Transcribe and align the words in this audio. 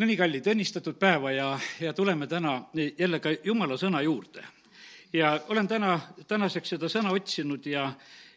no 0.00 0.06
nii, 0.08 0.16
kallid, 0.16 0.46
õnnistatud 0.48 0.96
päeva 0.96 1.32
ja, 1.34 1.50
ja 1.80 1.92
tuleme 1.92 2.24
täna 2.26 2.54
jälle 2.72 3.18
ka 3.20 3.34
jumala 3.44 3.76
sõna 3.76 4.00
juurde. 4.00 4.42
ja 5.12 5.34
olen 5.48 5.68
täna, 5.68 5.98
tänaseks 6.28 6.72
seda 6.74 6.88
sõna 6.88 7.12
otsinud 7.12 7.66
ja, 7.66 7.90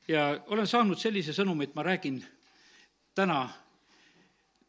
ja 0.07 0.25
olen 0.51 0.67
saanud 0.67 0.99
sellise 0.99 1.33
sõnumi, 1.33 1.69
et 1.69 1.75
ma 1.75 1.85
räägin 1.87 2.19
täna 3.15 3.45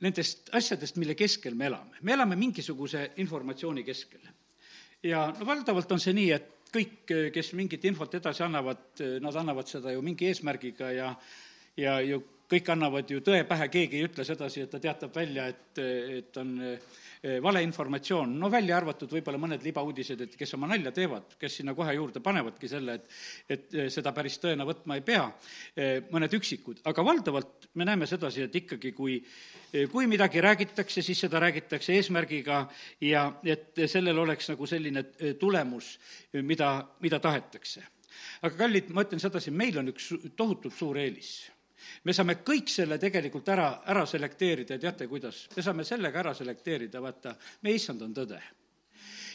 nendest 0.00 0.54
asjadest, 0.54 0.96
mille 0.96 1.14
keskel 1.18 1.54
me 1.54 1.66
elame. 1.66 1.98
me 2.02 2.12
elame 2.12 2.36
mingisuguse 2.36 3.10
informatsiooni 3.16 3.82
keskel. 3.84 4.20
ja 5.02 5.32
no 5.38 5.46
valdavalt 5.46 5.92
on 5.92 6.00
see 6.00 6.14
nii, 6.14 6.30
et 6.30 6.50
kõik, 6.74 7.10
kes 7.34 7.52
mingit 7.58 7.84
infot 7.84 8.14
edasi 8.14 8.42
annavad, 8.42 9.02
nad 9.20 9.36
annavad 9.36 9.66
seda 9.66 9.92
ju 9.92 10.02
mingi 10.02 10.30
eesmärgiga 10.30 10.92
ja 10.92 11.14
ja 11.76 12.00
ju 12.00 12.22
kõik 12.50 12.68
annavad 12.74 13.08
ju 13.10 13.22
tõe 13.24 13.42
pähe, 13.48 13.68
keegi 13.72 13.98
ei 13.98 14.06
ütle 14.08 14.24
sedasi, 14.26 14.64
et 14.64 14.72
ta 14.72 14.80
teatab 14.82 15.14
välja, 15.16 15.46
et, 15.48 15.80
et 16.18 16.38
on 16.40 16.52
eh, 16.66 17.38
valeinformatsioon, 17.42 18.34
no 18.40 18.50
välja 18.52 18.76
arvatud 18.76 19.12
võib-olla 19.14 19.40
mõned 19.40 19.64
libauudised, 19.64 20.20
et 20.26 20.36
kes 20.38 20.54
oma 20.58 20.68
nalja 20.70 20.92
teevad, 20.94 21.36
kes 21.40 21.60
sinna 21.60 21.74
kohe 21.76 21.94
juurde 21.96 22.20
panevadki 22.24 22.68
selle, 22.68 22.98
et 23.00 23.54
et 23.54 23.74
eh, 23.74 23.88
seda 23.92 24.12
päris 24.16 24.36
tõena 24.42 24.66
võtma 24.68 24.98
ei 24.98 25.04
pea, 25.06 25.24
eh, 25.76 25.96
mõned 26.12 26.36
üksikud, 26.36 26.82
aga 26.90 27.04
valdavalt 27.06 27.70
me 27.74 27.88
näeme 27.88 28.08
sedasi, 28.10 28.44
et 28.48 28.62
ikkagi 28.64 28.92
kui 28.92 29.20
kui 29.90 30.06
midagi 30.06 30.38
räägitakse, 30.38 31.02
siis 31.02 31.18
seda 31.24 31.40
räägitakse 31.42 31.96
eesmärgiga 31.96 32.60
ja 33.02 33.24
et 33.42 33.80
sellel 33.90 34.20
oleks 34.22 34.52
nagu 34.52 34.68
selline 34.70 35.02
tulemus, 35.40 35.96
mida, 36.46 36.76
mida 37.02 37.18
tahetakse. 37.18 37.82
aga 38.46 38.54
kallid, 38.54 38.92
ma 38.94 39.02
ütlen 39.02 39.18
sedasi, 39.18 39.50
meil 39.50 39.80
on 39.82 39.90
üks 39.90 40.12
tohutult 40.38 40.78
suur 40.78 41.00
eelis 41.02 41.32
me 42.04 42.12
saame 42.12 42.38
kõik 42.44 42.68
selle 42.70 42.98
tegelikult 42.98 43.48
ära, 43.48 43.68
ära 43.86 44.04
selekteerida 44.06 44.76
ja 44.76 44.82
teate, 44.86 45.08
kuidas? 45.08 45.46
me 45.56 45.62
saame 45.62 45.84
sellega 45.84 46.20
ära 46.20 46.34
selekteerida, 46.34 47.00
vaata, 47.00 47.34
meie 47.62 47.80
issand 47.80 48.02
on 48.02 48.14
tõde. 48.14 48.40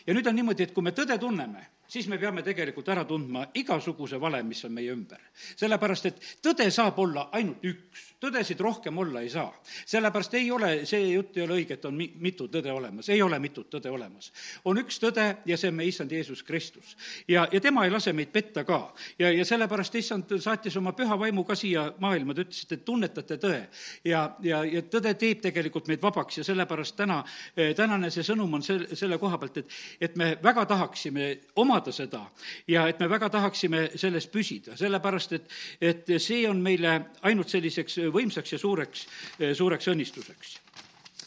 ja 0.06 0.14
nüüd 0.14 0.28
on 0.28 0.36
niimoodi, 0.36 0.64
et 0.64 0.74
kui 0.74 0.84
me 0.84 0.92
tõde 0.96 1.18
tunneme, 1.20 1.66
siis 1.90 2.08
me 2.08 2.20
peame 2.22 2.44
tegelikult 2.46 2.90
ära 2.94 3.06
tundma 3.10 3.48
igasuguse 3.58 4.20
vale, 4.22 4.44
mis 4.44 4.62
on 4.66 4.74
meie 4.74 4.94
ümber. 4.94 5.22
sellepärast, 5.56 6.06
et 6.06 6.22
tõde 6.46 6.70
saab 6.72 7.00
olla 7.00 7.30
ainult 7.34 7.66
üks 7.66 8.10
tõdesid 8.20 8.60
rohkem 8.60 8.98
olla 8.98 9.22
ei 9.22 9.30
saa. 9.30 9.54
sellepärast 9.86 10.34
ei 10.34 10.52
ole, 10.52 10.86
see 10.86 11.12
jutt 11.14 11.38
ei 11.38 11.44
ole 11.44 11.56
õige, 11.62 11.78
et 11.78 11.86
on 11.86 11.96
mi-, 11.96 12.12
mitu 12.20 12.50
tõde 12.52 12.72
olemas, 12.72 13.10
ei 13.10 13.22
ole 13.22 13.40
mitut 13.40 13.70
tõde 13.72 13.90
olemas. 13.90 14.32
on 14.66 14.78
üks 14.82 15.00
tõde 15.00 15.26
ja 15.46 15.58
see 15.58 15.72
on 15.72 15.78
meie 15.80 15.90
issand 15.90 16.12
Jeesus 16.12 16.44
Kristus. 16.44 16.98
ja, 17.28 17.48
ja 17.52 17.62
tema 17.62 17.86
ei 17.86 17.92
lase 17.92 18.14
meid 18.14 18.32
petta 18.32 18.64
ka. 18.64 18.94
ja, 19.20 19.32
ja 19.32 19.46
sellepärast 19.46 19.96
issand 19.96 20.36
saatis 20.40 20.78
oma 20.78 20.94
püha 20.94 21.20
vaimu 21.20 21.44
ka 21.44 21.56
siia 21.56 21.94
maailma, 22.00 22.36
ta 22.36 22.44
ütles, 22.44 22.64
et 22.64 22.74
te 22.76 22.78
tunnetate 22.78 23.40
tõe. 23.40 23.62
ja, 24.04 24.26
ja, 24.44 24.64
ja 24.64 24.82
tõde 24.82 25.14
teeb 25.16 25.42
tegelikult 25.42 25.88
meid 25.88 26.04
vabaks 26.04 26.42
ja 26.42 26.44
sellepärast 26.44 26.98
täna, 27.00 27.24
eh, 27.56 27.74
tänane 27.76 28.12
see 28.12 28.24
sõnum 28.28 28.60
on 28.60 28.66
sel-, 28.66 28.88
selle 29.00 29.18
koha 29.18 29.40
pealt, 29.40 29.64
et, 29.64 29.80
et 30.02 30.20
me 30.20 30.34
väga 30.44 30.66
tahaksime 30.66 31.32
omada 31.80 31.94
seda 31.96 32.26
ja 32.68 32.88
et 32.90 33.00
me 33.00 33.08
väga 33.10 33.30
tahaksime 33.30 33.90
selles 33.96 34.28
püsida, 34.28 34.76
sellepärast 34.78 35.34
et, 35.34 35.50
et 35.82 36.12
see 36.20 36.48
on 36.50 36.60
meile 36.62 37.12
ainult 37.22 37.50
selliseks 37.50 38.00
võimsaks 38.14 38.54
ja 38.54 38.60
suureks, 38.60 39.08
suureks 39.56 39.88
õnnistuseks. 39.88 40.60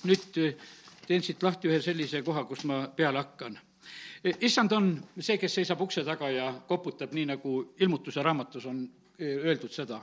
nüüd 0.04 0.38
eh, 0.42 0.54
teen 1.06 1.22
siit 1.22 1.42
lahti 1.42 1.68
ühe 1.68 1.80
sellise 1.80 2.22
koha, 2.22 2.44
kus 2.44 2.64
ma 2.64 2.88
peale 2.88 3.22
hakkan. 3.22 3.58
Eh, 4.24 4.36
issand 4.40 4.72
on 4.72 4.92
see, 5.18 5.38
kes 5.38 5.54
seisab 5.54 5.80
ukse 5.80 6.04
taga 6.04 6.30
ja 6.30 6.52
koputab, 6.68 7.12
nii 7.12 7.26
nagu 7.34 7.74
ilmutuse 7.78 8.22
raamatus 8.22 8.66
on 8.66 8.84
eh, 9.18 9.36
öeldud 9.36 9.72
seda 9.72 10.02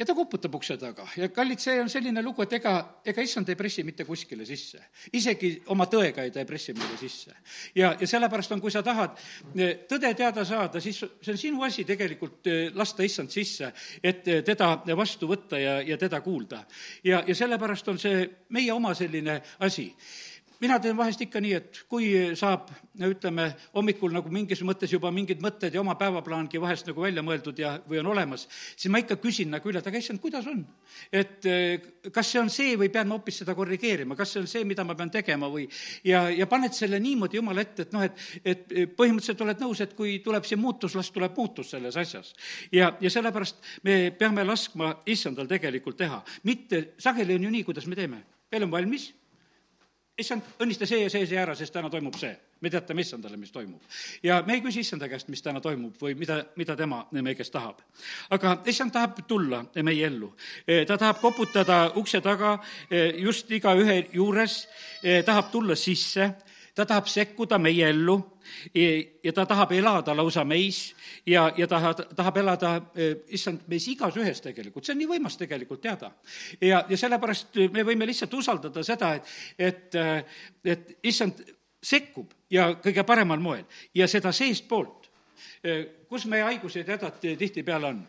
ja 0.00 0.06
ta 0.06 0.14
koputab 0.16 0.54
ukse 0.56 0.76
taga 0.80 1.04
ja 1.20 1.28
kallid, 1.28 1.60
see 1.60 1.76
on 1.82 1.90
selline 1.92 2.22
lugu, 2.24 2.44
et 2.46 2.54
ega, 2.56 2.72
ega 3.04 3.24
issand 3.24 3.48
ei 3.52 3.58
pressi 3.58 3.84
mitte 3.84 4.06
kuskile 4.08 4.46
sisse. 4.48 4.80
isegi 5.12 5.52
oma 5.74 5.86
tõega 5.92 6.24
ei 6.24 6.32
ta 6.32 6.40
ei 6.40 6.48
pressi 6.48 6.72
meile 6.76 6.96
sisse. 7.00 7.34
ja, 7.76 7.92
ja 8.00 8.08
sellepärast 8.08 8.56
on, 8.56 8.62
kui 8.64 8.72
sa 8.72 8.82
tahad 8.86 9.18
eh, 9.54 9.84
tõde 9.90 10.14
teada 10.16 10.44
saada, 10.48 10.80
siis 10.80 11.02
see 11.04 11.34
on 11.34 11.40
sinu 11.42 11.66
asi 11.68 11.84
tegelikult 11.84 12.48
eh, 12.48 12.62
lasta 12.74 13.04
issand 13.04 13.32
sisse, 13.34 13.72
et 14.02 14.28
eh, 14.28 14.42
teda 14.46 14.72
vastu 14.96 15.28
võtta 15.28 15.60
ja, 15.60 15.78
ja 15.84 16.00
teda 16.00 16.22
kuulda. 16.24 16.64
ja, 17.04 17.22
ja 17.26 17.36
sellepärast 17.36 17.92
on 17.92 18.00
see 18.00 18.24
meie 18.56 18.72
oma 18.72 18.94
selline 18.96 19.40
asi 19.60 19.90
mina 20.60 20.76
teen 20.80 20.96
vahest 20.96 21.22
ikka 21.24 21.40
nii, 21.40 21.52
et 21.56 21.80
kui 21.88 22.10
saab, 22.38 22.68
ütleme, 23.00 23.46
hommikul 23.74 24.12
nagu 24.12 24.30
mingis 24.32 24.60
mõttes 24.66 24.92
juba 24.92 25.12
mingid 25.14 25.40
mõtted 25.42 25.74
ja 25.74 25.80
oma 25.80 25.94
päevaplaangi 26.00 26.60
vahest 26.60 26.90
nagu 26.90 27.04
välja 27.04 27.24
mõeldud 27.24 27.60
ja, 27.60 27.74
või 27.88 28.02
on 28.02 28.10
olemas, 28.12 28.46
siis 28.74 28.92
ma 28.92 29.00
ikka 29.00 29.16
küsin 29.22 29.50
nagu 29.54 29.70
üle, 29.70 29.80
et 29.80 29.88
aga 29.88 30.00
issand, 30.00 30.20
kuidas 30.20 30.48
on? 30.50 30.62
et 31.12 31.46
eh, 31.48 31.86
kas 32.12 32.32
see 32.32 32.42
on 32.42 32.50
see 32.52 32.74
või 32.80 32.90
pean 32.92 33.08
ma 33.08 33.16
hoopis 33.16 33.40
seda 33.42 33.54
korrigeerima, 33.56 34.16
kas 34.18 34.34
see 34.34 34.42
on 34.42 34.50
see, 34.50 34.66
mida 34.68 34.84
ma 34.84 34.96
pean 34.98 35.12
tegema 35.12 35.48
või 35.52 35.64
ja, 36.06 36.26
ja 36.34 36.48
paned 36.50 36.76
selle 36.76 37.00
niimoodi 37.00 37.40
Jumala 37.40 37.64
ette, 37.64 37.86
et 37.86 37.94
noh, 37.96 38.04
et, 38.04 38.26
et 38.44 38.92
põhimõtteliselt 38.96 39.44
oled 39.46 39.64
nõus, 39.64 39.80
et 39.80 39.94
kui 39.96 40.18
tuleb 40.24 40.44
siin 40.48 40.60
muutus, 40.60 40.96
las 40.98 41.08
tuleb 41.14 41.36
muutus 41.38 41.72
selles 41.72 41.96
asjas. 42.00 42.34
ja, 42.72 42.92
ja 43.00 43.12
sellepärast 43.12 43.64
me 43.86 44.02
peame 44.18 44.44
laskma 44.44 44.92
issandal 45.08 45.48
tegelikult 45.48 45.96
teha, 46.00 46.20
mitte, 46.44 46.90
sageli 47.00 47.38
on 47.38 47.48
ju 47.48 47.54
nii, 47.56 47.64
kuidas 47.64 47.88
me 47.88 47.96
teeme, 47.96 48.22
meil 48.50 48.68
on 48.68 48.76
valmis 48.76 49.08
issand, 50.20 50.46
õnnista 50.60 50.86
see 50.88 51.02
ja 51.02 51.10
see, 51.12 51.26
see 51.28 51.38
ära, 51.40 51.54
sest 51.58 51.74
täna 51.74 51.90
toimub 51.90 52.16
see. 52.20 52.32
me 52.60 52.70
teatame 52.70 53.00
issandale, 53.00 53.36
mis 53.40 53.52
toimub. 53.52 53.80
ja 54.22 54.42
me 54.46 54.54
ei 54.54 54.60
küsi 54.60 54.80
issanda 54.84 55.08
käest, 55.08 55.28
mis 55.28 55.42
täna 55.42 55.60
toimub 55.60 55.96
või 56.00 56.14
mida, 56.14 56.42
mida 56.56 56.76
tema 56.76 57.06
meie 57.12 57.34
käest 57.34 57.52
tahab. 57.52 57.80
aga 58.30 58.58
issand 58.66 58.92
tahab 58.92 59.22
tulla 59.26 59.64
meie 59.82 60.06
ellu. 60.06 60.34
E, 60.66 60.84
ta 60.84 60.98
tahab 60.98 61.20
koputada 61.20 61.80
ukse 61.96 62.20
taga 62.20 62.58
e, 62.90 63.06
just 63.24 63.50
igaühe 63.50 64.06
juures, 64.12 64.68
e, 65.02 65.22
tahab 65.22 65.50
tulla 65.50 65.76
sisse 65.76 66.30
ta 66.74 66.86
tahab 66.86 67.08
sekkuda 67.10 67.58
meie 67.58 67.88
ellu 67.90 68.16
ja 69.24 69.32
ta 69.32 69.46
tahab 69.46 69.72
elada 69.72 70.14
lausa 70.16 70.44
meis 70.44 70.94
ja, 71.26 71.52
ja 71.56 71.66
ta 71.66 71.94
tahab 71.94 72.36
elada, 72.36 72.74
eh, 72.94 73.16
issand, 73.28 73.66
meis 73.68 73.88
igas 73.88 74.16
ühes 74.16 74.40
tegelikult, 74.40 74.84
see 74.84 74.94
on 74.94 75.02
nii 75.02 75.10
võimas 75.10 75.38
tegelikult 75.40 75.82
teada. 75.82 76.12
ja, 76.60 76.84
ja 76.88 76.96
sellepärast 76.96 77.60
me 77.72 77.84
võime 77.86 78.06
lihtsalt 78.06 78.34
usaldada 78.34 78.84
seda, 78.86 79.14
et, 79.14 79.34
et, 79.58 79.94
eh, 79.94 80.24
et 80.64 80.96
issand 81.02 81.42
sekkub 81.82 82.32
ja 82.50 82.70
kõige 82.82 83.04
paremal 83.08 83.40
moel. 83.40 83.64
Ja 83.94 84.08
seda 84.08 84.32
seestpoolt, 84.36 85.10
eh, 85.64 85.84
kus 86.08 86.26
meie 86.26 86.44
haigused 86.48 86.86
ja 86.86 86.96
hädad 86.96 87.20
tihtipeale 87.38 87.94
on 87.94 88.02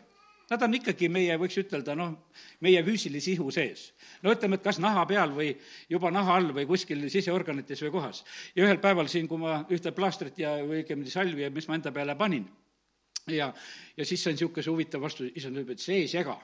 Nad 0.52 0.60
on 0.66 0.76
ikkagi 0.76 1.08
meie, 1.08 1.32
võiks 1.40 1.56
ütelda, 1.62 1.94
noh, 1.96 2.12
meie 2.60 2.82
füüsilise 2.84 3.32
ihu 3.32 3.48
sees. 3.54 3.86
no 4.22 4.34
ütleme, 4.34 4.58
et 4.58 4.64
kas 4.66 4.78
naha 4.82 5.06
peal 5.08 5.32
või 5.32 5.54
juba 5.88 6.10
naha 6.12 6.36
all 6.36 6.52
või 6.52 6.66
kuskil 6.68 7.06
siseorganites 7.08 7.80
või 7.86 7.94
kohas. 7.94 8.24
ja 8.54 8.66
ühel 8.66 8.80
päeval 8.82 9.08
siin, 9.08 9.28
kui 9.28 9.40
ma 9.40 9.62
ühte 9.72 9.94
plaastrit 9.96 10.38
ja, 10.38 10.58
õigemini 10.60 11.10
salvi, 11.10 11.48
mis 11.50 11.68
ma 11.68 11.78
enda 11.80 11.92
peale 11.92 12.16
panin, 12.20 12.44
ja, 13.32 13.52
ja 13.96 14.04
siis 14.04 14.22
sain 14.22 14.36
niisuguse 14.36 14.70
huvitava 14.70 15.08
vastuse, 15.08 15.32
issand 15.34 15.62
et 15.64 15.80
see 15.80 16.02
ei 16.04 16.10
sega 16.10 16.36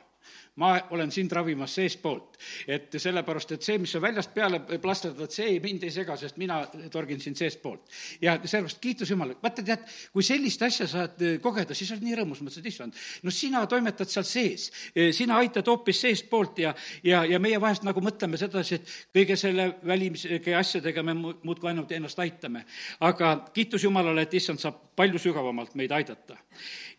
ma 0.58 0.74
olen 0.90 1.10
sind 1.12 1.32
ravimas 1.32 1.74
seestpoolt. 1.74 2.36
et 2.66 2.94
sellepärast, 2.98 3.52
et 3.52 3.62
see, 3.62 3.78
mis 3.78 3.92
sa 3.92 4.00
väljast 4.02 4.32
peale 4.34 4.60
plasterdad, 4.82 5.30
see 5.34 5.58
mind 5.62 5.84
ei 5.86 5.90
sega, 5.94 6.16
sest 6.18 6.38
mina 6.38 6.60
torgin 6.90 7.20
sind 7.22 7.38
seestpoolt. 7.38 7.86
ja 8.22 8.36
sellepärast 8.42 8.80
kiitus 8.82 9.10
Jumalale, 9.10 9.38
vaata 9.42 9.62
tead, 9.62 9.84
kui 10.12 10.26
sellist 10.26 10.62
asja 10.62 10.86
saad 10.90 11.22
eh, 11.22 11.36
kogeda, 11.42 11.76
siis 11.78 11.92
oled 11.94 12.06
nii 12.06 12.16
rõõmus, 12.18 12.42
mõtlesid, 12.42 12.66
issand, 12.70 12.98
no 13.22 13.34
sina 13.34 13.64
toimetad 13.70 14.10
seal 14.10 14.26
sees, 14.26 14.68
eh, 14.94 15.12
sina 15.14 15.38
aitad 15.42 15.70
hoopis 15.70 16.02
seestpoolt 16.06 16.62
ja, 16.64 16.74
ja, 17.06 17.22
ja 17.28 17.38
meie 17.42 17.60
vahest 17.62 17.86
nagu 17.86 18.02
mõtleme 18.02 18.40
sedasi, 18.40 18.80
et 18.80 18.94
kõige 19.14 19.38
selle 19.38 19.70
välise 19.86 20.40
asjadega 20.58 21.06
me 21.06 21.14
muudkui 21.18 21.70
ainult 21.70 21.94
ennast 21.94 22.18
aitame. 22.18 22.64
aga 23.00 23.36
kiitus 23.54 23.86
Jumalale, 23.86 24.26
et 24.26 24.34
issand 24.34 24.58
saab 24.62 24.82
palju 24.98 25.22
sügavamalt 25.22 25.78
meid 25.78 25.94
aidata. 25.94 26.36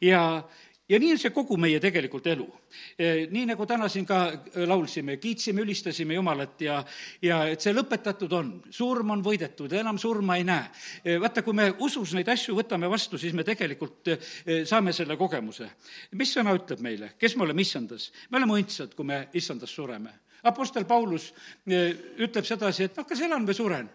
ja 0.02 0.24
ja 0.90 1.00
nii 1.00 1.12
on 1.14 1.20
see 1.22 1.32
kogu 1.34 1.58
meie 1.62 1.80
tegelikult 1.82 2.28
elu. 2.32 2.48
E, 2.98 3.28
nii 3.32 3.46
nagu 3.52 3.66
täna 3.70 3.90
siin 3.92 4.08
ka 4.10 4.20
e, 4.32 4.66
laulsime, 4.70 5.18
kiitsime, 5.22 5.64
ülistasime 5.66 6.18
Jumalat 6.18 6.62
ja, 6.66 6.80
ja 7.22 7.42
et 7.52 7.62
see 7.64 7.74
lõpetatud 7.76 8.34
on, 8.36 8.52
surm 8.74 9.14
on 9.16 9.24
võidetud, 9.26 9.74
enam 9.80 10.00
surma 10.02 10.40
ei 10.40 10.48
näe. 10.48 10.70
E, 11.04 11.18
vaata, 11.22 11.44
kui 11.46 11.58
me 11.58 11.70
usus 11.86 12.16
neid 12.18 12.30
asju 12.34 12.58
võtame 12.58 12.90
vastu, 12.92 13.22
siis 13.22 13.36
me 13.38 13.46
tegelikult 13.48 14.14
saame 14.70 14.94
selle 14.96 15.18
kogemuse. 15.20 15.70
mis 16.18 16.34
sõna 16.34 16.56
ütleb 16.58 16.82
meile, 16.82 17.14
kes 17.20 17.36
me 17.38 17.46
oleme 17.46 17.62
issandas? 17.62 18.12
me 18.30 18.38
oleme 18.42 18.60
õndsad, 18.60 18.96
kui 18.96 19.06
me 19.06 19.28
issandas 19.34 19.72
sureme 19.76 20.12
Apostel 20.44 20.86
Paulus 20.88 21.34
ütleb 21.68 22.46
sedasi, 22.48 22.88
et 22.88 22.96
noh, 22.98 23.06
kas 23.08 23.20
elan 23.26 23.48
või 23.48 23.56
suren. 23.58 23.90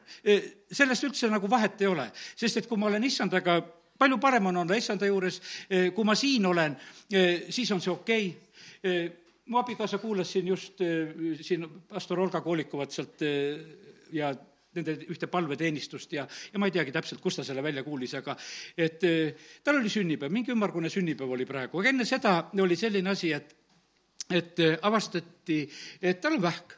sellest 0.71 1.07
üldse 1.09 1.31
nagu 1.33 1.49
vahet 1.51 1.81
ei 1.81 1.89
ole, 1.89 2.11
sest 2.37 2.61
et 2.61 2.69
kui 2.69 2.79
ma 2.79 2.91
olen 2.91 3.05
issandaga 3.05 3.63
palju 4.05 4.21
parem 4.21 4.51
on 4.53 4.63
olla 4.65 4.77
issanda 4.79 5.09
juures, 5.09 5.41
eh, 5.71 5.91
kui 5.95 6.05
ma 6.05 6.15
siin 6.15 6.47
olen, 6.47 6.77
eh, 7.13 7.47
siis 7.51 7.71
on 7.73 7.81
see 7.81 7.93
okei 7.93 8.27
okay. 8.29 8.41
Eh, 8.85 9.13
mu 9.49 9.57
abikaasa 9.57 9.97
kuulas 9.99 10.29
siin 10.33 10.49
just 10.49 10.81
siin 11.41 11.65
pastor 11.89 12.21
Olga 12.21 12.43
Koolikuvat 12.45 12.93
sealt 12.93 13.23
ja 14.13 14.29
nende 14.77 14.95
ühte 15.09 15.29
palveteenistust 15.33 16.13
ja, 16.13 16.27
ja 16.53 16.61
ma 16.61 16.69
ei 16.69 16.75
teagi 16.75 16.93
täpselt, 16.93 17.21
kust 17.21 17.41
ta 17.41 17.45
selle 17.45 17.63
välja 17.65 17.85
kuulis, 17.85 18.13
aga 18.21 18.37
et 18.77 19.01
tal 19.65 19.81
oli 19.81 19.89
sünnipäev, 19.93 20.33
mingi 20.33 20.53
ümmargune 20.53 20.93
sünnipäev 20.93 21.33
oli 21.33 21.49
praegu, 21.49 21.81
aga 21.81 21.93
enne 21.95 22.05
seda 22.09 22.35
oli 22.61 22.77
selline 22.77 23.13
asi, 23.13 23.33
et, 23.33 23.57
et 24.33 24.65
avastati, 24.83 25.63
et 26.03 26.21
tal 26.21 26.37
on 26.37 26.45
vähk 26.45 26.77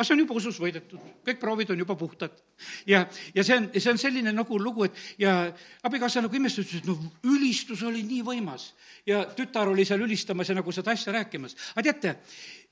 aga 0.00 0.06
see 0.08 0.14
on 0.16 0.22
juba 0.22 0.36
usus 0.38 0.56
võidetud, 0.56 1.00
kõik 1.28 1.40
proovid 1.42 1.74
on 1.74 1.80
juba 1.82 1.92
puhtad. 2.00 2.32
ja, 2.88 3.02
ja 3.36 3.44
see 3.44 3.58
on, 3.58 3.66
see 3.76 3.92
on 3.92 3.98
selline 4.00 4.32
nagu 4.32 4.58
lugu, 4.58 4.86
et 4.88 4.96
ja 5.20 5.34
abikaasa 5.84 6.22
nagu 6.24 6.36
imestas, 6.36 6.64
ütles, 6.64 6.80
et 6.80 6.88
no 6.88 6.96
ülistus 7.28 7.82
oli 7.84 8.00
nii 8.08 8.22
võimas. 8.24 8.70
ja 9.06 9.26
tütar 9.36 9.68
oli 9.68 9.84
seal 9.84 10.00
ülistamas 10.00 10.48
ja 10.48 10.56
nagu 10.56 10.72
seda 10.72 10.96
asja 10.96 11.12
rääkimas. 11.12 11.56
aga 11.74 11.84
teate, 11.90 12.16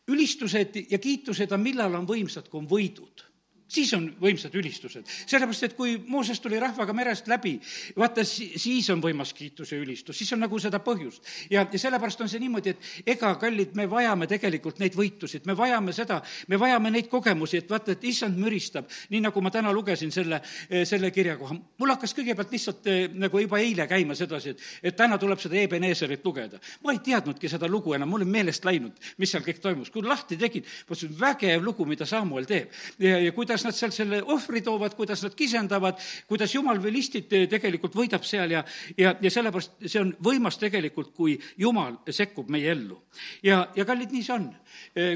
ülistused 0.09 0.81
ja 0.89 0.99
kiitused 0.99 1.53
on, 1.53 1.61
millal 1.61 2.01
on 2.01 2.09
võimsad, 2.09 2.49
kui 2.49 2.63
on 2.63 2.71
võidud 2.71 3.29
siis 3.69 3.93
on 3.95 4.09
võimsad 4.21 4.55
ülistused. 4.59 5.05
sellepärast, 5.27 5.63
et 5.63 5.77
kui 5.77 5.99
Mooses 6.07 6.41
tuli 6.41 6.59
rahvaga 6.61 6.93
merest 6.93 7.29
läbi, 7.29 7.59
vaata, 7.97 8.25
siis 8.25 8.91
on 8.91 9.03
võimas 9.03 9.33
kiitus 9.37 9.73
ja 9.73 9.79
ülistus, 9.79 10.19
siis 10.19 10.33
on 10.33 10.41
nagu 10.41 10.59
seda 10.59 10.81
põhjust. 10.85 11.23
ja, 11.51 11.67
ja 11.73 11.79
sellepärast 11.79 12.21
on 12.21 12.29
see 12.29 12.41
niimoodi, 12.41 12.71
et 12.71 13.13
ega, 13.17 13.35
kallid, 13.41 13.75
me 13.77 13.89
vajame 13.91 14.27
tegelikult 14.27 14.79
neid 14.79 14.97
võitusid, 14.97 15.47
me 15.47 15.57
vajame 15.57 15.93
seda, 15.93 16.23
me 16.49 16.57
vajame 16.61 16.91
neid 16.91 17.09
kogemusi, 17.09 17.63
et 17.63 17.71
vaata, 17.71 17.93
et 17.93 18.05
issand 18.05 18.39
müristab, 18.39 18.89
nii 19.11 19.21
nagu 19.25 19.43
ma 19.45 19.53
täna 19.55 19.73
lugesin 19.73 20.13
selle, 20.15 20.41
selle 20.89 21.11
kirja 21.15 21.37
koha. 21.37 21.57
mul 21.79 21.93
hakkas 21.95 22.15
kõigepealt 22.17 22.53
lihtsalt 22.53 22.87
eh, 22.91 23.09
nagu 23.15 23.41
juba 23.43 23.61
eile 23.63 23.87
käima 23.91 24.17
sedasi, 24.19 24.55
et, 24.55 24.67
et 24.91 24.97
täna 24.97 25.19
tuleb 25.19 25.41
seda 25.43 25.59
Ebenezerit 25.61 26.25
lugeda. 26.25 26.61
ma 26.85 26.93
ei 26.93 27.03
teadnudki 27.05 27.49
seda 27.49 27.69
lugu 27.69 27.95
enam, 27.95 28.09
mul 28.09 28.25
on 28.27 28.33
meelest 28.33 28.65
läinud, 28.65 28.97
mis 29.19 29.33
seal 29.33 29.45
kõik 29.45 29.61
toimus. 29.63 29.91
kui 29.91 30.03
lahti 30.03 30.37
tegin, 30.41 30.65
mõtlesin, 30.89 31.15
vägev 31.21 31.65
lugu, 31.65 31.87
mida 31.87 32.07
Samuel 32.07 32.49
teeb. 32.49 32.73
ja, 32.99 33.19
ja 33.21 33.33
kuidas 33.33 33.58
kuidas 33.59 33.65
nad 33.65 33.75
seal 33.75 33.93
selle 33.93 34.19
ohvri 34.23 34.61
toovad, 34.63 34.95
kuidas 34.95 35.23
nad 35.25 35.35
kisendavad, 35.35 35.99
kuidas 36.29 36.53
jumal 36.55 36.79
vilistid 36.83 37.27
tegelikult 37.51 37.97
võidab 37.97 38.23
seal 38.27 38.53
ja, 38.53 38.63
ja, 38.99 39.15
ja 39.21 39.31
sellepärast 39.31 39.81
see 39.87 40.01
on 40.01 40.13
võimas 40.23 40.59
tegelikult, 40.61 41.11
kui 41.17 41.35
jumal 41.59 41.97
sekkub 42.07 42.51
meie 42.51 42.71
ellu. 42.71 43.01
ja, 43.43 43.69
ja 43.75 43.85
kallid, 43.85 44.13
nii 44.15 44.23
see 44.23 44.35
on. 44.35 44.49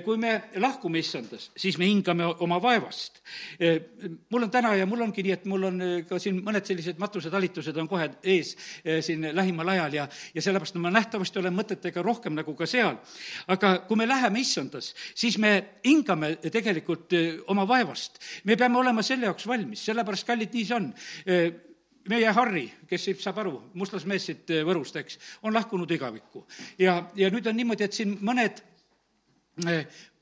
kui 0.04 0.18
me 0.18 0.32
lahkume 0.58 0.98
issandas, 0.98 1.50
siis 1.56 1.78
me 1.78 1.86
hingame 1.86 2.26
oma 2.42 2.58
vaevast. 2.62 3.22
mul 4.30 4.42
on 4.42 4.50
täna 4.50 4.74
ja 4.74 4.86
mul 4.86 5.04
ongi 5.06 5.22
nii, 5.22 5.32
et 5.32 5.46
mul 5.46 5.68
on 5.70 5.80
ka 6.08 6.18
siin 6.18 6.42
mõned 6.42 6.66
sellised 6.66 6.98
matusetalitused 6.98 7.76
on 7.78 7.88
kohe 7.88 8.10
ees 8.22 8.56
siin 9.06 9.28
lähimal 9.36 9.68
ajal 9.76 9.98
ja, 10.00 10.08
ja 10.34 10.42
sellepärast 10.42 10.80
ma 10.82 10.90
nähtavasti 10.90 11.38
olen 11.38 11.54
mõtetega 11.54 12.02
rohkem 12.02 12.34
nagu 12.34 12.56
ka 12.58 12.66
seal. 12.66 12.98
aga 13.46 13.78
kui 13.86 13.96
me 13.96 14.08
läheme 14.08 14.42
issandas, 14.42 14.94
siis 15.14 15.38
me 15.38 15.78
hingame 15.86 16.34
tegelikult 16.50 17.14
oma 17.46 17.68
vaevast 17.68 18.18
me 18.44 18.56
peame 18.56 18.78
olema 18.78 19.04
selle 19.06 19.28
jaoks 19.30 19.46
valmis, 19.48 19.84
sellepärast, 19.88 20.26
kallid, 20.26 20.52
nii 20.54 20.64
see 20.68 20.78
on 20.78 20.90
meie 22.10 22.30
Harri, 22.34 22.64
kes 22.90 23.08
saab 23.22 23.42
aru, 23.44 23.54
mustlasmees 23.78 24.28
siit 24.30 24.52
Võrust, 24.66 24.96
eks, 24.98 25.18
on 25.46 25.54
lahkunud 25.54 25.90
igavikku. 25.90 26.46
ja, 26.78 26.98
ja 27.16 27.30
nüüd 27.30 27.46
on 27.46 27.56
niimoodi, 27.56 27.86
et 27.86 27.98
siin 27.98 28.16
mõned 28.20 28.62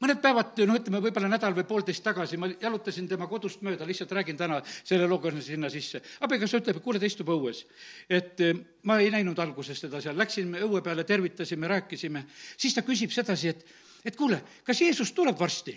mõned 0.00 0.20
päevad, 0.22 0.62
no 0.68 0.76
ütleme, 0.78 1.02
võib-olla 1.04 1.28
nädal 1.30 1.54
või 1.56 1.66
poolteist 1.68 2.04
tagasi 2.04 2.38
ma 2.40 2.48
jalutasin 2.50 3.08
tema 3.08 3.28
kodust 3.30 3.62
mööda, 3.66 3.86
lihtsalt 3.88 4.12
räägin 4.16 4.38
täna 4.38 4.60
selle 4.66 5.08
looga 5.10 5.32
sinna 5.40 5.70
sisse. 5.70 6.02
abikaasa 6.20 6.62
ütleb, 6.62 6.80
kuule, 6.84 6.98
ta 6.98 7.06
istub 7.06 7.28
õues. 7.28 7.64
et 8.08 8.40
ma 8.82 8.98
ei 9.00 9.10
näinud 9.10 9.38
alguses 9.38 9.80
teda 9.80 10.00
seal, 10.00 10.16
läksime 10.16 10.64
õue 10.64 10.82
peale, 10.82 11.04
tervitasime, 11.04 11.68
rääkisime, 11.68 12.24
siis 12.56 12.74
ta 12.74 12.82
küsib 12.82 13.12
sedasi, 13.12 13.48
et 13.48 13.64
et 14.04 14.16
kuule, 14.16 14.38
kas 14.64 14.80
Jeesus 14.80 15.12
tuleb 15.16 15.38
varsti? 15.38 15.74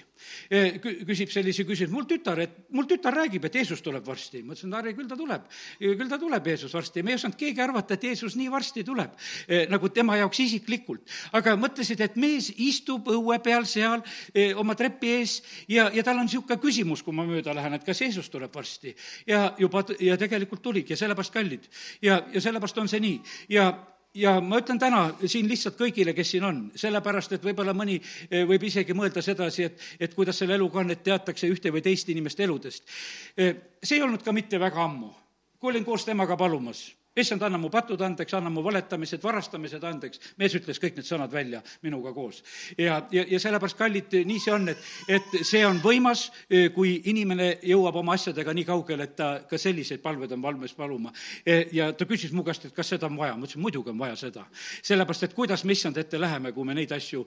küsib 1.03 1.31
sellise 1.33 1.65
küsimuse, 1.67 1.91
mul 1.91 2.05
tütar, 2.07 2.39
et 2.39 2.53
mul 2.71 2.85
tütar 2.87 3.11
räägib, 3.17 3.43
et 3.43 3.57
Jeesus 3.59 3.81
tuleb 3.83 4.05
varsti. 4.07 4.39
ma 4.43 4.53
ütlesin, 4.55 4.71
Harri, 4.71 4.93
küll 4.95 5.09
ta 5.09 5.17
tuleb, 5.19 5.49
küll 5.81 6.09
ta 6.09 6.19
tuleb, 6.19 6.47
Jeesus 6.47 6.73
varsti. 6.73 7.03
me 7.03 7.11
ei 7.11 7.19
osanud 7.19 7.35
keegi 7.39 7.61
arvata, 7.61 7.97
et 7.97 8.05
Jeesus 8.07 8.37
nii 8.39 8.47
varsti 8.51 8.85
tuleb, 8.87 9.17
nagu 9.69 9.89
tema 9.89 10.15
jaoks 10.21 10.39
isiklikult. 10.39 11.03
aga 11.33 11.57
mõtlesid, 11.59 11.99
et 12.05 12.15
mees 12.15 12.53
istub 12.55 13.11
õue 13.11 13.39
peal 13.43 13.67
seal 13.67 14.05
oma 14.59 14.75
trepi 14.75 15.13
ees 15.19 15.37
ja, 15.67 15.89
ja 15.93 16.03
tal 16.03 16.19
on 16.19 16.27
niisugune 16.27 16.59
küsimus, 16.61 17.03
kui 17.03 17.15
ma 17.15 17.25
mööda 17.27 17.55
lähen, 17.55 17.77
et 17.77 17.85
kas 17.85 18.01
Jeesus 18.01 18.29
tuleb 18.29 18.53
varsti. 18.55 18.95
ja 19.27 19.53
juba, 19.59 19.83
ja 19.99 20.17
tegelikult 20.17 20.61
tuligi 20.61 20.93
ja 20.93 20.97
sellepärast 20.97 21.33
kallid. 21.33 21.67
ja, 22.01 22.21
ja 22.33 22.41
sellepärast 22.41 22.77
on 22.77 22.87
see 22.91 22.99
nii. 23.03 23.19
ja 23.49 23.71
ja 24.13 24.41
ma 24.41 24.59
ütlen 24.61 24.79
täna 24.79 25.03
siin 25.25 25.47
lihtsalt 25.49 25.77
kõigile, 25.79 26.13
kes 26.13 26.35
siin 26.35 26.43
on, 26.45 26.59
sellepärast 26.77 27.33
et 27.33 27.45
võib-olla 27.45 27.73
mõni 27.73 27.97
eh, 27.97 28.43
võib 28.47 28.67
isegi 28.69 28.93
mõelda 28.93 29.23
sedasi, 29.25 29.69
et, 29.69 29.85
et 29.99 30.13
kuidas 30.13 30.37
selle 30.37 30.53
eluga 30.53 30.83
on, 30.83 30.93
et 30.93 31.03
teatakse 31.03 31.49
ühte 31.49 31.73
või 31.73 31.81
teist 31.81 32.09
inimeste 32.13 32.45
eludest. 32.45 32.85
Eh, 33.37 33.55
see 33.81 33.97
ei 33.97 34.05
olnud 34.05 34.23
ka 34.23 34.35
mitte 34.35 34.61
väga 34.61 34.83
ammu, 34.85 35.09
kui 35.57 35.73
olin 35.73 35.85
koos 35.87 36.05
temaga 36.05 36.37
palumas 36.37 36.91
issand, 37.15 37.43
anna 37.45 37.59
mu 37.61 37.69
patud 37.69 38.01
andeks, 38.01 38.33
anna 38.33 38.49
mu 38.49 38.63
valetamised, 38.65 39.21
varastamised 39.21 39.83
andeks. 39.85 40.19
mees 40.37 40.55
ütles 40.57 40.79
kõik 40.81 40.97
need 40.97 41.07
sõnad 41.07 41.31
välja 41.31 41.61
minuga 41.83 42.13
koos. 42.13 42.43
ja, 42.77 43.03
ja, 43.11 43.25
ja 43.29 43.39
sellepärast, 43.39 43.77
kallid, 43.77 44.15
nii 44.25 44.39
see 44.39 44.53
on, 44.53 44.69
et, 44.73 44.87
et 45.07 45.37
see 45.45 45.63
on 45.65 45.79
võimas, 45.83 46.25
kui 46.73 46.95
inimene 47.11 47.59
jõuab 47.69 47.99
oma 48.01 48.15
asjadega 48.17 48.53
nii 48.53 48.65
kaugele, 48.65 49.09
et 49.09 49.15
ta 49.15 49.29
ka 49.49 49.57
selliseid 49.61 50.01
palveid 50.01 50.31
on 50.33 50.41
valmis 50.41 50.73
paluma. 50.73 51.13
ja 51.71 51.91
ta 51.93 52.07
küsis 52.09 52.33
mu 52.33 52.43
käest, 52.43 52.65
et 52.65 52.75
kas 52.75 52.93
seda 52.95 53.07
on 53.09 53.17
vaja, 53.17 53.37
ma 53.37 53.45
ütlesin, 53.45 53.61
muidugi 53.61 53.93
on 53.93 53.99
vaja 53.99 54.17
seda. 54.17 54.47
sellepärast, 54.81 55.29
et 55.29 55.37
kuidas 55.37 55.63
me 55.63 55.77
issand 55.77 55.97
ette 55.97 56.19
läheme, 56.19 56.51
kui 56.51 56.65
me 56.65 56.73
neid 56.73 56.91
asju 56.91 57.25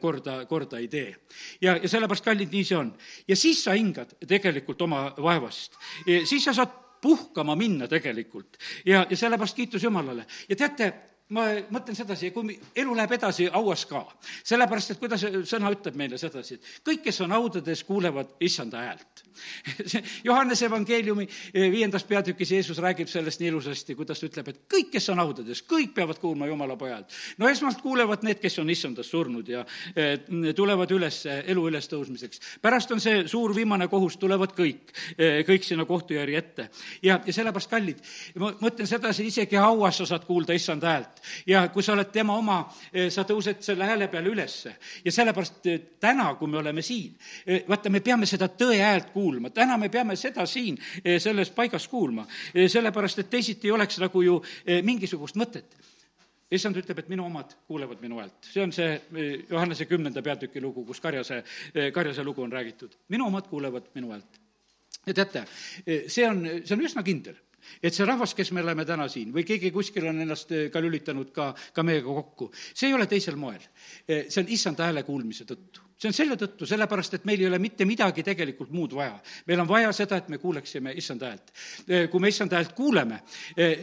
korda, 0.00 0.44
korda 0.46 0.78
ei 0.78 0.88
tee. 0.88 1.16
ja, 1.60 1.76
ja 1.76 1.88
sellepärast, 1.88 2.24
kallid, 2.24 2.52
nii 2.52 2.64
see 2.64 2.76
on. 2.76 2.92
ja 3.28 3.36
siis 3.36 3.64
sa 3.64 3.72
hingad 3.78 4.16
tegelikult 4.28 4.82
oma 4.82 5.08
vaevast. 5.16 5.80
siis 6.04 6.44
sa 6.44 6.52
saad 6.52 6.82
puhkama 7.02 7.56
minna 7.56 7.88
tegelikult. 7.88 8.56
ja, 8.86 9.06
ja 9.10 9.16
sellepärast 9.16 9.56
kiitus 9.56 9.82
Jumalale. 9.82 10.26
ja 10.48 10.56
teate, 10.56 10.92
ma 11.32 11.46
mõtlen 11.72 11.96
sedasi, 11.96 12.30
kui 12.34 12.56
elu 12.76 12.94
läheb 12.96 13.16
edasi 13.16 13.48
hauas 13.52 13.84
ka, 13.88 14.02
sellepärast 14.44 14.94
et 14.94 15.00
kuidas 15.00 15.24
sõna 15.48 15.72
ütleb 15.72 15.96
meile 15.98 16.20
sedasi, 16.20 16.58
et 16.58 16.70
kõik, 16.84 17.04
kes 17.06 17.22
on 17.24 17.34
haudades, 17.34 17.84
kuulevad 17.88 18.36
issanda 18.44 18.84
häält. 18.84 19.24
Johannese 20.28 20.66
evangeeliumi 20.68 21.24
eh, 21.24 21.70
viiendas 21.72 22.04
peatükis 22.04 22.52
Jeesus 22.52 22.78
räägib 22.82 23.08
sellest 23.08 23.40
nii 23.40 23.48
ilusasti, 23.48 23.96
kuidas 23.96 24.20
ta 24.20 24.28
ütleb, 24.28 24.50
et 24.52 24.60
kõik, 24.70 24.90
kes 24.92 25.08
on 25.14 25.22
haudades, 25.22 25.62
kõik 25.68 25.94
peavad 25.96 26.20
kuulma 26.20 26.46
Jumala 26.50 26.76
pojalt. 26.76 27.14
no 27.40 27.48
esmalt 27.48 27.80
kuulevad 27.82 28.26
need, 28.26 28.42
kes 28.42 28.58
on 28.60 28.70
issandas 28.70 29.08
surnud 29.10 29.48
ja 29.48 29.64
eh, 29.96 30.18
tulevad 30.56 30.92
üles 30.92 31.22
elu 31.32 31.66
ülestõusmiseks. 31.72 32.58
pärast 32.62 32.92
on 32.92 33.00
see 33.00 33.24
suur 33.28 33.56
viimane 33.56 33.88
kohus, 33.88 34.18
tulevad 34.20 34.52
kõik, 34.58 34.92
eh, 35.16 35.40
kõik 35.48 35.64
sinna 35.64 35.88
kohtujärje 35.88 36.38
ette. 36.38 36.68
ja, 37.02 37.20
ja 37.24 37.32
sellepärast, 37.32 37.72
kallid, 37.72 38.04
ma 38.36 38.52
mõtlen 38.60 38.86
sedasi, 38.86 39.26
isegi 39.32 39.56
hauas 39.56 39.96
sa 40.02 40.06
saad 40.12 40.28
kuulda 40.28 40.52
issanda 40.52 40.92
häält 40.92 41.21
ja 41.46 41.66
kui 41.72 41.82
sa 41.82 41.92
oled 41.92 42.10
tema 42.12 42.36
oma, 42.38 42.58
eh, 42.92 43.10
sa 43.10 43.24
tõused 43.28 43.62
selle 43.64 43.86
hääle 43.88 44.08
peale 44.08 44.28
ülesse. 44.28 44.76
ja 45.04 45.12
sellepärast 45.12 45.66
eh, 45.66 45.80
täna, 46.00 46.34
kui 46.34 46.48
me 46.48 46.58
oleme 46.58 46.82
siin, 46.82 47.16
eh, 47.46 47.64
vaata, 47.68 47.90
me 47.90 48.00
peame 48.00 48.26
seda 48.26 48.48
tõe 48.48 48.78
häält 48.80 49.12
kuulma, 49.12 49.50
täna 49.50 49.76
me 49.78 49.88
peame 49.88 50.16
seda 50.16 50.46
siin 50.46 50.78
selles 51.18 51.50
paigas 51.50 51.88
kuulma, 51.88 52.26
sellepärast 52.54 53.18
et 53.18 53.30
teisiti 53.30 53.68
ei 53.68 53.72
oleks 53.72 53.98
nagu 53.98 54.22
ju 54.22 54.40
mingisugust 54.82 55.36
mõtet 55.36 55.76
issand 56.52 56.76
ütleb, 56.76 56.98
et 56.98 57.08
minu 57.08 57.24
omad 57.26 57.54
kuulevad 57.66 58.00
minu 58.02 58.18
häält. 58.20 58.44
see 58.44 58.62
on 58.62 58.72
see 58.72 59.00
Johannese 59.50 59.86
kümnenda 59.86 60.22
peatüki 60.22 60.60
lugu, 60.60 60.84
kus 60.84 61.00
karjase, 61.00 61.42
karjase 61.92 62.24
lugu 62.24 62.42
on 62.42 62.52
räägitud. 62.52 62.96
minu 63.08 63.26
omad 63.26 63.48
kuulevad 63.48 63.88
minu 63.94 64.10
häält. 64.10 64.40
ja 65.06 65.14
teate, 65.14 65.44
see 66.06 66.28
on, 66.28 66.44
see 66.64 66.76
on 66.76 66.84
üsna 66.84 67.02
kindel 67.02 67.36
et 67.82 67.94
see 67.94 68.06
rahvas, 68.08 68.34
kes 68.34 68.52
me 68.52 68.62
oleme 68.64 68.86
täna 68.88 69.08
siin 69.12 69.32
või 69.34 69.44
keegi 69.46 69.72
kuskil 69.74 70.08
on 70.10 70.20
ennast 70.24 70.52
eh, 70.52 70.68
ka 70.72 70.82
lülitanud 70.82 71.32
ka, 71.34 71.52
ka 71.74 71.86
meiega 71.86 72.18
kokku, 72.20 72.50
see 72.72 72.90
ei 72.90 72.98
ole 72.98 73.08
teisel 73.10 73.38
moel. 73.40 73.62
Eh, 74.06 74.28
see 74.28 74.42
on 74.44 74.52
issanda 74.52 74.88
hääle 74.88 75.06
kuulmise 75.06 75.48
tõttu 75.48 75.88
see 76.02 76.10
on 76.10 76.16
selle 76.16 76.34
tõttu, 76.34 76.66
sellepärast 76.66 77.12
et 77.14 77.26
meil 77.28 77.44
ei 77.44 77.46
ole 77.46 77.60
mitte 77.62 77.86
midagi 77.86 78.24
tegelikult 78.26 78.72
muud 78.74 78.96
vaja. 78.98 79.20
meil 79.46 79.60
on 79.62 79.68
vaja 79.70 79.92
seda, 79.94 80.16
et 80.18 80.32
me 80.32 80.40
kuuleksime 80.42 80.90
issanda 80.98 81.28
häält. 81.30 81.52
Eh, 81.86 82.08
kui 82.10 82.18
me 82.18 82.32
issanda 82.32 82.58
häält 82.58 82.72
kuuleme, 82.74 83.20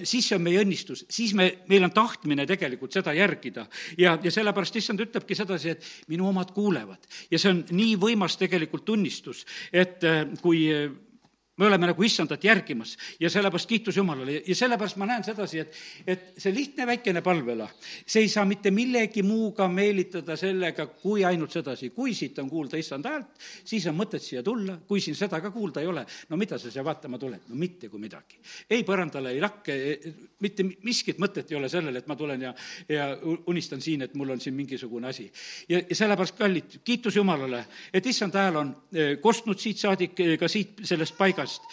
siis 0.03 0.27
see 0.27 0.35
on 0.35 0.43
meie 0.43 0.59
õnnistus, 0.59 1.05
siis 1.07 1.31
me, 1.31 1.47
meil 1.71 1.87
on 1.87 1.95
tahtmine 1.95 2.43
tegelikult 2.49 2.91
seda 2.91 3.13
järgida. 3.15 3.69
ja, 3.97 4.17
ja 4.21 4.31
sellepärast 4.35 4.75
issand 4.75 4.99
ütlebki 4.99 5.37
sedasi, 5.39 5.77
et 5.77 5.87
minu 6.11 6.27
omad 6.27 6.51
kuulevad. 6.51 7.07
ja 7.31 7.39
see 7.39 7.53
on 7.53 7.63
nii 7.71 7.95
võimas 7.95 8.35
tegelikult 8.35 8.83
tunnistus, 8.91 9.45
et 9.71 10.03
kui 10.43 10.67
me 11.59 11.67
oleme 11.67 11.89
nagu 11.91 12.03
issandat 12.03 12.43
järgimas 12.43 12.95
ja 13.19 13.29
sellepärast 13.29 13.67
kiitus 13.67 13.97
Jumalale. 13.97 14.39
Ja 14.47 14.55
sellepärast 14.55 14.97
ma 14.99 15.07
näen 15.09 15.23
sedasi, 15.27 15.59
et, 15.59 15.75
et 16.07 16.27
see 16.39 16.53
lihtne 16.55 16.87
väikene 16.87 17.21
palvela, 17.25 17.67
see 18.05 18.23
ei 18.23 18.31
saa 18.31 18.45
mitte 18.47 18.71
millegi 18.71 19.23
muuga 19.27 19.67
meelitada 19.67 20.37
sellega, 20.39 20.87
kui 21.03 21.25
ainult 21.27 21.51
sedasi, 21.51 21.91
kui 21.95 22.13
siit 22.15 22.39
on 22.39 22.49
kuulda 22.49 22.79
issanda 22.79 23.11
häält, 23.11 23.43
siis 23.67 23.87
on 23.91 23.97
mõtet 23.99 24.23
siia 24.23 24.43
tulla, 24.45 24.77
kui 24.87 25.03
siin 25.03 25.17
seda 25.19 25.41
ka 25.43 25.51
kuulda 25.51 25.83
ei 25.83 25.89
ole, 25.91 26.05
no 26.29 26.39
mida 26.39 26.57
sa 26.59 26.71
siia 26.71 26.85
vaatama 26.85 27.19
tuled, 27.19 27.49
no 27.49 27.59
mitte 27.59 27.89
kui 27.91 27.99
midagi. 27.99 28.39
ei 28.69 28.85
põrandale, 28.87 29.35
ei 29.35 29.43
lakke, 29.43 29.75
mitte 30.39 30.63
miskit 30.87 31.19
mõtet 31.19 31.51
ei 31.51 31.59
ole 31.59 31.69
sellel, 31.69 31.99
et 31.99 32.07
ma 32.07 32.15
tulen 32.15 32.47
ja, 32.47 32.53
ja 32.89 33.09
unistan 33.51 33.81
siin, 33.83 34.07
et 34.07 34.15
mul 34.15 34.31
on 34.31 34.39
siin 34.39 34.55
mingisugune 34.55 35.11
asi. 35.11 35.27
ja, 35.69 35.81
ja 35.81 35.95
sellepärast, 35.95 36.37
kallid, 36.39 36.79
kiitus 36.87 37.19
Jumalale, 37.19 37.65
et 37.93 38.05
issand 38.05 38.35
hääl 38.39 38.63
on 38.63 38.73
eh, 38.93 39.17
kostnud 39.21 39.59
siit 39.59 39.77
saadik, 39.81 40.19
eh, 40.23 40.37
ka 40.39 40.47
siit 40.47 40.85
sellest 40.87 41.17
paigast, 41.17 41.48
käest. 41.49 41.63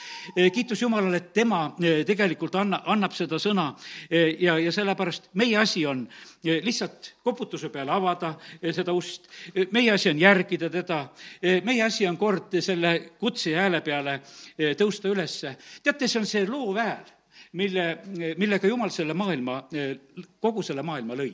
kiitus 0.52 0.82
Jumalale, 0.82 1.16
et 1.16 1.32
tema 1.32 1.74
tegelikult 2.06 2.54
anna, 2.54 2.82
annab 2.86 3.12
seda 3.12 3.38
sõna 3.38 3.72
ja, 4.10 4.58
ja 4.58 4.72
sellepärast 4.72 5.30
meie 5.34 5.56
asi 5.56 5.86
on 5.86 6.06
lihtsalt 6.44 7.14
koputuse 7.24 7.68
peale 7.68 7.92
avada 7.92 8.34
seda 8.72 8.92
ust, 8.92 9.28
meie 9.72 9.92
asi 9.92 10.10
on 10.10 10.20
järgida 10.20 10.70
teda, 10.70 11.08
meie 11.64 11.82
asi 11.82 12.06
on 12.06 12.16
kord 12.16 12.58
selle 12.60 12.98
kutse 13.18 13.54
hääle 13.56 13.80
peale 13.80 14.20
tõusta 14.78 15.08
ülesse. 15.08 15.56
teate, 15.82 16.08
see 16.08 16.20
on 16.20 16.26
see 16.26 16.46
loov 16.46 16.80
hääl 16.80 17.15
mille, 17.52 17.86
millega 18.36 18.68
Jumal 18.68 18.90
selle 18.94 19.14
maailma, 19.14 19.58
kogu 20.40 20.62
selle 20.66 20.82
maailma 20.86 21.16
lõi. 21.18 21.32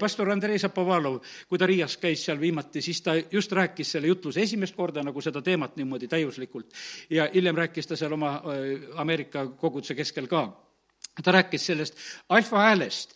pastor 0.00 0.30
Andrei 0.30 0.58
Zapovalov, 0.58 1.20
kui 1.48 1.58
ta 1.58 1.66
Riias 1.66 1.96
käis 1.96 2.24
seal 2.24 2.40
viimati, 2.40 2.82
siis 2.82 3.02
ta 3.02 3.16
just 3.16 3.52
rääkis 3.52 3.92
selle 3.96 4.08
jutluse 4.12 4.42
esimest 4.42 4.76
korda 4.76 5.02
nagu 5.02 5.20
seda 5.24 5.42
teemat 5.42 5.76
niimoodi 5.76 6.08
täiuslikult 6.08 6.72
ja 7.10 7.28
hiljem 7.34 7.56
rääkis 7.56 7.86
ta 7.86 7.96
seal 7.96 8.12
oma 8.12 8.40
Ameerika 8.96 9.46
koguduse 9.46 9.94
keskel 9.94 10.26
ka 10.28 10.46
ta 11.22 11.32
rääkis 11.32 11.66
sellest 11.66 11.94
alfa 12.28 12.58
häälest, 12.58 13.14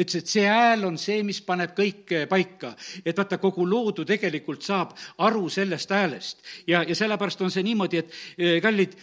ütles, 0.00 0.16
et 0.18 0.26
see 0.28 0.44
hääl 0.46 0.84
on 0.84 0.98
see, 1.00 1.22
mis 1.24 1.40
paneb 1.44 1.72
kõik 1.76 2.12
paika. 2.28 2.74
et 3.04 3.16
vaata, 3.16 3.38
kogu 3.38 3.64
loodu 3.68 4.04
tegelikult 4.04 4.62
saab 4.62 4.92
aru 5.18 5.48
sellest 5.48 5.90
häälest. 5.90 6.44
ja, 6.66 6.82
ja 6.82 6.94
sellepärast 6.94 7.40
on 7.40 7.50
see 7.50 7.62
niimoodi, 7.62 7.98
et 7.98 8.62
kallid, 8.62 8.96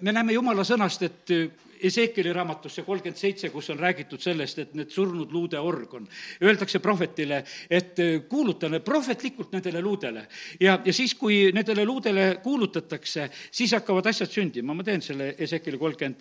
me 0.00 0.12
näeme 0.12 0.32
jumala 0.32 0.64
sõnast, 0.64 1.02
et 1.02 1.36
Ezekieli 1.84 2.32
raamatusse 2.32 2.82
kolmkümmend 2.82 3.20
seitse, 3.20 3.50
kus 3.52 3.70
on 3.70 3.78
räägitud 3.78 4.22
sellest, 4.22 4.58
et 4.58 4.74
need 4.74 4.90
surnud 4.90 5.32
luude 5.32 5.60
org 5.60 5.94
on. 5.94 6.08
Öeldakse 6.42 6.80
prohvetile, 6.84 7.42
et 7.70 8.00
äh, 8.00 8.14
kuuluta 8.28 8.70
prohvetlikult 8.84 9.52
nendele 9.52 9.82
luudele. 9.82 10.26
ja, 10.60 10.78
ja 10.84 10.92
siis, 10.92 11.14
kui 11.14 11.52
nendele 11.52 11.84
luudele 11.84 12.40
kuulutatakse, 12.42 13.30
siis 13.50 13.72
hakkavad 13.72 14.06
asjad 14.06 14.30
sündima. 14.30 14.74
ma 14.74 14.84
teen 14.84 15.02
selle 15.02 15.34
Ezekieli 15.38 15.78
kolmkümmend 15.78 16.20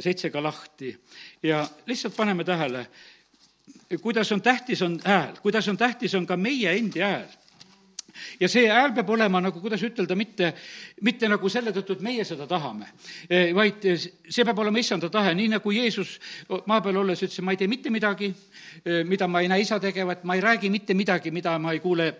seitse 0.00 0.30
ka 0.30 0.42
lahti 0.42 0.92
ja 1.42 1.66
lihtsalt 1.86 2.16
paneme 2.16 2.44
tähele, 2.44 2.86
kuidas 4.00 4.32
on 4.32 4.42
tähtis, 4.42 4.82
on 4.82 5.00
hääl, 5.04 5.36
kuidas 5.42 5.68
on 5.68 5.76
tähtis, 5.76 6.14
on 6.14 6.26
ka 6.26 6.36
meie 6.36 6.76
endi 6.76 7.00
hääl 7.00 7.28
ja 8.40 8.48
see 8.50 8.66
hääl 8.70 8.94
peab 8.96 9.10
olema 9.14 9.40
nagu, 9.42 9.60
kuidas 9.60 9.82
ütelda, 9.86 10.16
mitte, 10.18 10.52
mitte 11.02 11.30
nagu 11.30 11.52
selle 11.52 11.74
tõttu, 11.74 11.96
et 11.96 12.04
meie 12.06 12.24
seda 12.28 12.46
tahame, 12.50 12.92
e, 13.28 13.44
vaid 13.56 13.86
see 13.92 14.44
peab 14.44 14.58
olema 14.64 14.82
issanda 14.82 15.10
tahe, 15.12 15.34
nii 15.38 15.54
nagu 15.56 15.74
Jeesus 15.74 16.18
maa 16.66 16.82
peal 16.84 17.02
olles 17.02 17.22
ütles, 17.22 17.40
ma 17.44 17.54
ei 17.54 17.60
tee 17.60 17.70
mitte 17.70 17.92
midagi, 17.94 18.32
e, 18.84 19.02
mida 19.08 19.28
ma 19.28 19.42
ei 19.42 19.50
näe 19.52 19.64
isa 19.64 19.80
tegevat, 19.82 20.26
ma 20.28 20.36
ei 20.38 20.44
räägi 20.44 20.70
mitte 20.72 20.94
midagi, 20.98 21.30
mida 21.34 21.58
ma 21.58 21.72
ei 21.72 21.80
kuule 21.80 22.12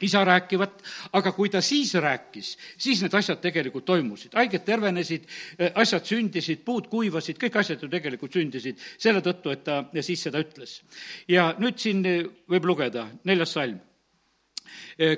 isa 0.00 0.24
rääkivat, 0.24 0.82
aga 1.16 1.32
kui 1.32 1.48
ta 1.48 1.60
siis 1.64 1.94
rääkis, 1.94 2.56
siis 2.78 3.00
need 3.02 3.14
asjad 3.16 3.40
tegelikult 3.40 3.86
toimusid, 3.88 4.34
haiged 4.36 4.64
tervenesid, 4.64 5.24
e, 5.58 5.70
asjad 5.74 6.04
sündisid, 6.04 6.62
puud 6.64 6.90
kuivasid, 6.92 7.40
kõik 7.40 7.60
asjad 7.60 7.82
ju 7.82 7.90
tegelikult 7.92 8.36
sündisid 8.36 8.80
selle 8.98 9.22
tõttu, 9.24 9.52
et 9.52 9.64
ta 9.64 9.82
siis 10.00 10.26
seda 10.28 10.42
ütles. 10.42 10.80
ja 11.28 11.54
nüüd 11.58 11.78
siin 11.80 12.02
võib 12.48 12.64
lugeda, 12.68 13.08
neljas 13.24 13.56
salm 13.56 13.80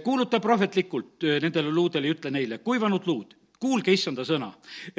kuuluta 0.02 0.40
prohvetlikult 0.40 1.24
eh, 1.24 1.40
nendele 1.42 1.70
luudele 1.70 2.08
ja 2.08 2.14
ütle 2.16 2.30
neile, 2.34 2.58
kuivanud 2.58 3.06
luud, 3.06 3.34
kuulge 3.58 3.92
issanda 3.94 4.24
sõna. 4.26 4.48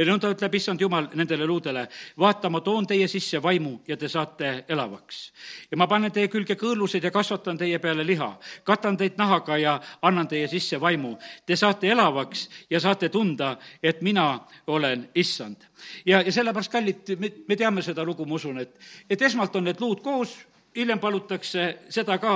nõnda 0.08 0.32
ütleb 0.32 0.56
issand 0.56 0.82
Jumal 0.82 1.10
nendele 1.16 1.46
luudele, 1.48 1.86
vaata, 2.20 2.50
ma 2.50 2.62
toon 2.62 2.88
teie 2.88 3.08
sisse 3.08 3.42
vaimu 3.44 3.80
ja 3.88 3.98
te 3.98 4.08
saate 4.08 4.66
elavaks. 4.68 5.32
ja 5.72 5.78
ma 5.78 5.88
panen 5.88 6.12
teie 6.12 6.28
külge 6.28 6.56
kõõlused 6.56 7.04
ja 7.04 7.12
kasvatan 7.12 7.58
teie 7.58 7.80
peale 7.80 8.06
liha, 8.06 8.38
katan 8.64 8.98
teid 8.98 9.18
nahaga 9.18 9.58
ja 9.58 9.80
annan 10.02 10.28
teie 10.28 10.48
sisse 10.48 10.80
vaimu. 10.80 11.18
Te 11.46 11.56
saate 11.56 11.88
elavaks 11.88 12.50
ja 12.70 12.80
saate 12.80 13.10
tunda, 13.10 13.58
et 13.84 14.02
mina 14.02 14.40
olen 14.68 15.10
issand. 15.16 15.58
ja, 16.06 16.22
ja 16.22 16.32
sellepärast, 16.32 16.72
kallid, 16.72 17.20
me, 17.20 17.32
me 17.48 17.56
teame 17.56 17.82
seda 17.82 18.04
lugu, 18.04 18.26
ma 18.26 18.36
usun, 18.36 18.60
et, 18.60 18.80
et 19.10 19.22
esmalt 19.22 19.56
on 19.56 19.64
need 19.64 19.80
luud 19.82 20.02
koos, 20.02 20.38
hiljem 20.76 21.00
palutakse 21.00 21.70
seda 21.90 22.18
ka, 22.22 22.34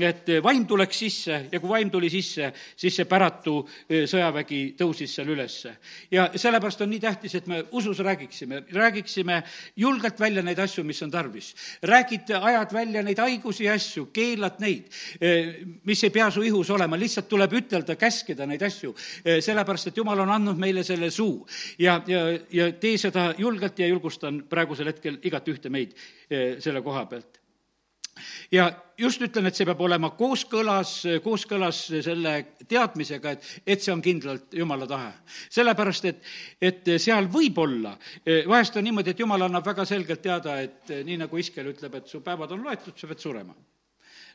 et 0.00 0.28
vaim 0.40 0.64
tuleks 0.66 0.98
sisse 1.02 1.38
ja 1.52 1.60
kui 1.60 1.68
vaim 1.68 1.90
tuli 1.92 2.08
sisse, 2.10 2.48
siis 2.76 2.94
see 2.96 3.08
päratu 3.08 3.58
e, 3.84 4.04
sõjavägi 4.08 4.60
tõusis 4.78 5.12
seal 5.18 5.28
ülesse. 5.34 5.74
ja 6.10 6.30
sellepärast 6.34 6.80
on 6.80 6.90
nii 6.90 7.00
tähtis, 7.00 7.34
et 7.34 7.46
me 7.46 7.64
usus 7.76 7.98
räägiksime, 7.98 8.62
räägiksime 8.72 9.42
julgelt 9.76 10.20
välja 10.20 10.42
neid 10.42 10.58
asju, 10.58 10.84
mis 10.84 11.02
on 11.02 11.10
tarvis. 11.10 11.54
räägid, 11.82 12.32
ajad 12.40 12.72
välja 12.72 13.02
neid 13.02 13.18
haigusi 13.18 13.64
ja 13.64 13.74
asju, 13.74 14.06
keelad 14.12 14.60
neid, 14.60 14.88
e, 15.20 15.34
mis 15.84 16.04
ei 16.04 16.10
pea 16.10 16.30
su 16.30 16.42
ihus 16.42 16.70
olema, 16.70 16.96
lihtsalt 16.96 17.28
tuleb 17.28 17.52
ütelda, 17.52 17.96
käskida 17.96 18.46
neid 18.46 18.62
asju, 18.62 18.94
e, 19.24 19.40
sellepärast 19.40 19.92
et 19.92 19.96
Jumal 19.96 20.24
on 20.24 20.30
andnud 20.30 20.56
meile 20.56 20.84
selle 20.84 21.10
suu. 21.10 21.46
ja, 21.78 22.00
ja, 22.06 22.24
ja 22.50 22.72
tee 22.72 22.96
seda 22.98 23.34
julgelt 23.38 23.78
ja 23.78 23.86
julgustan 23.86 24.44
praegusel 24.48 24.86
hetkel 24.86 25.20
igat 25.22 25.48
ühte 25.48 25.68
meid 25.68 25.92
selle 26.62 26.80
koha 26.80 27.04
pealt 27.06 27.41
ja 28.52 28.68
just 28.98 29.22
ütlen, 29.24 29.48
et 29.48 29.56
see 29.56 29.66
peab 29.66 29.80
olema 29.80 30.12
kooskõlas, 30.18 30.94
kooskõlas 31.24 31.80
selle 32.04 32.34
teadmisega, 32.68 33.34
et, 33.34 33.50
et 33.66 33.82
see 33.82 33.94
on 33.94 34.02
kindlalt 34.04 34.54
Jumala 34.54 34.86
tahe. 34.86 35.10
sellepärast, 35.50 36.08
et, 36.10 36.22
et 36.60 36.94
seal 37.02 37.28
võib 37.32 37.58
olla, 37.64 37.96
vahest 38.48 38.76
on 38.76 38.84
niimoodi, 38.86 39.14
et 39.14 39.24
Jumal 39.24 39.48
annab 39.48 39.66
väga 39.66 39.88
selgelt 39.88 40.22
teada, 40.22 40.60
et 40.60 40.94
nii 41.04 41.20
nagu 41.24 41.38
Iskel 41.38 41.72
ütleb, 41.72 42.00
et 42.00 42.08
su 42.08 42.20
päevad 42.24 42.52
on 42.52 42.64
loetud, 42.64 42.96
sa 42.96 43.10
pead 43.10 43.24
surema 43.24 43.56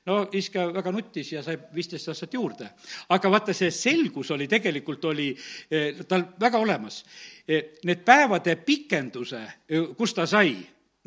no 0.08 0.22
Iske 0.36 0.64
väga 0.74 0.92
nuttis 0.96 1.32
ja 1.34 1.44
sai 1.44 1.58
viisteist 1.74 2.12
aastat 2.12 2.34
juurde. 2.34 2.70
aga 3.10 3.32
vaata, 3.32 3.54
see 3.54 3.72
selgus 3.72 4.32
oli 4.32 4.48
tegelikult, 4.48 5.06
oli 5.06 5.30
eh, 5.72 6.04
tal 6.08 6.26
väga 6.40 6.62
olemas. 6.64 7.04
Eh, 7.48 7.78
need 7.86 8.04
päevade 8.06 8.56
pikenduse, 8.66 9.44
eh, 9.68 9.94
kus 9.98 10.14
ta 10.14 10.26
sai 10.26 10.56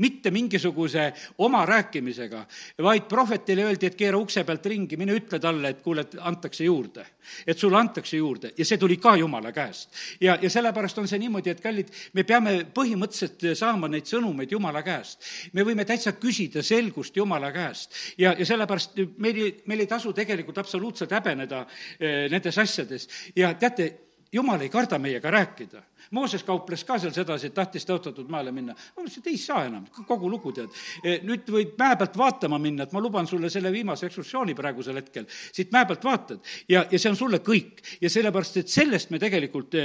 mitte 0.00 0.30
mingisuguse 0.30 1.12
oma 1.38 1.62
rääkimisega, 1.66 2.45
vaid 2.83 3.07
prohvetile 3.09 3.64
öeldi, 3.69 3.90
et 3.90 3.99
keera 3.99 4.19
ukse 4.19 4.45
pealt 4.49 4.66
ringi, 4.66 4.99
mine 5.00 5.14
ütle 5.16 5.40
talle, 5.42 5.75
et 5.75 5.83
kuule, 5.85 6.07
et 6.07 6.16
antakse 6.21 6.64
juurde. 6.64 7.07
et 7.47 7.59
sulle 7.59 7.76
antakse 7.78 8.16
juurde 8.16 8.50
ja 8.57 8.64
see 8.64 8.78
tuli 8.78 8.97
ka 8.97 9.14
Jumala 9.16 9.52
käest. 9.52 9.90
ja, 10.21 10.38
ja 10.42 10.50
sellepärast 10.50 10.99
on 10.99 11.09
see 11.09 11.19
niimoodi, 11.19 11.50
et 11.50 11.61
kallid, 11.61 11.88
me 12.12 12.25
peame 12.25 12.54
põhimõtteliselt 12.75 13.54
saama 13.54 13.88
neid 13.88 14.09
sõnumeid 14.09 14.52
Jumala 14.52 14.83
käest. 14.83 15.21
me 15.52 15.62
võime 15.62 15.85
täitsa 15.85 16.12
küsida 16.12 16.62
selgust 16.62 17.16
Jumala 17.16 17.52
käest 17.52 17.95
ja, 18.19 18.35
ja 18.38 18.47
sellepärast 18.47 18.97
meil 19.19 19.37
ei, 19.37 19.57
meil 19.66 19.85
ei 19.85 19.87
tasu 19.87 20.12
tegelikult 20.12 20.59
absoluutselt 20.59 21.12
häbeneda 21.12 21.66
eh, 22.00 22.28
nendes 22.30 22.59
asjades 22.59 23.09
ja 23.37 23.54
teate, 23.54 24.10
Jumal 24.33 24.61
ei 24.63 24.69
karda 24.71 24.99
meiega 24.99 25.31
rääkida 25.31 25.83
Mooses 26.11 26.43
kauples 26.43 26.83
ka 26.85 26.97
seal 26.99 27.13
sedasi, 27.15 27.51
et 27.51 27.55
tahtis 27.55 27.85
tõotatud 27.87 28.27
maale 28.31 28.51
minna. 28.55 28.75
ma 28.75 29.03
mõtlesin, 29.03 29.23
et 29.23 29.29
ei 29.31 29.39
saa 29.39 29.67
enam, 29.69 29.85
kogu 30.09 30.31
lugu 30.31 30.51
tead. 30.53 30.73
E, 31.05 31.21
nüüd 31.23 31.47
võid 31.47 31.77
mäe 31.79 31.97
pealt 32.01 32.17
vaatama 32.19 32.59
minna, 32.59 32.83
et 32.83 32.93
ma 32.93 33.03
luban 33.03 33.29
sulle 33.31 33.51
selle 33.51 33.71
viimase 33.71 34.09
ekskursiooni 34.09 34.57
praegusel 34.59 34.97
hetkel. 34.99 35.27
siit 35.31 35.71
mäe 35.73 35.87
pealt 35.87 36.05
vaatad 36.05 36.41
ja, 36.69 36.83
ja 36.91 36.99
see 36.99 37.11
on 37.11 37.17
sulle 37.17 37.39
kõik. 37.39 37.83
ja 38.01 38.11
sellepärast, 38.11 38.57
et 38.57 38.69
sellest 38.69 39.11
me 39.11 39.21
tegelikult 39.23 39.75
e, 39.75 39.85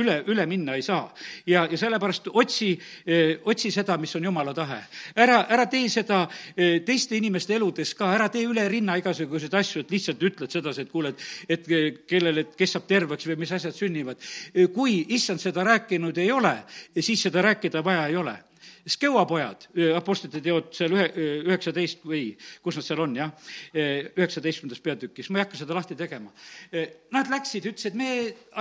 üle, 0.00 0.22
üle 0.26 0.46
minna 0.46 0.74
ei 0.74 0.82
saa. 0.82 1.12
ja, 1.46 1.66
ja 1.70 1.78
sellepärast 1.78 2.30
otsi, 2.32 2.70
e, 3.06 3.38
otsi 3.44 3.70
seda, 3.70 3.98
mis 3.98 4.16
on 4.16 4.24
jumala 4.24 4.54
tahe. 4.54 4.80
ära, 5.16 5.44
ära 5.48 5.66
tee 5.66 5.88
seda 5.88 6.26
teiste 6.56 7.16
inimeste 7.16 7.54
eludes 7.54 7.92
ka, 7.94 8.08
ära 8.14 8.28
tee 8.32 8.46
üle 8.48 8.64
rinna 8.68 8.96
igasuguseid 8.96 9.54
asju, 9.54 9.84
et 9.84 9.90
lihtsalt 9.90 10.22
ütled 10.22 10.50
sedasi, 10.50 10.86
et 10.86 10.90
kuule, 10.90 11.12
et, 11.12 11.68
et 11.68 12.02
kellele, 12.08 12.48
kes 12.56 12.76
saab 12.76 12.88
terveks 12.88 13.28
või 13.28 13.40
mis 13.44 13.52
asjad 13.52 13.76
sünnivad. 13.78 14.20
kui 14.74 15.00
issand 15.16 15.42
seda 15.42 15.64
rääkinud 15.64 16.18
ei 16.18 16.32
ole, 16.32 16.54
siis 17.00 17.22
seda 17.28 17.42
rääkida 17.42 17.84
vaja 17.84 18.06
ei 18.06 18.16
ole 18.16 18.36
Skeua 18.88 19.24
pojad, 19.28 19.66
Apostlite 19.96 20.40
teod 20.42 20.70
seal 20.76 20.94
ühe, 20.96 21.06
üheksateist 21.44 22.04
või 22.08 22.22
kus 22.64 22.78
nad 22.78 22.86
seal 22.86 23.02
on, 23.04 23.16
jah, 23.18 23.32
üheksateistkümnendas 23.74 24.80
peatükis, 24.84 25.28
ma 25.28 25.40
ei 25.40 25.44
hakka 25.44 25.60
seda 25.60 25.76
lahti 25.76 25.96
tegema. 25.98 26.32
Nad 27.14 27.28
läksid, 27.32 27.68
ütlesid, 27.68 27.98
me 27.98 28.08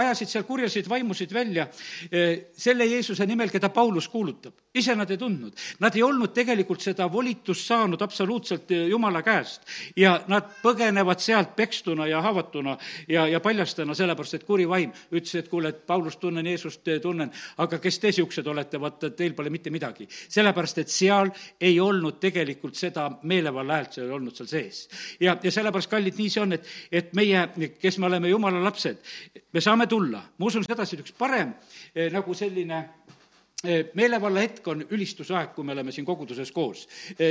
ajasid 0.03 0.33
seal 0.33 0.47
kurjasid 0.47 0.89
vaimusid 0.91 1.33
välja 1.35 1.69
selle 1.71 2.89
Jeesuse 2.89 3.27
nimel, 3.29 3.53
keda 3.53 3.71
Paulus 3.73 4.09
kuulutab. 4.11 4.57
Ise 4.77 4.95
nad 4.95 5.11
ei 5.11 5.19
tundnud. 5.21 5.55
Nad 5.83 5.95
ei 5.95 6.03
olnud 6.03 6.33
tegelikult 6.35 6.83
seda 6.85 7.09
volitust 7.11 7.67
saanud 7.67 8.01
absoluutselt 8.01 8.71
Jumala 8.89 9.23
käest 9.25 9.67
ja 9.95 10.17
nad 10.27 10.49
põgenevad 10.63 11.21
sealt 11.23 11.55
pekstuna 11.55 12.07
ja 12.07 12.21
haavatuna 12.21 12.77
ja, 13.07 13.27
ja 13.27 13.39
paljastena, 13.43 13.95
sellepärast 13.97 14.39
et 14.39 14.47
kuri 14.47 14.67
vaim 14.69 14.93
ütles, 15.11 15.35
et 15.35 15.49
kuule, 15.49 15.73
et 15.73 15.85
Paulust 15.87 16.19
tunnen, 16.19 16.45
Jeesust 16.45 16.87
tunnen, 17.01 17.31
aga 17.57 17.79
kes 17.81 17.99
te 17.99 18.07
niisugused 18.07 18.47
olete, 18.47 18.79
vaata, 18.81 19.09
teil 19.11 19.33
pole 19.35 19.51
mitte 19.53 19.69
midagi 19.73 20.07
sellepärast 20.29 20.81
et 20.81 20.91
seal 20.91 21.31
ei 21.61 21.79
olnud 21.79 22.19
tegelikult 22.21 22.77
seda 22.77 23.07
meelevalla 23.29 23.79
häält, 23.79 23.97
see 23.97 24.05
ei 24.05 24.13
olnud 24.17 24.37
seal 24.37 24.49
sees. 24.51 24.83
ja, 25.23 25.37
ja 25.43 25.51
sellepärast, 25.53 25.91
kallid, 25.91 26.17
nii 26.17 26.29
see 26.33 26.43
on, 26.43 26.55
et, 26.57 26.69
et 26.91 27.13
meie, 27.17 27.47
kes 27.81 27.99
me 28.01 28.09
oleme 28.09 28.31
jumala 28.31 28.61
lapsed, 28.63 29.01
me 29.53 29.63
saame 29.63 29.87
tulla, 29.87 30.23
ma 30.37 30.49
usun 30.49 30.65
sedasi, 30.67 30.97
et 30.97 31.05
üks 31.05 31.15
parem 31.17 31.53
eh, 31.93 32.09
nagu 32.13 32.35
selline 32.37 32.83
meelevalla 33.93 34.39
hetk 34.43 34.67
on 34.69 34.83
ülistusaeg, 34.93 35.55
kui 35.55 35.65
me 35.65 35.73
oleme 35.73 35.91
siin 35.91 36.05
koguduses 36.05 36.51
koos. 36.53 36.83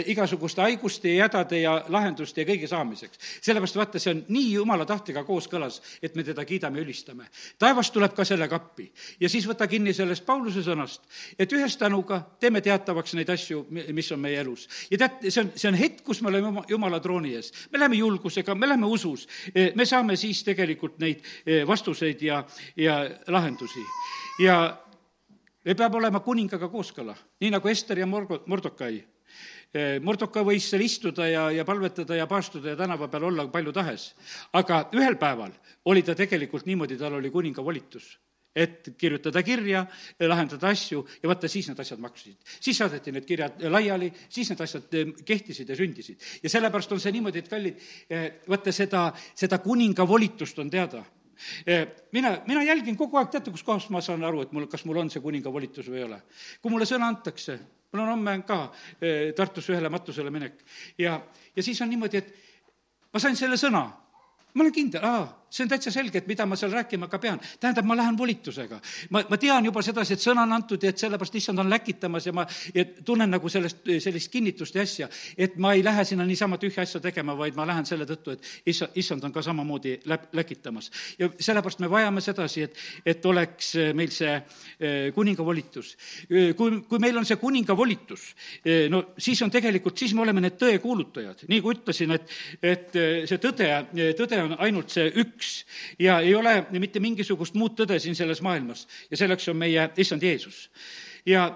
igasuguste 0.06 0.62
haiguste 0.62 1.12
ja 1.14 1.28
hädade 1.28 1.60
ja 1.60 1.74
lahenduste 1.88 2.40
ja 2.40 2.46
kõige 2.48 2.66
saamiseks. 2.66 3.18
sellepärast 3.40 3.76
vaata, 3.76 3.98
see 4.02 4.10
on 4.10 4.24
nii 4.28 4.48
jumala 4.52 4.84
tahtega 4.86 5.22
kooskõlas, 5.24 5.78
et 6.02 6.16
me 6.16 6.24
teda 6.24 6.44
kiidame 6.44 6.80
ja 6.80 6.82
ülistame. 6.82 7.28
taevas 7.58 7.90
tuleb 7.90 8.14
ka 8.14 8.24
sellega 8.24 8.56
appi 8.56 8.90
ja 9.20 9.28
siis 9.28 9.46
võta 9.46 9.68
kinni 9.70 9.94
sellest 9.94 10.26
Pauluse 10.26 10.64
sõnast, 10.66 11.06
et 11.38 11.52
ühes 11.52 11.76
tänuga 11.76 12.18
teeme 12.40 12.60
teatavaks 12.60 13.14
neid 13.14 13.30
asju, 13.30 13.66
mis 13.70 14.10
on 14.12 14.20
meie 14.20 14.40
elus. 14.40 14.66
ja 14.90 14.98
tead, 14.98 15.30
see 15.30 15.44
on, 15.44 15.52
see 15.54 15.68
on 15.68 15.78
hetk, 15.78 16.02
kus 16.02 16.22
me 16.22 16.28
oleme 16.28 16.64
jumala 16.68 17.00
trooni 17.00 17.36
ees. 17.36 17.52
me 17.70 17.78
läheme 17.78 18.00
julgusega, 18.02 18.54
me 18.54 18.66
läheme 18.66 18.86
usus, 18.86 19.28
me 19.74 19.86
saame 19.86 20.16
siis 20.16 20.42
tegelikult 20.42 20.98
neid 20.98 21.22
vastuseid 21.66 22.22
ja, 22.22 22.42
ja 22.76 22.98
lahendusi. 23.28 23.86
ja 24.42 24.85
peame 25.74 25.98
olema 25.98 26.20
kuningaga 26.22 26.68
kooskõla, 26.70 27.14
nii 27.42 27.50
nagu 27.50 27.68
Ester 27.68 27.98
ja 27.98 28.06
Morgo-, 28.06 28.44
Mordokai. 28.46 29.00
Eh, 29.74 29.96
Mordoka 30.00 30.44
võis 30.46 30.68
seal 30.70 30.84
istuda 30.84 31.26
ja, 31.26 31.48
ja 31.50 31.64
palvetada 31.66 32.14
ja 32.14 32.28
paastuda 32.30 32.70
ja 32.72 32.78
tänava 32.78 33.08
peal 33.10 33.26
olla 33.28 33.48
palju 33.50 33.72
tahes. 33.74 34.12
aga 34.52 34.86
ühel 34.94 35.18
päeval 35.18 35.50
oli 35.90 36.02
ta 36.02 36.14
tegelikult 36.14 36.66
niimoodi, 36.66 36.96
tal 36.96 37.18
oli 37.18 37.30
kuninga 37.30 37.64
volitus 37.64 38.16
et 38.56 38.94
kirjutada 38.96 39.42
kirja, 39.44 39.82
lahendada 40.20 40.70
asju 40.72 41.02
ja 41.22 41.28
vaata, 41.28 41.48
siis 41.48 41.66
need 41.68 41.80
asjad 41.82 41.98
maksid. 42.00 42.36
siis 42.60 42.78
saadeti 42.78 43.12
need 43.12 43.26
kirjad 43.26 43.66
laiali, 43.68 44.12
siis 44.28 44.48
need 44.48 44.62
asjad 44.64 44.94
eh, 44.94 45.12
kehtisid 45.24 45.68
ja 45.68 45.76
sündisid. 45.76 46.22
ja 46.42 46.48
sellepärast 46.48 46.92
on 46.92 47.00
see 47.00 47.12
niimoodi, 47.12 47.42
et 47.42 47.50
kallid, 47.50 47.82
vaata 48.48 48.72
seda, 48.72 49.10
seda 49.34 49.58
kuninga 49.58 50.08
volitust 50.08 50.58
on 50.58 50.70
teada 50.70 51.02
mina, 52.12 52.36
mina 52.46 52.62
jälgin 52.66 52.96
kogu 52.96 53.18
aeg, 53.20 53.30
teate, 53.32 53.52
kus 53.54 53.64
kohas 53.66 53.88
ma 53.94 54.02
saan 54.04 54.24
aru, 54.24 54.42
et 54.46 54.52
mul, 54.56 54.66
kas 54.70 54.84
mul 54.88 55.02
on 55.02 55.10
see 55.12 55.22
kuninga 55.24 55.52
volitus 55.52 55.88
või 55.90 56.02
ei 56.02 56.08
ole. 56.08 56.20
kui 56.62 56.72
mulle 56.72 56.88
sõna 56.88 57.10
antakse, 57.12 57.58
mul 57.92 58.04
on 58.04 58.14
homme 58.14 58.36
ka 58.46 58.60
eh, 59.00 59.32
Tartusse 59.36 59.74
ühele 59.74 59.90
matusele 59.92 60.32
minek 60.34 60.64
ja, 60.98 61.20
ja 61.56 61.62
siis 61.62 61.80
on 61.82 61.92
niimoodi, 61.92 62.22
et 62.22 62.34
ma 63.12 63.22
sain 63.22 63.36
selle 63.38 63.58
sõna, 63.60 63.84
ma 64.54 64.64
olen 64.64 64.74
kindel, 64.74 65.04
aa, 65.04 65.45
see 65.50 65.64
on 65.64 65.70
täitsa 65.70 65.90
selge, 65.94 66.18
et 66.18 66.26
mida 66.28 66.46
ma 66.46 66.56
seal 66.58 66.72
rääkima 66.74 67.08
ka 67.08 67.18
pean. 67.22 67.40
tähendab, 67.60 67.86
ma 67.86 67.96
lähen 67.96 68.18
volitusega. 68.18 68.80
ma, 69.10 69.22
ma 69.30 69.36
tean 69.38 69.64
juba 69.64 69.82
sedasi, 69.82 70.14
et 70.14 70.22
sõna 70.22 70.42
on 70.42 70.52
antud 70.52 70.82
ja 70.82 70.90
et 70.90 70.98
sellepärast 70.98 71.34
issand 71.38 71.58
on 71.62 71.70
läkitamas 71.70 72.26
ja 72.26 72.32
ma 72.32 72.46
ja 72.74 72.84
tunnen 73.04 73.30
nagu 73.30 73.48
sellest, 73.48 73.84
sellist 74.02 74.32
kinnitust 74.32 74.74
ja 74.74 74.82
asja, 74.82 75.08
et 75.38 75.56
ma 75.56 75.72
ei 75.76 75.84
lähe 75.84 76.04
sinna 76.04 76.26
niisama 76.26 76.58
tühja 76.58 76.82
asja 76.82 77.00
tegema, 77.00 77.36
vaid 77.38 77.56
ma 77.56 77.66
lähen 77.66 77.86
selle 77.86 78.06
tõttu, 78.08 78.34
et 78.34 78.72
issand, 78.72 78.96
issand 78.98 79.24
on 79.24 79.34
ka 79.34 79.42
samamoodi 79.42 80.00
läp-, 80.10 80.28
läkitamas. 80.32 80.90
ja 81.18 81.30
sellepärast 81.38 81.80
me 81.84 81.90
vajame 81.90 82.20
sedasi, 82.20 82.66
et, 82.66 82.82
et 83.06 83.26
oleks 83.26 83.72
meil 83.94 84.10
see 84.10 84.34
eh, 84.34 85.12
kuninga 85.14 85.44
volitus. 85.44 85.94
kui, 86.56 86.82
kui 86.88 86.98
meil 87.02 87.16
on 87.16 87.26
see 87.26 87.38
kuninga 87.40 87.76
volitus, 87.76 88.28
no 88.90 89.02
siis 89.18 89.40
on 89.42 89.50
tegelikult, 89.50 89.98
siis 89.98 90.14
me 90.14 90.24
oleme 90.26 90.42
need 90.42 90.58
tõe 90.58 90.78
kuulutajad. 90.82 91.46
nii 91.48 91.62
kui 91.62 91.78
ütlesin, 91.78 92.16
et, 92.18 92.36
et 92.62 93.00
see 93.28 93.38
tõde, 93.42 93.70
tõde 94.18 94.42
on 94.42 94.56
ainult 94.66 94.90
see 94.92 95.08
üks, 95.22 95.35
üks 95.36 95.52
ja 96.00 96.18
ei 96.24 96.34
ole 96.34 96.58
mitte 96.72 97.00
mingisugust 97.04 97.54
muud 97.54 97.76
tõde 97.78 98.00
siin 98.02 98.16
selles 98.16 98.42
maailmas 98.42 98.86
ja 99.10 99.20
selleks 99.20 99.48
on 99.52 99.60
meie 99.60 99.90
issand 99.96 100.24
Jeesus. 100.24 100.70
ja, 101.26 101.50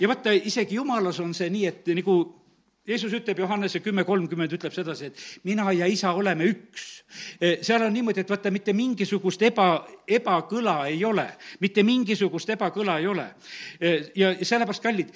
ja 0.00 0.08
vaata, 0.08 0.34
isegi 0.34 0.80
jumalas 0.80 1.20
on 1.20 1.34
see 1.34 1.50
nii, 1.50 1.66
et 1.70 1.92
nagu 1.94 2.20
Jeesus 2.82 3.12
ütleb 3.14 3.38
Johannese 3.38 3.78
kümme 3.78 4.02
kolmkümmend, 4.02 4.56
ütleb 4.56 4.74
sedasi, 4.74 5.12
et 5.12 5.20
mina 5.46 5.68
ja 5.70 5.86
isa 5.86 6.10
oleme 6.18 6.48
üks. 6.50 6.86
E, 7.38 7.60
seal 7.62 7.84
on 7.86 7.92
niimoodi, 7.94 8.24
et 8.24 8.30
vaata, 8.30 8.50
mitte 8.50 8.74
mingisugust 8.74 9.44
eba, 9.46 9.84
ebakõla 10.10 10.88
ei 10.90 11.04
ole, 11.06 11.28
mitte 11.62 11.84
mingisugust 11.86 12.50
ebakõla 12.56 12.96
ei 12.98 13.06
ole. 13.06 13.28
E, 13.78 13.92
ja 14.18 14.32
sellepärast, 14.42 14.82
kallid, 14.82 15.14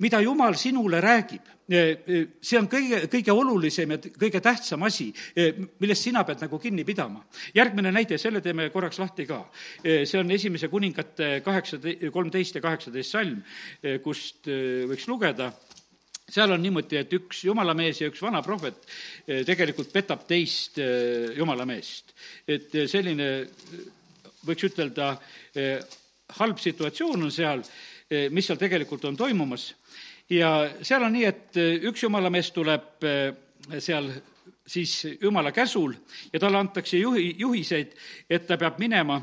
mida 0.00 0.20
Jumal 0.20 0.56
sinule 0.56 1.00
räägib, 1.00 1.48
eh, 1.68 1.98
eh, 2.06 2.26
see 2.40 2.58
on 2.58 2.68
kõige, 2.68 3.02
kõige 3.12 3.32
olulisem 3.36 3.90
ja 3.90 3.98
kõige 3.98 4.40
tähtsam 4.40 4.82
asi, 4.82 5.12
eh, 5.36 5.54
millest 5.80 6.02
sina 6.02 6.24
pead 6.24 6.40
nagu 6.40 6.58
kinni 6.58 6.84
pidama. 6.84 7.24
järgmine 7.54 7.92
näide, 7.92 8.18
selle 8.18 8.40
teeme 8.40 8.70
korraks 8.70 8.98
lahti 8.98 9.26
ka. 9.26 9.50
see 9.82 10.18
on 10.18 10.30
Esimese 10.30 10.68
kuningate 10.68 11.42
kaheksa, 11.44 11.78
kolmteist 12.12 12.54
ja 12.54 12.60
kaheksateist 12.60 13.10
salm, 13.10 13.42
kust 14.02 14.46
võiks 14.46 15.06
lugeda 15.06 15.52
seal 16.28 16.50
on 16.52 16.62
niimoodi, 16.62 16.96
et 16.96 17.12
üks 17.12 17.44
jumalamees 17.44 18.00
ja 18.00 18.08
üks 18.08 18.22
vana 18.22 18.40
prohvet 18.42 18.86
tegelikult 19.26 19.92
petab 19.92 20.26
teist 20.26 20.78
jumalameest. 21.36 22.14
et 22.46 22.70
selline, 22.86 23.48
võiks 24.46 24.64
ütelda, 24.64 25.18
halb 26.38 26.58
situatsioon 26.58 27.22
on 27.22 27.30
seal, 27.30 27.62
mis 28.30 28.46
seal 28.46 28.58
tegelikult 28.58 29.04
on 29.04 29.16
toimumas 29.16 29.74
ja 30.30 30.50
seal 30.82 31.02
on 31.06 31.12
nii, 31.16 31.24
et 31.26 31.58
äh, 31.60 31.88
üks 31.90 32.04
jumalamees 32.06 32.52
tuleb 32.56 33.04
äh, 33.06 33.32
seal 33.78 34.10
siis 34.70 35.18
jumala 35.20 35.52
käsul 35.52 35.94
ja 36.32 36.40
talle 36.40 36.58
antakse 36.58 36.98
juhi, 36.98 37.34
juhiseid, 37.38 37.94
et 38.30 38.46
ta 38.46 38.58
peab 38.58 38.78
minema 38.78 39.20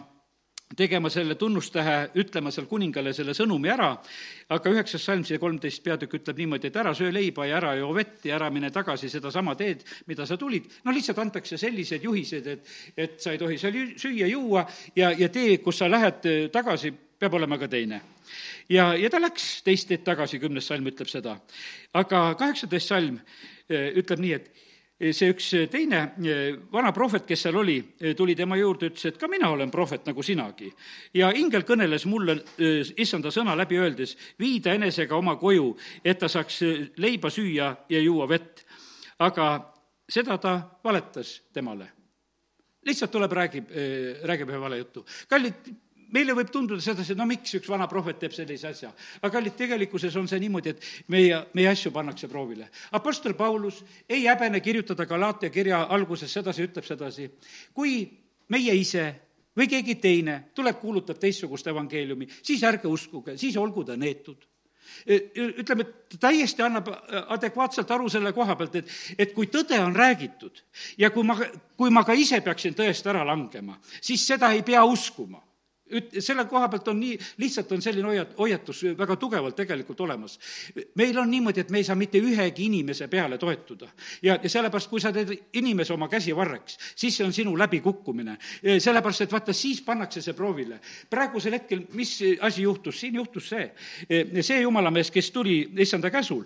tegema 0.75 1.09
selle 1.09 1.35
tunnustähe, 1.39 2.09
ütlema 2.19 2.51
seal 2.51 2.67
kuningale 2.67 3.13
selle 3.15 3.31
sõnumi 3.37 3.69
ära, 3.71 3.93
aga 4.51 4.73
üheksas 4.73 5.05
salm, 5.07 5.23
see 5.25 5.39
kolmteist 5.39 5.83
peatükk 5.85 6.17
ütleb 6.19 6.41
niimoodi, 6.41 6.67
et 6.67 6.79
ära 6.81 6.91
söö 6.97 7.13
leiba 7.13 7.45
ja 7.47 7.57
ära 7.61 7.73
joo 7.79 7.93
vett 7.95 8.25
ja 8.27 8.35
ära 8.35 8.49
mine 8.51 8.71
tagasi 8.75 9.09
sedasama 9.09 9.55
teed, 9.55 9.85
mida 10.11 10.25
sa 10.27 10.37
tulid. 10.37 10.67
no 10.83 10.91
lihtsalt 10.91 11.23
antakse 11.23 11.57
sellised 11.57 12.03
juhised, 12.03 12.47
et, 12.47 12.75
et 12.97 13.15
sa 13.23 13.31
ei 13.31 13.39
tohi 13.39 13.57
seal 13.57 13.79
süüa-juua 13.95 14.65
ja, 14.95 15.13
ja 15.15 15.29
tee, 15.29 15.57
kus 15.63 15.79
sa 15.79 15.89
lähed 15.91 16.27
äh, 16.27 16.49
tagasi, 16.51 16.91
peab 17.19 17.33
olema 17.33 17.57
ka 17.57 17.67
teine 17.67 18.01
ja, 18.69 18.91
ja 18.97 19.09
ta 19.09 19.19
läks 19.21 19.61
teist 19.65 19.89
teed 19.89 20.05
tagasi, 20.05 20.39
kümnes 20.41 20.67
salm 20.67 20.87
ütleb 20.89 21.09
seda. 21.11 21.37
aga 21.97 22.21
kaheksateist 22.39 22.93
salm 22.93 23.19
eh, 23.69 23.93
ütleb 23.99 24.21
nii, 24.23 24.33
et 24.37 24.49
eh, 24.99 25.13
see 25.15 25.31
üks 25.33 25.49
teine 25.71 26.01
eh, 26.19 26.57
vana 26.73 26.91
prohvet, 26.95 27.25
kes 27.27 27.47
seal 27.47 27.59
oli, 27.59 27.77
tuli 28.17 28.35
tema 28.35 28.59
juurde, 28.59 28.91
ütles, 28.91 29.07
et 29.09 29.19
ka 29.19 29.29
mina 29.31 29.49
olen 29.53 29.71
prohvet 29.73 30.05
nagu 30.09 30.23
sinagi. 30.23 30.71
ja 31.13 31.31
ingel 31.35 31.65
kõneles 31.67 32.05
mulle 32.09 32.39
issanda 32.97 33.31
sõna 33.33 33.55
läbi 33.57 33.79
öeldes, 33.79 34.17
vii 34.39 34.61
ta 34.61 34.75
enesega 34.77 35.17
oma 35.17 35.37
koju, 35.39 35.73
et 36.03 36.19
ta 36.19 36.29
saaks 36.31 36.61
leiba 36.97 37.31
süüa 37.33 37.73
ja 37.89 38.03
juua 38.03 38.29
vett. 38.29 38.65
aga 39.19 39.73
seda 40.09 40.37
ta 40.37 40.59
valetas 40.83 41.41
temale. 41.53 41.91
lihtsalt 42.87 43.11
tuleb, 43.11 43.31
räägib, 43.31 43.71
räägib 44.23 44.49
ühe 44.49 44.59
vale 44.59 44.77
jutu. 44.77 45.05
kallid 45.27 45.75
meile 46.15 46.35
võib 46.37 46.49
tunduda 46.53 46.81
sedasi, 46.83 47.13
et 47.13 47.19
no 47.19 47.27
miks 47.29 47.57
üks 47.59 47.69
vana 47.71 47.87
prohvet 47.89 48.19
teeb 48.21 48.35
sellise 48.35 48.71
asja. 48.71 48.91
aga 49.21 49.31
kallid, 49.33 49.55
tegelikkuses 49.57 50.15
on 50.19 50.27
see 50.27 50.39
niimoodi, 50.43 50.73
et 50.75 50.89
meie, 51.13 51.39
meie 51.57 51.69
asju 51.71 51.91
pannakse 51.95 52.29
proovile. 52.31 52.69
Apostel 52.97 53.33
Paulus 53.33 53.83
ei 54.09 54.25
häbene 54.25 54.61
kirjutada 54.61 55.05
Galaatia 55.05 55.49
kirja 55.49 55.83
alguses 55.89 56.33
sedasi, 56.33 56.67
ütleb 56.69 56.85
sedasi, 56.87 57.29
kui 57.73 58.03
meie 58.49 58.75
ise 58.75 59.07
või 59.57 59.67
keegi 59.71 59.97
teine 60.01 60.37
tuleb, 60.55 60.77
kuulutab 60.79 61.17
teistsugust 61.19 61.67
evangeeliumi, 61.67 62.29
siis 62.41 62.63
ärge 62.63 62.87
uskuge, 62.87 63.37
siis 63.37 63.57
olgu 63.57 63.83
ta 63.87 63.97
neetud 63.97 64.45
ütleme, 65.07 65.83
et 65.83 66.15
täiesti 66.19 66.63
annab 66.63 66.87
adekvaatselt 67.35 67.89
aru 67.91 68.09
selle 68.09 68.31
koha 68.35 68.55
pealt, 68.55 68.77
et, 68.79 68.93
et 69.19 69.33
kui 69.35 69.49
tõde 69.51 69.77
on 69.83 69.95
räägitud 69.95 70.63
ja 70.97 71.11
kui 71.11 71.27
ma, 71.27 71.35
kui 71.77 71.91
ma 71.93 72.05
ka 72.07 72.15
ise 72.17 72.39
peaksin 72.41 72.75
tõest 72.77 73.07
ära 73.11 73.25
langema, 73.27 73.77
siis 74.01 74.23
seda 74.27 74.53
ei 74.55 74.63
pea 74.67 74.85
uskuma 74.87 75.41
üt-, 75.91 76.17
selle 76.23 76.45
koha 76.49 76.67
pealt 76.71 76.87
on 76.91 76.99
nii, 76.99 77.17
lihtsalt 77.41 77.71
on 77.75 77.83
selline 77.83 78.07
hoiat-, 78.11 78.35
hoiatus 78.37 78.83
väga 78.97 79.17
tugevalt 79.19 79.55
tegelikult 79.55 80.01
olemas. 80.05 80.37
meil 80.95 81.17
on 81.17 81.31
niimoodi, 81.31 81.61
et 81.61 81.71
me 81.71 81.81
ei 81.81 81.87
saa 81.87 81.95
mitte 81.95 82.21
ühegi 82.21 82.67
inimese 82.67 83.07
peale 83.07 83.37
toetuda. 83.37 83.89
ja, 84.21 84.39
ja 84.43 84.49
sellepärast, 84.49 84.89
kui 84.89 85.01
sa 85.01 85.11
teed 85.13 85.33
inimese 85.53 85.93
oma 85.93 86.07
käsivarreks, 86.07 86.77
siis 86.95 87.17
see 87.17 87.25
on 87.25 87.33
sinu 87.33 87.57
läbikukkumine. 87.57 88.37
sellepärast, 88.79 89.21
et 89.21 89.31
vaata, 89.31 89.53
siis 89.53 89.81
pannakse 89.81 90.21
see 90.21 90.33
proovile. 90.33 90.79
praegusel 91.09 91.59
hetkel, 91.59 91.85
mis 91.93 92.17
asi 92.41 92.61
juhtus, 92.61 92.99
siin 92.99 93.15
juhtus 93.15 93.49
see, 93.49 93.71
see 94.41 94.61
jumalamees, 94.61 95.11
kes 95.11 95.31
tuli 95.31 95.59
issanda 95.77 96.11
käsul, 96.11 96.45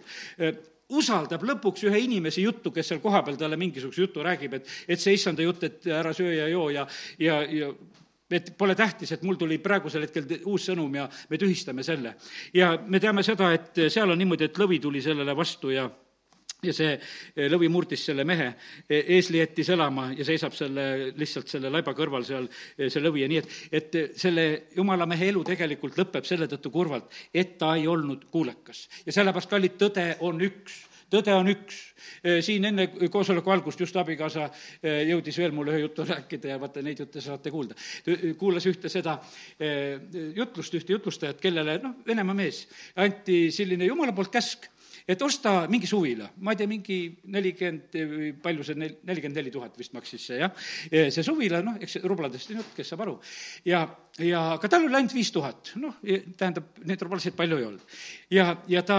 usaldab 0.92 1.44
lõpuks 1.48 1.86
ühe 1.88 2.04
inimese 2.06 2.44
juttu, 2.44 2.72
kes 2.76 2.92
seal 2.92 3.02
kohapeal 3.04 3.38
talle 3.40 3.58
mingisuguse 3.60 4.04
jutu 4.04 4.24
räägib, 4.26 4.58
et, 4.60 4.70
et 4.92 5.00
see 5.00 5.16
issanda 5.16 5.46
jutt, 5.46 5.64
et 5.68 5.88
ära 5.88 6.14
söö 6.16 6.34
ja 6.36 6.48
joo 6.52 6.70
ja, 6.74 6.86
ja, 7.20 7.42
ja 7.48 7.72
et 8.32 8.54
pole 8.58 8.76
tähtis, 8.76 9.12
et 9.12 9.24
mul 9.28 9.40
tuli 9.40 9.58
praegusel 9.64 10.08
hetkel 10.08 10.28
uus 10.46 10.70
sõnum 10.70 10.96
ja 10.96 11.08
me 11.30 11.40
tühistame 11.42 11.84
selle. 11.84 12.16
ja 12.54 12.76
me 12.88 13.00
teame 13.00 13.24
seda, 13.24 13.52
et 13.54 13.84
seal 13.90 14.12
on 14.12 14.18
niimoodi, 14.18 14.50
et 14.50 14.62
lõvi 14.62 14.80
tuli 14.82 15.02
sellele 15.02 15.36
vastu 15.36 15.74
ja 15.76 15.90
ja 16.62 16.74
see 16.76 17.48
lõvi 17.50 17.70
murdis 17.74 18.04
selle 18.06 18.24
mehe, 18.28 18.52
eesli 18.94 19.40
jättis 19.40 19.72
elama 19.74 20.12
ja 20.14 20.26
seisab 20.28 20.54
selle, 20.54 20.84
lihtsalt 21.18 21.50
selle 21.50 21.72
laiba 21.74 21.96
kõrval 21.98 22.26
seal, 22.28 22.46
see 22.78 23.02
lõvi 23.02 23.24
ja 23.24 23.32
nii, 23.32 23.42
et, 23.42 23.56
et 23.80 24.20
selle 24.22 24.46
jumala 24.76 25.08
mehe 25.10 25.32
elu 25.32 25.42
tegelikult 25.48 25.98
lõpeb 25.98 26.28
selle 26.30 26.46
tõttu 26.52 26.70
kurvalt, 26.74 27.10
et 27.34 27.58
ta 27.58 27.74
ei 27.80 27.88
olnud 27.90 28.28
kuulekas. 28.34 28.88
ja 29.08 29.16
sellepärast, 29.16 29.50
kallid, 29.50 29.78
tõde 29.82 30.06
on 30.28 30.42
üks 30.46 30.84
tõde 31.12 31.36
on 31.36 31.52
üks. 31.52 31.80
siin 32.46 32.66
enne 32.66 32.88
koosoleku 33.12 33.52
algust 33.52 33.80
just 33.82 33.96
abikaasa 33.98 34.50
jõudis 34.82 35.38
veel 35.38 35.56
mulle 35.56 35.76
ühe 35.76 35.86
jutu 35.86 36.06
rääkida 36.08 36.54
ja 36.54 36.60
vaata, 36.62 36.84
neid 36.86 37.00
jutte 37.00 37.22
saate 37.22 37.52
kuulda. 37.52 37.76
kuulas 38.38 38.66
ühte 38.70 38.90
seda 38.90 39.18
jutlust, 40.36 40.74
ühte 40.78 40.94
jutlustajat, 40.94 41.42
kellele 41.42 41.78
noh, 41.84 41.98
Venemaa 42.08 42.38
mees, 42.38 42.66
anti 42.96 43.50
selline 43.52 43.86
jumala 43.90 44.16
poolt 44.16 44.32
käsk 44.34 44.70
et 45.08 45.22
osta 45.22 45.66
mingi 45.72 45.88
suvila, 45.90 46.28
ma 46.46 46.54
ei 46.54 46.60
tea, 46.60 46.70
mingi 46.70 46.98
nelikümmend, 47.34 47.98
palju 48.44 48.66
see 48.66 48.78
nel-, 48.80 48.98
nelikümmend 49.08 49.40
neli 49.40 49.54
tuhat 49.54 49.78
vist 49.80 49.96
maksis 49.98 50.28
see, 50.30 50.40
jah. 50.42 50.54
see 50.92 51.26
suvila, 51.26 51.62
noh, 51.66 51.80
eks 51.82 52.00
rubladest 52.06 52.54
on 52.54 52.62
jutt, 52.62 52.74
kes 52.78 52.94
saab 52.94 53.06
aru. 53.08 53.18
ja, 53.68 53.84
ja 54.26 54.42
aga 54.56 54.70
tal 54.72 54.86
oli 54.86 54.98
ainult 54.98 55.14
viis 55.16 55.32
tuhat, 55.34 55.74
noh, 55.82 55.98
tähendab, 56.38 56.68
neid 56.88 57.02
rublasid 57.02 57.36
palju 57.38 57.60
ei 57.60 57.66
olnud. 57.68 57.96
ja, 58.32 58.46
ja 58.72 58.84
ta 58.88 58.98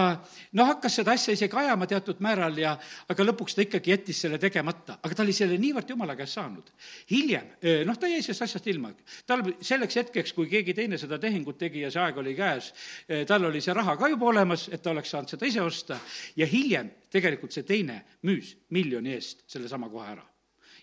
noh, 0.58 0.68
hakkas 0.72 0.98
seda 1.00 1.14
asja 1.16 1.34
isegi 1.36 1.58
ajama 1.58 1.86
teatud 1.90 2.22
määral 2.24 2.56
ja, 2.58 2.74
aga 3.12 3.26
lõpuks 3.26 3.56
ta 3.56 3.64
ikkagi 3.66 3.94
jättis 3.94 4.22
selle 4.24 4.40
tegemata, 4.42 4.98
aga 5.02 5.18
ta 5.18 5.24
oli 5.26 5.36
selle 5.36 5.58
niivõrd 5.60 5.92
jumala 5.94 6.16
käest 6.18 6.38
saanud. 6.38 6.72
hiljem, 7.10 7.52
noh, 7.88 7.98
ta 7.98 8.10
jäi 8.10 8.22
sellest 8.22 8.48
asjast 8.48 8.66
ilma. 8.72 8.92
tal 9.26 9.44
selleks 9.60 10.00
hetkeks, 10.02 10.34
kui 10.36 10.50
keegi 10.50 10.74
teine 10.74 10.98
seda 10.98 11.18
tehingut 11.22 11.58
tegi 11.58 11.84
ja 11.84 11.92
see 11.92 12.02
aeg 12.02 12.18
oli 12.22 12.34
käes, 12.38 12.72
tal 13.28 13.50
oli 13.50 13.60
see 13.60 13.76
raha 13.76 13.96
ka 13.96 14.10
juba 14.12 14.30
olemas, 14.32 14.68
et 14.72 14.82
ta 14.82 14.90
oleks 14.94 15.14
saanud 15.14 15.32
seda 15.32 15.48
ise 15.48 15.62
osta 15.62 16.00
ja 16.36 16.46
hiljem 16.46 16.90
tegelikult 17.12 17.52
see 17.52 17.66
teine 17.68 18.02
müüs 18.26 18.56
miljoni 18.70 19.16
eest 19.16 19.46
sellesama 19.50 19.90
koha 19.92 20.12
ära 20.16 20.31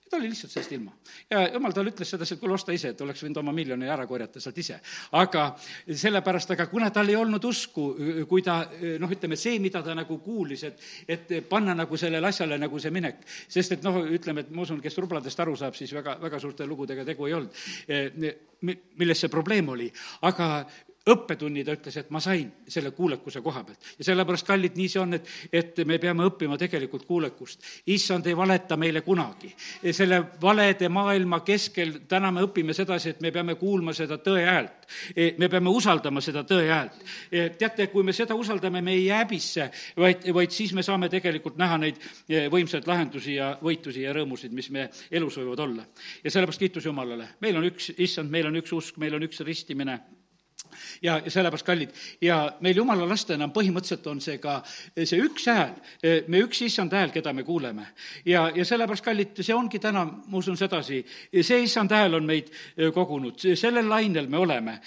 ta 0.09 0.17
oli 0.17 0.29
lihtsalt 0.29 0.51
sellest 0.51 0.71
ilma. 0.71 0.91
ja 1.29 1.43
jumal 1.53 1.73
talle 1.75 1.91
ütles 1.93 2.09
sedasi, 2.09 2.35
et 2.35 2.41
kuule, 2.41 2.55
osta 2.57 2.73
ise, 2.75 2.93
et 2.93 3.01
oleks 3.01 3.23
võinud 3.23 3.39
oma 3.41 3.53
miljoni 3.55 3.89
ära 3.89 4.07
korjata 4.09 4.41
sealt 4.41 4.57
ise. 4.57 4.79
aga 5.19 5.45
sellepärast, 5.87 6.55
aga 6.55 6.67
kuna 6.71 6.89
tal 6.95 7.09
ei 7.09 7.15
olnud 7.19 7.45
usku, 7.45 7.85
kui 8.29 8.43
ta 8.45 8.59
noh, 8.99 9.15
ütleme, 9.15 9.37
see, 9.39 9.59
mida 9.63 9.83
ta 9.85 9.95
nagu 9.97 10.19
kuulis, 10.25 10.65
et, 10.69 10.83
et 11.07 11.33
panna 11.49 11.75
nagu 11.77 11.97
sellele 11.97 12.27
asjale 12.27 12.57
nagu 12.61 12.79
see 12.79 12.93
minek, 12.93 13.23
sest 13.47 13.77
et 13.77 13.85
noh, 13.85 14.01
ütleme, 14.19 14.45
et 14.45 14.53
ma 14.53 14.65
usun, 14.65 14.81
kes 14.83 14.97
rubladest 15.01 15.39
aru 15.39 15.55
saab, 15.59 15.77
siis 15.77 15.93
väga, 15.95 16.17
väga 16.21 16.41
suurte 16.41 16.67
lugudega 16.69 17.05
tegu 17.07 17.29
ei 17.29 17.37
olnud, 17.37 17.63
milles 18.61 19.25
see 19.25 19.31
probleem 19.31 19.69
oli. 19.75 19.91
aga 20.27 20.49
õppetunni 21.07 21.63
ta 21.63 21.73
ütles, 21.77 21.95
et 21.97 22.09
ma 22.11 22.19
sain 22.23 22.49
selle 22.67 22.91
kuulekuse 22.91 23.41
koha 23.41 23.63
pealt. 23.63 23.85
ja 23.99 24.05
sellepärast, 24.09 24.45
kallid, 24.47 24.75
nii 24.75 24.89
see 24.91 25.01
on, 25.01 25.15
et, 25.15 25.29
et 25.53 25.79
me 25.87 25.97
peame 26.01 26.25
õppima 26.27 26.57
tegelikult 26.59 27.05
kuulekust. 27.07 27.63
issand 27.87 28.27
ei 28.27 28.35
valeta 28.37 28.77
meile 28.77 29.01
kunagi. 29.01 29.53
selle 29.91 30.21
valede 30.41 30.89
maailma 30.89 31.39
keskel 31.47 31.99
täna 32.07 32.31
me 32.31 32.43
õpime 32.45 32.75
sedasi, 32.75 33.15
et 33.15 33.21
me 33.21 33.31
peame 33.31 33.55
kuulma 33.55 33.93
seda 33.93 34.19
tõe 34.19 34.43
häält. 34.45 34.89
me 35.37 35.49
peame 35.49 35.69
usaldama 35.69 36.21
seda 36.21 36.43
tõe 36.43 36.67
häält. 36.67 36.99
teate, 37.57 37.87
kui 37.87 38.03
me 38.03 38.13
seda 38.13 38.35
usaldame, 38.35 38.81
me 38.81 38.97
ei 38.97 39.05
jää 39.05 39.23
häbisse, 39.23 39.69
vaid, 39.97 40.29
vaid 40.33 40.51
siis 40.51 40.73
me 40.73 40.83
saame 40.83 41.09
tegelikult 41.09 41.57
näha 41.57 41.77
neid 41.77 41.99
võimsaid 42.51 42.87
lahendusi 42.87 43.35
ja 43.39 43.53
võitusi 43.63 44.03
ja 44.03 44.13
rõõmusid, 44.13 44.51
mis 44.51 44.69
me 44.69 44.89
elus 45.11 45.39
võivad 45.39 45.65
olla. 45.65 45.87
ja 46.23 46.31
sellepärast 46.31 46.59
kiitus 46.59 46.85
Jumalale. 46.85 47.35
meil 47.41 47.57
on 47.57 47.71
üks 47.71 47.93
issand, 47.97 48.29
meil 48.29 48.51
on 48.51 48.59
üks 48.59 48.73
usk, 48.75 48.97
meil 48.97 49.15
on 49.15 49.23
üks 49.23 49.39
ristimine 49.47 49.99
ja, 51.01 51.19
sellepärast 51.27 51.65
kallid. 51.65 51.93
ja 52.21 52.39
meil 52.61 52.77
jumala 52.77 53.07
lastena 53.09 53.47
põhimõtteliselt 53.53 54.07
on 54.11 54.21
see 54.21 54.37
ka 54.41 54.59
see 54.95 55.21
üks 55.23 55.47
hääl, 55.49 55.75
me 56.27 56.43
üks 56.45 56.61
issand 56.65 56.93
hääl, 56.95 57.13
keda 57.13 57.33
me 57.33 57.43
kuuleme. 57.43 57.87
ja, 58.25 58.49
ja 58.55 58.65
sellepärast, 58.65 59.05
kallid, 59.05 59.41
see 59.41 59.55
ongi 59.55 59.79
täna, 59.79 60.05
ma 60.05 60.37
usun 60.37 60.57
sedasi, 60.57 61.01
see 61.41 61.63
issand 61.63 61.91
hääl 61.95 62.19
on 62.19 62.27
meid 62.27 62.51
kogunud, 62.93 63.39
sellel 63.55 63.89
lainel 63.89 64.27
me 64.27 64.37
oleme. 64.37 64.79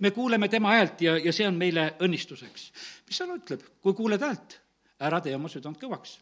me 0.00 0.10
kuuleme 0.10 0.48
tema 0.48 0.74
häält 0.76 1.00
ja, 1.00 1.16
ja 1.18 1.32
see 1.32 1.48
on 1.48 1.58
meile 1.58 1.94
õnnistuseks. 2.00 2.70
mis 3.08 3.18
seal 3.18 3.34
ütleb, 3.36 3.64
kui 3.82 3.94
kuuled 3.94 4.22
häält, 4.22 4.60
ära 5.00 5.20
tee 5.20 5.34
oma 5.36 5.50
südant 5.52 5.80
kõvaks 5.80 6.18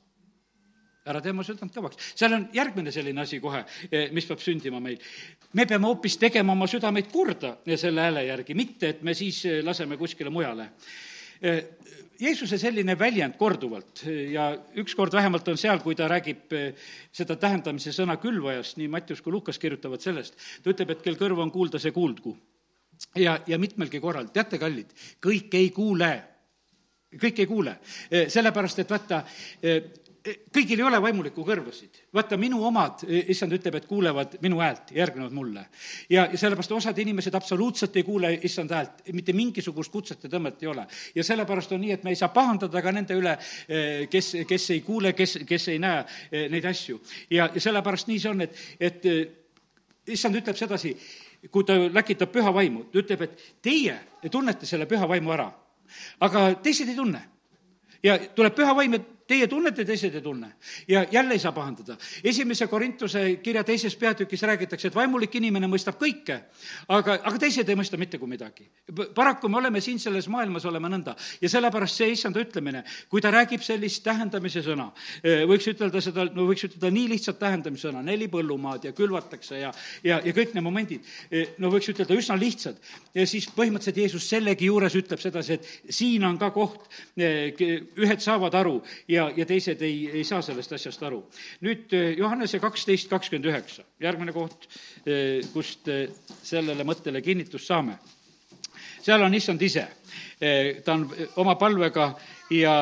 ära 1.11 1.23
tee 1.23 1.33
oma 1.35 1.43
südant 1.47 1.75
kõvaks. 1.75 1.99
seal 2.15 2.37
on 2.37 2.49
järgmine 2.55 2.93
selline 2.95 3.25
asi 3.25 3.41
kohe, 3.43 3.65
eh, 3.91 4.11
mis 4.13 4.27
peab 4.27 4.41
sündima 4.41 4.81
meil. 4.81 4.99
me 5.53 5.67
peame 5.67 5.87
hoopis 5.87 6.17
tegema 6.17 6.53
oma 6.53 6.67
südameid 6.67 7.11
korda 7.13 7.57
selle 7.77 8.01
hääle 8.01 8.25
järgi, 8.27 8.55
mitte 8.55 8.89
et 8.89 9.03
me 9.03 9.15
siis 9.15 9.45
eh, 9.45 9.63
laseme 9.65 9.97
kuskile 9.97 10.31
mujale. 10.31 10.71
Eh, 11.43 11.65
Jeesuse 12.23 12.59
selline 12.59 12.95
väljend 12.99 13.35
korduvalt 13.37 14.05
ja 14.31 14.53
ükskord 14.79 15.13
vähemalt 15.13 15.49
on 15.49 15.57
seal, 15.59 15.81
kui 15.83 15.97
ta 15.99 16.07
räägib 16.07 16.53
seda 17.11 17.35
tähendamise 17.37 17.91
sõna 17.91 18.15
külvajast, 18.17 18.77
nii 18.77 18.87
Mattius 18.87 19.21
kui 19.21 19.33
Lukas 19.33 19.59
kirjutavad 19.59 20.01
sellest, 20.01 20.37
ta 20.63 20.71
ütleb, 20.71 20.93
et 20.93 21.03
kel 21.03 21.17
kõrv 21.19 21.41
on 21.43 21.51
kuulda, 21.51 21.81
see 21.83 21.91
kuuldgu. 21.91 22.37
ja, 23.17 23.41
ja 23.47 23.59
mitmelgi 23.59 23.99
korral, 23.99 24.29
teate, 24.31 24.59
kallid, 24.59 24.93
kõik 25.19 25.55
ei 25.55 25.71
kuule 25.71 26.13
kõik 27.21 27.43
ei 27.43 27.47
kuule, 27.47 27.75
sellepärast 28.29 28.79
et 28.79 28.91
vaata, 28.91 29.25
kõigil 30.23 30.79
ei 30.79 30.85
ole 30.87 31.01
vaimulikku 31.03 31.43
kõrvasid. 31.47 31.99
vaata, 32.15 32.37
minu 32.39 32.63
omad, 32.65 33.03
issand 33.09 33.53
ütleb, 33.57 33.75
et 33.75 33.87
kuulevad 33.91 34.37
minu 34.43 34.61
häält, 34.61 34.93
järgnevad 34.95 35.33
mulle. 35.33 35.67
ja, 36.11 36.29
ja 36.31 36.39
sellepärast 36.39 36.73
osad 36.73 36.99
inimesed 36.99 37.35
absoluutselt 37.35 37.97
ei 37.97 38.03
kuule 38.03 38.33
issand 38.43 38.71
häält, 38.71 39.03
mitte 39.13 39.33
mingisugust 39.33 39.93
kutset 39.93 40.23
ja 40.23 40.31
tõmmet 40.31 40.63
ei 40.63 40.69
ole. 40.69 40.87
ja 41.15 41.25
sellepärast 41.25 41.73
on 41.73 41.81
nii, 41.81 41.93
et 41.93 42.05
me 42.05 42.11
ei 42.11 42.17
saa 42.17 42.29
pahandada 42.29 42.83
ka 42.83 42.93
nende 42.93 43.19
üle, 43.19 43.37
eh, 43.69 44.09
kes, 44.11 44.33
kes 44.49 44.71
ei 44.71 44.81
kuule, 44.81 45.13
kes, 45.13 45.39
kes 45.47 45.69
ei 45.69 45.79
näe 45.83 46.05
eh, 46.31 46.49
neid 46.51 46.65
asju. 46.71 47.01
ja, 47.31 47.51
ja 47.55 47.61
sellepärast 47.61 48.07
nii 48.07 48.19
see 48.23 48.31
on, 48.31 48.47
et, 48.47 48.63
et 48.81 49.07
eh, 49.07 49.27
issand 50.07 50.39
ütleb 50.39 50.57
sedasi, 50.57 50.95
kui 51.51 51.67
ta 51.67 51.75
läkitab 51.91 52.31
püha 52.31 52.55
vaimu, 52.55 52.87
ta 52.93 53.03
ütleb, 53.03 53.27
et 53.27 53.45
teie 53.63 53.99
tunnete 54.31 54.67
selle 54.67 54.87
püha 54.87 55.09
vaimu 55.09 55.35
ära, 55.35 55.51
aga 56.23 56.53
teised 56.63 56.89
ei 56.89 56.97
tunne 56.97 57.27
ja 58.03 58.19
tuleb 58.35 58.55
püha 58.55 58.75
vaim, 58.77 58.95
et 58.99 59.11
teie 59.33 59.49
tunnete, 59.49 59.85
teised 59.89 60.15
ei 60.15 60.23
tunne. 60.23 60.53
ja 60.89 61.07
jälle 61.11 61.35
ei 61.35 61.39
saa 61.39 61.53
pahandada. 61.53 61.97
esimese 62.25 62.67
Korintuse 62.67 63.37
kirja 63.43 63.65
teises 63.65 63.97
peatükis 63.97 64.43
räägitakse, 64.43 64.89
et 64.89 64.95
vaimulik 64.95 65.35
inimene 65.41 65.69
mõistab 65.71 65.97
kõike, 66.01 66.39
aga, 66.89 67.19
aga 67.23 67.39
teised 67.41 67.69
ei 67.69 67.79
mõista 67.79 67.99
mitte 67.99 68.19
kui 68.19 68.29
midagi. 68.29 68.69
paraku 69.15 69.49
me 69.49 69.59
oleme 69.59 69.81
siin 69.81 69.99
selles 69.99 70.29
maailmas, 70.29 70.65
oleme 70.69 70.91
nõnda. 70.93 71.17
ja 71.41 71.49
sellepärast 71.49 72.03
see 72.03 72.11
issanda 72.13 72.41
ütlemine, 72.43 72.85
kui 73.09 73.21
ta 73.21 73.31
räägib 73.33 73.65
sellist 73.65 74.03
tähendamise 74.05 74.63
sõna, 74.63 74.91
eh, 75.23 75.45
võiks 75.49 75.71
ütelda 75.73 76.01
seda, 76.01 76.27
no 76.35 76.47
võiks 76.51 76.67
ütelda 76.69 76.91
nii 76.91 77.09
lihtsat 77.15 77.39
tähendamise 77.39 77.89
sõna, 77.89 78.03
neli 78.05 78.29
põllumaad 78.29 78.85
ja 78.91 78.93
külvatakse 78.93 79.63
ja, 79.63 79.73
ja, 80.05 80.21
ja 80.25 80.33
kõik 80.33 80.55
need 80.55 80.65
momendid, 80.65 81.09
eh, 81.31 81.55
no 81.59 81.73
võiks 81.73 81.89
ütelda 81.89 82.19
üsna 82.19 82.37
lihtsad. 82.37 82.77
ja 83.15 83.27
siis 83.27 83.49
põhimõtteliselt 83.57 83.97
Jeesus 83.97 84.29
sellegi 84.29 84.69
juures 84.69 84.95
ütleb 84.95 85.21
sedasi, 85.21 85.53
et 85.53 85.95
siin 85.95 86.25
on 86.25 86.39
ka 86.39 86.51
koht, 86.51 86.89
eh, 87.17 87.53
ühed 87.97 88.21
saavad 88.21 88.55
aru 88.55 88.83
ja, 89.09 89.22
ja 89.37 89.47
teised 89.47 89.83
ei, 89.83 90.07
ei 90.11 90.25
saa 90.25 90.43
sellest 90.43 90.73
asjast 90.77 91.03
aru. 91.07 91.21
nüüd 91.67 91.93
eh, 91.97 92.17
Johannese 92.19 92.61
kaksteist 92.63 93.11
kakskümmend 93.11 93.49
üheksa, 93.51 93.85
järgmine 94.01 94.35
koht, 94.35 94.67
eh, 95.07 95.43
kust 95.53 95.89
eh, 95.93 96.09
sellele 96.43 96.87
mõttele 96.89 97.23
kinnitust 97.23 97.69
saame. 97.71 97.99
seal 99.03 99.23
on 99.23 99.35
issand 99.35 99.63
ise, 99.63 99.87
ta 100.85 100.95
on 100.95 101.09
oma 101.43 101.55
palvega 101.59 102.13
ja, 102.51 102.75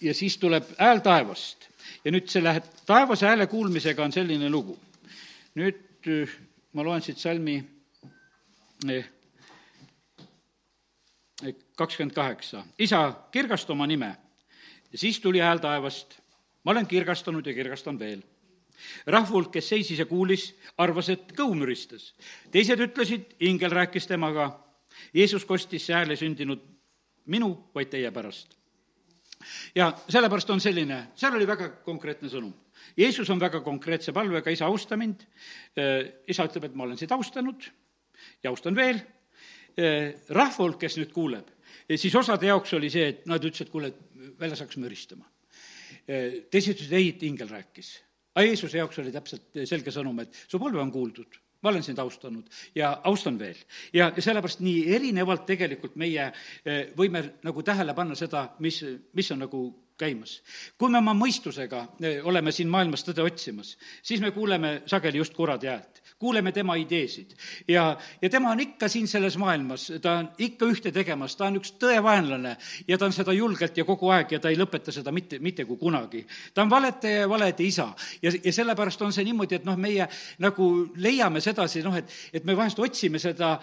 ja 0.00 0.14
siis 0.14 0.36
tuleb 0.40 0.74
hääl 0.78 1.00
taevast 1.04 1.68
ja 2.04 2.12
nüüd 2.12 2.28
selle 2.28 2.58
taevase 2.86 3.26
hääle 3.26 3.46
kuulmisega 3.46 4.04
on 4.04 4.12
selline 4.12 4.50
lugu. 4.50 4.76
nüüd 5.54 6.10
ma 6.72 6.84
loen 6.84 7.02
siit 7.02 7.18
salmi 7.18 7.56
kakskümmend 11.76 12.14
kaheksa. 12.14 12.64
isa, 12.78 13.12
kirgasta 13.32 13.72
oma 13.72 13.86
nime 13.86 14.14
ja 14.94 14.98
siis 14.98 15.18
tuli 15.20 15.40
hääl 15.42 15.58
taevast, 15.58 16.20
ma 16.62 16.70
olen 16.70 16.86
kirgastanud 16.86 17.46
ja 17.46 17.54
kirgastan 17.54 17.98
veel. 17.98 18.22
rahva 19.06 19.30
hulk, 19.30 19.50
kes 19.50 19.68
seisis 19.68 19.98
ja 19.98 20.06
kuulis, 20.06 20.52
arvas, 20.78 21.08
et 21.08 21.32
kõu 21.34 21.54
müristas. 21.58 22.12
teised 22.50 22.78
ütlesid, 22.78 23.34
ingel 23.40 23.70
rääkis 23.70 24.06
temaga. 24.06 24.60
Jeesus 25.14 25.44
kostis, 25.44 25.86
see 25.86 25.94
hääl 25.94 26.10
ei 26.10 26.16
sündinud 26.16 26.60
minu, 27.26 27.70
vaid 27.74 27.90
teie 27.90 28.10
pärast. 28.10 28.54
ja 29.74 29.90
sellepärast 30.08 30.50
on 30.50 30.60
selline, 30.60 31.08
seal 31.16 31.34
oli 31.34 31.46
väga 31.46 31.68
konkreetne 31.82 32.30
sõnum. 32.30 32.54
Jeesus 32.96 33.30
on 33.30 33.40
väga 33.40 33.60
konkreetse 33.60 34.12
palvega, 34.12 34.50
isa, 34.50 34.66
austa 34.66 34.96
mind. 34.96 35.26
isa 36.28 36.46
ütleb, 36.46 36.64
et 36.64 36.74
ma 36.74 36.84
olen 36.84 36.96
sind 36.96 37.10
austanud 37.10 37.66
ja 38.42 38.50
austan 38.50 38.76
veel. 38.76 39.02
rahva 40.28 40.62
hulk, 40.62 40.78
kes 40.78 40.96
nüüd 41.02 41.12
kuuleb, 41.12 41.50
siis 41.96 42.14
osade 42.14 42.46
jaoks 42.46 42.74
oli 42.78 42.90
see, 42.90 43.08
et 43.08 43.26
nad 43.26 43.42
ütlesid, 43.42 43.70
kuule, 43.70 43.90
et 43.90 44.13
väljas 44.40 44.64
hakkas 44.64 44.80
müristama. 44.82 45.28
teised 46.06 46.74
ütlesid 46.74 46.92
ei, 46.92 47.08
et 47.14 47.22
ingel 47.22 47.48
rääkis. 47.48 47.94
aga 48.34 48.46
Jeesuse 48.46 48.78
jaoks 48.78 48.98
oli 48.98 49.12
täpselt 49.12 49.64
selge 49.64 49.90
sõnum, 49.94 50.20
et 50.20 50.44
su 50.48 50.58
palve 50.58 50.80
on 50.82 50.92
kuuldud, 50.92 51.38
ma 51.62 51.70
olen 51.70 51.82
sind 51.82 51.98
austanud 51.98 52.48
ja 52.74 52.92
austan 53.04 53.38
veel. 53.38 53.58
ja, 53.92 54.10
sellepärast 54.18 54.60
nii 54.60 54.94
erinevalt 54.96 55.46
tegelikult 55.46 55.96
meie 55.96 56.30
võime 56.96 57.24
nagu 57.42 57.62
tähele 57.62 57.94
panna 57.94 58.14
seda, 58.14 58.48
mis, 58.58 58.82
mis 59.12 59.30
on 59.32 59.44
nagu 59.46 59.64
käimas. 59.98 60.42
kui 60.78 60.90
me 60.90 60.98
oma 60.98 61.14
mõistusega 61.14 61.86
eh, 62.00 62.20
oleme 62.24 62.52
siin 62.52 62.68
maailmas 62.68 63.04
tõde 63.06 63.24
otsimas, 63.24 63.76
siis 64.02 64.20
me 64.20 64.30
kuuleme 64.30 64.82
sageli 64.90 65.18
just 65.22 65.34
kuradi 65.34 65.70
häält 65.70 66.04
kuuleme 66.18 66.52
tema 66.52 66.74
ideesid. 66.74 67.30
ja, 67.68 67.96
ja 68.22 68.30
tema 68.30 68.50
on 68.50 68.60
ikka 68.60 68.88
siin 68.88 69.08
selles 69.08 69.36
maailmas, 69.36 69.92
ta 70.02 70.12
on 70.18 70.28
ikka 70.38 70.66
ühte 70.66 70.92
tegemas, 70.92 71.36
ta 71.36 71.48
on 71.50 71.58
üks 71.58 71.74
tõevaenlane 71.80 72.54
ja 72.88 72.98
ta 72.98 73.08
on 73.08 73.12
seda 73.12 73.32
julgelt 73.36 73.76
ja 73.76 73.84
kogu 73.84 74.08
aeg 74.14 74.32
ja 74.32 74.40
ta 74.40 74.48
ei 74.52 74.56
lõpeta 74.56 74.92
seda 74.94 75.12
mitte, 75.12 75.38
mitte 75.44 75.66
kui 75.68 75.76
kunagi. 75.76 76.24
ta 76.54 76.62
on 76.62 76.70
valetaja 76.70 77.24
ja 77.24 77.28
valede 77.28 77.66
isa 77.66 77.90
ja, 78.22 78.32
ja 78.44 78.52
sellepärast 78.52 79.02
on 79.02 79.12
see 79.12 79.26
niimoodi, 79.28 79.58
et 79.58 79.66
noh, 79.68 79.76
meie 79.76 80.06
nagu 80.38 80.70
leiame 80.96 81.42
sedasi, 81.44 81.82
noh, 81.84 81.96
et, 81.98 82.08
et 82.32 82.44
me 82.44 82.56
vahest 82.56 82.78
otsime 82.78 83.18
seda, 83.18 83.58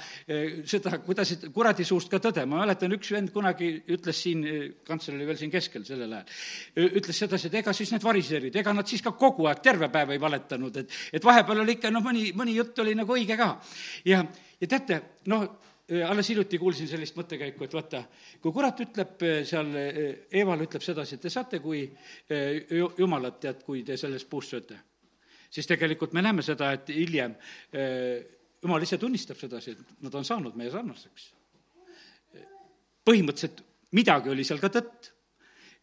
seda, 0.65 0.97
kuidas 1.05 1.33
kuradi 1.53 1.87
suust 1.87 2.11
ka 2.11 2.19
tõde. 2.19 2.45
ma 2.45 2.61
mäletan, 2.61 2.93
üks 2.93 3.09
vend 3.15 3.31
kunagi 3.33 3.71
ütles 3.87 4.21
siin, 4.21 4.45
kantsler 4.85 5.17
oli 5.17 5.29
veel 5.31 5.41
siin 5.41 5.51
keskel 5.51 5.87
sellel 5.87 6.13
ajal, 6.19 6.20
ütles 6.75 7.23
sedasi, 7.23 7.49
et 7.49 7.59
ega 7.61 7.73
siis 7.75 7.91
need 7.93 8.03
variserid, 8.03 8.55
ega 8.61 8.73
nad 8.75 8.87
siis 8.89 9.03
ka 9.05 9.13
kogu 9.17 9.47
aeg 9.49 9.63
terve 9.63 9.89
päev 9.93 10.13
ei 10.15 10.21
valetanud, 10.21 10.81
et, 10.83 10.99
et 11.13 11.25
vahepeal 11.25 11.63
oli 11.63 11.77
ikka 11.77 11.91
noh, 11.93 12.03
mõni, 12.05 12.29
mõni 12.37 12.55
jutt 12.57 12.79
oli 12.83 12.95
nagu 12.97 13.17
õige 13.17 13.37
ka. 13.39 13.51
ja, 14.07 14.23
ja 14.61 14.71
teate, 14.71 15.01
noh, 15.31 15.47
alles 16.07 16.29
hiljuti 16.31 16.59
kuulsin 16.59 16.87
sellist 16.87 17.17
mõttekäiku, 17.19 17.65
et 17.65 17.73
vaata, 17.75 18.03
kui 18.41 18.53
kurat 18.55 18.79
ütleb 18.83 19.25
seal, 19.47 19.73
Eevale 20.31 20.67
ütleb 20.67 20.83
sedasi, 20.85 21.17
et 21.17 21.25
te 21.25 21.31
saate 21.33 21.59
kui 21.63 21.83
jumalat, 22.97 23.39
tead, 23.43 23.65
kui 23.67 23.83
te 23.87 23.97
sellest 23.99 24.29
puust 24.31 24.55
sööte, 24.55 24.77
siis 25.51 25.67
tegelikult 25.67 26.13
me 26.15 26.23
näeme 26.23 26.45
seda, 26.45 26.71
et 26.77 26.93
hiljem 26.95 27.35
jumal 28.61 28.85
ise 28.85 28.99
tunnistab 29.01 29.39
sedasi, 29.39 29.75
et 29.75 30.05
nad 30.05 30.15
on 30.15 30.27
saanud 30.27 30.55
meie 30.57 30.71
sarnaseks. 30.71 31.31
põhimõtteliselt 33.05 33.63
midagi 33.97 34.29
oli 34.29 34.43
seal 34.45 34.61
ka 34.61 34.69
tõtt 34.69 35.11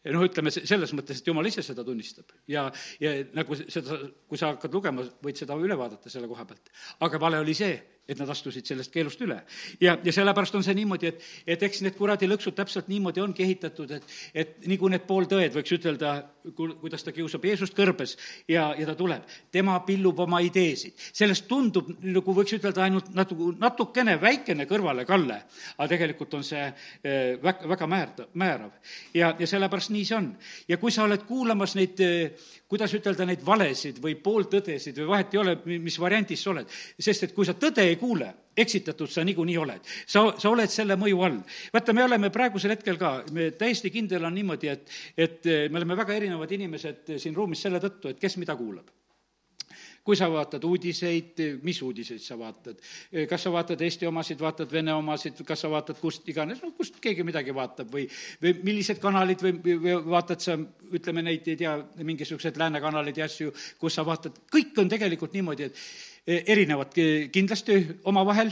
noh, 0.06 0.24
ütleme 0.24 0.52
selles 0.54 0.92
mõttes, 0.96 1.20
et 1.20 1.30
jumal 1.30 1.46
ise 1.50 1.64
seda 1.66 1.84
tunnistab 1.86 2.32
ja, 2.50 2.66
ja 3.02 3.14
nagu 3.36 3.58
seda, 3.58 3.98
kui 4.30 4.40
sa 4.40 4.52
hakkad 4.54 4.74
lugema, 4.74 5.04
võid 5.24 5.40
seda 5.40 5.58
üle 5.58 5.78
vaadata 5.78 6.12
selle 6.12 6.30
koha 6.30 6.46
pealt. 6.48 6.70
aga 7.04 7.20
vale 7.22 7.40
oli 7.42 7.56
see, 7.58 7.74
et 8.08 8.16
nad 8.16 8.30
astusid 8.32 8.64
sellest 8.64 8.92
keelust 8.92 9.20
üle. 9.20 9.36
ja, 9.80 9.98
ja 10.04 10.12
sellepärast 10.14 10.56
on 10.56 10.64
see 10.64 10.74
niimoodi, 10.78 11.12
et, 11.12 11.24
et 11.46 11.62
eks 11.68 11.82
need 11.84 11.96
kuradi 11.98 12.28
lõksud 12.30 12.56
täpselt 12.56 12.88
niimoodi 12.88 13.20
ongi 13.20 13.44
ehitatud, 13.44 13.90
et, 13.98 14.14
et 14.34 14.68
nagu 14.72 14.88
need 14.88 15.04
pooltõed, 15.08 15.52
võiks 15.52 15.74
ütelda, 15.76 16.14
kuidas 16.56 17.04
ta 17.04 17.12
kiusab 17.12 17.44
Jeesust 17.44 17.76
kõrbes 17.76 18.14
ja, 18.48 18.70
ja 18.78 18.86
ta 18.88 18.94
tuleb. 18.96 19.26
tema 19.52 19.76
pillub 19.84 20.18
oma 20.24 20.40
ideesid. 20.40 20.94
sellest 21.12 21.44
tundub, 21.48 21.90
nagu 22.02 22.34
võiks 22.34 22.56
ütelda, 22.56 22.86
ainult 22.86 23.12
natuke, 23.14 23.50
natukene 23.60 24.16
väikene 24.20 24.64
kõrvalekalle, 24.70 25.38
aga 25.76 25.88
tegelikult 25.92 26.38
on 26.38 26.46
see 26.46 26.64
eh, 26.64 27.36
väga, 27.42 27.68
väga 27.68 27.86
määrda, 27.86 28.28
määrav. 28.34 28.72
ja, 29.14 29.34
ja 29.38 29.46
sellepärast 29.46 29.92
nii 29.92 30.04
see 30.08 30.16
on. 30.16 30.32
ja 30.68 30.80
kui 30.80 30.94
sa 30.94 31.04
oled 31.04 31.28
kuulamas 31.28 31.76
neid, 31.76 32.00
eh, 32.00 32.48
kuidas 32.68 32.94
ütelda, 32.96 33.26
neid 33.28 33.44
valesid 33.44 34.00
või 34.00 34.16
pooltõdesid 34.22 34.96
või 35.02 35.12
vahet 35.12 35.34
ei 35.34 35.42
ole, 35.44 35.56
mis 35.76 36.00
variandis 36.00 36.42
sa 36.42 36.54
oled, 36.54 36.72
sest 36.98 37.28
et 37.28 37.36
kui 37.36 37.44
sa 37.44 37.56
tõde 37.58 37.84
ei 37.84 37.97
kuule, 38.00 38.32
eksitatud 38.58 39.10
sa 39.10 39.24
niikuinii 39.24 39.58
oled. 39.58 39.90
sa, 40.06 40.24
sa 40.38 40.50
oled 40.50 40.70
selle 40.72 40.98
mõju 40.98 41.24
all. 41.26 41.40
vaata, 41.74 41.94
me 41.94 42.04
oleme 42.04 42.30
praegusel 42.34 42.74
hetkel 42.74 42.98
ka, 43.00 43.18
me 43.32 43.50
täiesti 43.58 43.90
kindel 43.94 44.24
on 44.28 44.34
niimoodi, 44.34 44.72
et, 44.72 44.94
et 45.16 45.50
me 45.70 45.82
oleme 45.82 45.98
väga 45.98 46.16
erinevad 46.18 46.52
inimesed 46.58 47.18
siin 47.18 47.36
ruumis 47.36 47.62
selle 47.62 47.82
tõttu, 47.82 48.12
et 48.12 48.22
kes 48.22 48.38
mida 48.42 48.56
kuulab 48.58 48.90
kui 50.08 50.16
sa 50.16 50.24
vaatad 50.32 50.62
uudiseid, 50.64 51.40
mis 51.68 51.78
uudiseid 51.84 52.22
sa 52.24 52.38
vaatad? 52.40 52.78
kas 53.28 53.42
sa 53.44 53.50
vaatad 53.52 53.82
Eesti 53.84 54.06
omasid, 54.08 54.40
vaatad 54.40 54.70
Vene 54.72 54.94
omasid, 54.96 55.42
kas 55.44 55.60
sa 55.60 55.68
vaatad 55.68 55.98
kust 56.00 56.28
iganes, 56.32 56.62
no 56.64 56.70
kust 56.72 56.96
keegi 57.04 57.26
midagi 57.28 57.52
vaatab 57.52 57.92
või, 57.92 58.06
või 58.40 58.54
millised 58.64 59.02
kanalid 59.02 59.44
või, 59.44 59.58
või 59.68 59.98
vaatad 60.08 60.40
sa, 60.40 60.56
ütleme 60.96 61.26
neid, 61.26 61.44
ei 61.52 61.60
tea, 61.60 61.74
mingisugused 62.00 62.56
lääne 62.56 62.80
kanalid 62.80 63.20
ja 63.20 63.28
asju, 63.28 63.52
kus 63.76 64.00
sa 64.00 64.06
vaatad, 64.08 64.40
kõik 64.48 64.80
on 64.80 64.88
tegelikult 64.88 65.36
niimoodi, 65.36 65.68
et 65.68 65.84
erinevad 66.26 66.92
kindlasti 67.32 67.78
omavahel, 68.10 68.50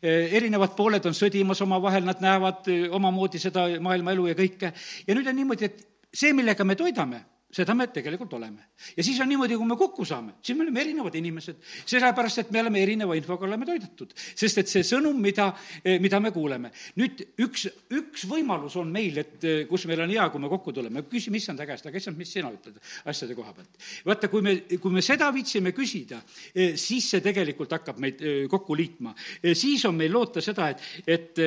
e, 0.00 0.14
erinevad 0.38 0.76
pooled 0.76 1.06
on 1.06 1.16
sõdimas 1.16 1.60
omavahel, 1.64 2.04
nad 2.06 2.22
näevad 2.24 2.70
omamoodi 2.90 3.40
seda 3.42 3.68
maailma 3.80 4.14
elu 4.16 4.30
ja 4.30 4.38
kõike. 4.38 4.72
ja 5.06 5.14
nüüd 5.14 5.28
on 5.28 5.36
niimoodi, 5.36 5.70
et 5.70 5.86
see, 6.12 6.32
millega 6.36 6.64
me 6.64 6.76
toidame, 6.76 7.22
seda 7.52 7.74
me 7.76 7.86
tegelikult 7.92 8.32
oleme. 8.38 8.68
ja 8.96 9.04
siis 9.04 9.18
on 9.20 9.28
niimoodi, 9.28 9.56
kui 9.60 9.68
me 9.68 9.76
kokku 9.76 10.04
saame, 10.08 10.38
siis 10.42 10.56
me 10.56 10.64
oleme 10.64 10.80
erinevad 10.80 11.14
inimesed, 11.18 11.58
sellepärast 11.90 12.42
et 12.42 12.52
me 12.54 12.62
oleme 12.62 12.82
erineva 12.82 13.16
infoga 13.18 13.46
oleme 13.46 13.68
toidetud. 13.68 14.14
sest 14.16 14.62
et 14.62 14.72
see 14.72 14.84
sõnum, 14.86 15.18
mida, 15.20 15.50
eh, 15.84 15.98
mida 16.00 16.20
me 16.20 16.32
kuuleme. 16.32 16.70
nüüd 16.96 17.20
üks, 17.44 17.66
üks 17.92 18.24
võimalus 18.30 18.76
on 18.80 18.92
meil, 18.92 19.18
et 19.20 19.44
eh, 19.44 19.64
kus 19.68 19.84
meil 19.90 20.00
on 20.00 20.14
hea, 20.14 20.28
kui 20.32 20.40
me 20.40 20.48
kokku 20.52 20.72
tuleme, 20.72 21.04
küsime 21.10 21.36
issanda 21.36 21.66
käest, 21.68 21.86
aga 21.86 22.00
issand, 22.00 22.16
mis 22.16 22.32
sina 22.32 22.52
ütled 22.52 22.78
asjade 23.12 23.36
koha 23.36 23.52
pealt. 23.52 23.76
vaata, 24.06 24.32
kui 24.32 24.42
me, 24.42 24.56
kui 24.80 24.94
me 24.94 25.04
seda 25.04 25.28
viitsime 25.34 25.74
küsida, 25.76 26.22
eh, 26.54 26.72
siis 26.80 27.10
see 27.12 27.20
tegelikult 27.20 27.76
hakkab 27.76 28.00
meid 28.00 28.24
kokku 28.48 28.76
liitma. 28.76 29.14
siis 29.52 29.84
on 29.84 29.96
meil 29.96 30.12
loota 30.12 30.40
seda, 30.40 30.70
et, 30.72 31.04
et 31.06 31.44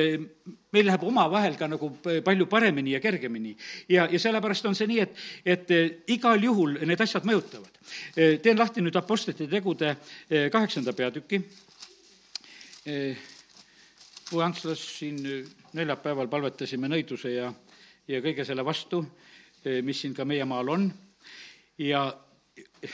meil 0.76 0.88
läheb 0.90 1.04
omavahel 1.08 1.56
ka 1.58 1.68
nagu 1.70 1.90
palju 2.24 2.46
paremini 2.50 2.94
ja 2.94 3.00
kergemini. 3.00 3.56
ja, 3.88 4.06
ja 4.10 4.18
sellepärast 4.20 4.68
on 4.68 4.76
see 4.76 4.88
nii, 4.90 5.00
et, 5.04 5.22
et 5.44 5.70
eh, 5.74 5.86
igal 6.12 6.42
juhul 6.42 6.78
need 6.86 7.00
asjad 7.00 7.24
mõjutavad. 7.28 7.80
Eh, 8.16 8.36
teen 8.44 8.58
lahti 8.58 8.84
nüüd 8.84 8.96
Apostlite 8.98 9.48
tegude 9.50 9.94
eh, 9.94 10.50
kaheksanda 10.52 10.92
peatüki. 10.96 11.42
Uwe 12.86 14.42
Antslas 14.44 14.82
siin 15.00 15.18
neljapäeval 15.74 16.28
palvetasime 16.30 16.86
nõiduse 16.90 17.32
ja, 17.32 17.48
ja 18.06 18.20
kõige 18.22 18.44
selle 18.46 18.62
vastu, 18.66 19.00
mis 19.82 19.98
siin 20.02 20.14
ka 20.14 20.22
meie 20.22 20.46
maal 20.46 20.70
on, 20.70 20.86
ja 21.82 22.04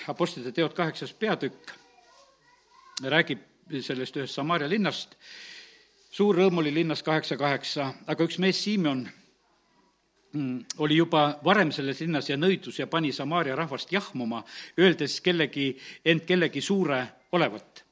Apostlite 0.09 0.55
teod 0.57 0.73
kaheksas 0.77 1.13
peatükk 1.13 1.75
räägib 3.05 3.45
sellest 3.85 4.17
ühest 4.17 4.37
Samaaria 4.37 4.71
linnast 4.73 5.17
suur 6.13 6.37
rõõm 6.37 6.61
oli 6.61 6.73
linnas 6.75 7.03
kaheksa 7.03 7.39
kaheksa, 7.41 7.89
aga 8.07 8.27
üks 8.27 8.39
mees, 8.43 8.61
Siimon, 8.61 9.07
mm, 10.33 10.59
oli 10.85 10.99
juba 11.01 11.39
varem 11.45 11.73
selles 11.73 12.03
linnas 12.05 12.29
ja 12.29 12.37
nõidus 12.37 12.79
ja 12.79 12.87
pani 12.87 13.13
Samaaria 13.13 13.57
rahvast 13.57 13.93
jahmuma, 13.93 14.43
öeldes 14.79 15.21
kellegi, 15.21 15.73
end 16.05 16.27
kellegi 16.29 16.61
suure 16.61 17.07
olevat. 17.33 17.85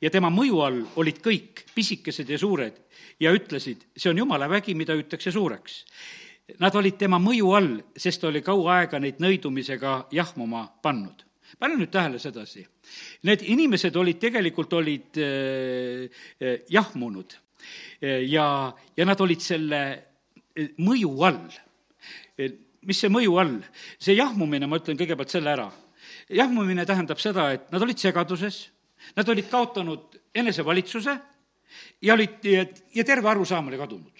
ja 0.00 0.10
tema 0.10 0.28
mõju 0.30 0.60
all 0.62 0.82
olid 0.96 1.16
kõik, 1.18 1.64
pisikesed 1.74 2.28
ja 2.30 2.38
suured, 2.38 2.76
ja 3.20 3.32
ütlesid, 3.34 3.80
see 3.96 4.10
on 4.10 4.18
jumala 4.18 4.46
vägi, 4.48 4.74
mida 4.74 4.94
hüütakse 4.94 5.32
suureks. 5.32 5.84
Nad 6.60 6.74
olid 6.78 6.96
tema 6.96 7.18
mõju 7.18 7.50
all, 7.56 7.80
sest 7.96 8.20
ta 8.20 8.28
oli 8.28 8.42
kaua 8.42 8.76
aega 8.76 9.00
neid 9.02 9.18
nõidumisega 9.18 10.04
jahmuma 10.12 10.68
pannud 10.82 11.28
pane 11.58 11.78
nüüd 11.78 11.90
tähele 11.92 12.18
sedasi. 12.18 12.66
Need 13.26 13.42
inimesed 13.50 13.96
olid, 13.98 14.18
tegelikult 14.22 14.72
olid 14.78 15.18
äh, 15.18 16.06
äh, 16.40 16.60
jahmunud 16.70 17.34
äh, 18.00 18.22
ja, 18.30 18.46
ja 18.96 19.08
nad 19.08 19.20
olid 19.20 19.42
selle 19.42 19.82
mõju 20.78 21.10
all. 21.26 21.42
Mis 22.88 23.00
see 23.02 23.10
mõju 23.10 23.34
all? 23.42 23.56
see 23.98 24.16
jahmumine, 24.18 24.66
ma 24.70 24.78
ütlen 24.78 24.98
kõigepealt 24.98 25.34
selle 25.34 25.54
ära. 25.54 25.68
jahmumine 26.30 26.86
tähendab 26.86 27.20
seda, 27.22 27.50
et 27.54 27.72
nad 27.72 27.82
olid 27.82 27.98
segaduses, 27.98 28.68
nad 29.16 29.28
olid 29.28 29.50
kaotanud 29.50 30.18
enesevalitsuse 30.34 31.18
ja 32.02 32.14
olid, 32.14 32.38
ja 32.44 33.04
terve 33.04 33.30
arusaam 33.30 33.68
oli 33.70 33.78
kadunud 33.78 34.17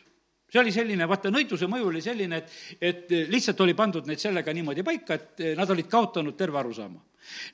see 0.48 0.60
oli 0.62 0.72
selline, 0.72 1.08
vaata, 1.08 1.32
nõiduse 1.34 1.68
mõju 1.68 1.90
oli 1.90 2.00
selline, 2.04 2.40
et, 2.40 2.54
et 2.80 3.14
lihtsalt 3.28 3.60
oli 3.60 3.74
pandud 3.76 4.06
neid 4.08 4.22
sellega 4.22 4.52
niimoodi 4.56 4.84
paika, 4.86 5.18
et 5.18 5.44
nad 5.58 5.70
olid 5.70 5.90
kaotanud 5.92 6.36
terve 6.36 6.58
arusaama 6.60 7.02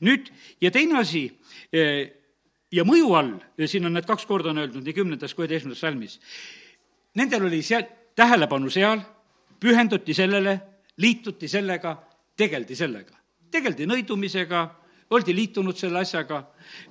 nüüd, 0.05 0.31
ja 0.61 0.71
teine 0.75 0.99
asi, 1.01 1.25
eh, 1.73 2.13
ja 2.73 2.85
mõju 2.87 3.11
all, 3.19 3.35
siin 3.67 3.87
on 3.89 3.95
need 3.97 4.07
kaks 4.09 4.27
korda 4.29 4.53
on 4.53 4.63
öeldud, 4.63 4.85
nii 4.85 4.97
kümnendas 4.97 5.35
kui 5.35 5.45
üheteistkümnendas 5.45 5.83
salmis, 5.83 6.19
nendel 7.19 7.49
oli 7.49 7.63
seal 7.63 7.87
tähelepanu 8.17 8.71
seal, 8.71 9.03
pühenduti 9.61 10.15
sellele, 10.15 10.59
liituti 11.03 11.49
sellega, 11.49 11.97
tegeldi 12.37 12.77
sellega. 12.77 13.21
tegeldi 13.55 13.87
nõidumisega, 13.87 14.61
oldi 15.15 15.35
liitunud 15.37 15.77
selle 15.79 16.03
asjaga 16.03 16.43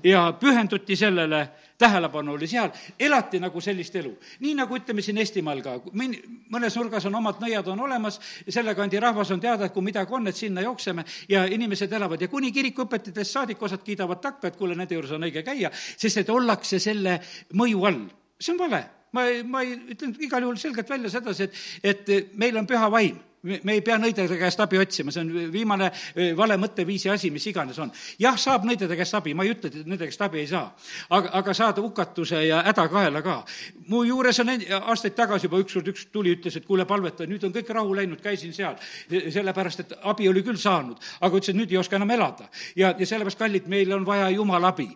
ja 0.03 0.25
pühenduti 0.39 0.95
sellele 0.95 1.47
tähelepanu 1.77 2.33
oli 2.33 2.47
seal, 2.47 2.69
elati 2.99 3.39
nagu 3.43 3.62
sellist 3.62 3.95
elu. 3.95 4.13
nii 4.39 4.53
nagu 4.55 4.77
ütleme 4.77 5.01
siin 5.01 5.17
Eestimaal 5.17 5.62
ka, 5.65 5.75
mõnes 5.93 6.77
nurgas 6.79 7.05
on 7.09 7.17
omad 7.19 7.41
nõiad 7.43 7.67
on 7.73 7.83
olemas, 7.88 8.19
selle 8.47 8.75
kandi 8.75 9.01
rahvas 9.03 9.31
on 9.36 9.41
teada, 9.43 9.67
et 9.67 9.73
kui 9.73 9.83
midagi 9.83 10.13
on, 10.13 10.27
et 10.27 10.39
sinna 10.39 10.63
jookseme 10.63 11.05
ja 11.29 11.45
inimesed 11.45 11.91
elavad 11.91 12.21
ja 12.21 12.31
kuni 12.31 12.51
kirikuõpetajatest 12.55 13.39
saadik 13.39 13.62
osad 13.62 13.83
kiidavad 13.83 14.21
takka, 14.23 14.47
et 14.47 14.57
kuule, 14.59 14.77
nende 14.79 14.95
juures 14.95 15.12
on 15.17 15.27
õige 15.27 15.43
käia, 15.43 15.71
sest 15.73 16.23
et 16.23 16.29
ollakse 16.29 16.79
selle 16.79 17.19
mõju 17.53 17.86
all. 17.89 18.03
see 18.39 18.53
on 18.53 18.59
vale 18.59 18.83
ma, 19.12 19.27
ma 19.45 19.63
ütlen 19.65 20.15
igal 20.19 20.45
juhul 20.45 20.57
selgelt 20.62 20.89
välja 20.89 21.09
sedasi, 21.09 21.49
et, 21.83 22.09
et 22.09 22.36
meil 22.38 22.57
on 22.57 22.67
püha 22.69 22.89
vaim 22.91 23.19
me, 23.43 23.75
ei 23.75 23.82
pea 23.84 23.97
nõidade 23.99 24.38
käest 24.39 24.62
abi 24.63 24.79
otsima, 24.79 25.12
see 25.12 25.23
on 25.23 25.32
viimane 25.51 25.89
vale 26.38 26.56
mõtteviisi 26.62 27.12
asi, 27.12 27.32
mis 27.34 27.45
iganes 27.51 27.79
on. 27.84 27.91
jah, 28.19 28.38
saab 28.39 28.65
nõidade 28.67 28.95
käest 28.97 29.17
abi, 29.17 29.34
ma 29.36 29.43
ei 29.43 29.53
ütle, 29.53 29.71
et 29.71 29.88
nende 29.88 30.08
käest 30.08 30.21
abi 30.23 30.39
ei 30.43 30.47
saa. 30.47 30.69
aga, 31.10 31.32
aga 31.39 31.56
saada 31.58 31.84
hukatuse 31.84 32.43
ja 32.47 32.62
häda 32.63 32.88
kaela 32.91 33.21
ka. 33.25 33.41
mu 33.88 34.03
juures 34.08 34.39
on 34.39 34.53
aastaid 34.79 35.15
tagasi 35.15 35.49
juba 35.49 35.60
ükskord 35.63 35.91
üks 35.91 36.08
tuli, 36.12 36.36
ütles, 36.38 36.58
et 36.58 36.65
kuule, 36.65 36.86
palveta, 36.88 37.27
nüüd 37.27 37.43
on 37.43 37.56
kõik 37.56 37.73
rahu 37.75 37.95
läinud, 37.95 38.21
käisin 38.23 38.53
seal. 38.53 38.77
sellepärast, 39.10 39.84
et 39.84 39.93
abi 40.01 40.29
oli 40.29 40.43
küll 40.43 40.60
saanud, 40.60 40.99
aga 41.21 41.38
ütles, 41.38 41.51
et 41.51 41.60
nüüd 41.60 41.71
ei 41.71 41.82
oska 41.82 41.99
enam 41.99 42.15
elada. 42.15 42.47
ja, 42.75 42.93
ja 42.97 43.06
sellepärast, 43.06 43.39
kallid, 43.39 43.67
meil 43.67 43.91
on 43.93 44.06
vaja 44.06 44.29
Jumala 44.29 44.71
abi. 44.71 44.88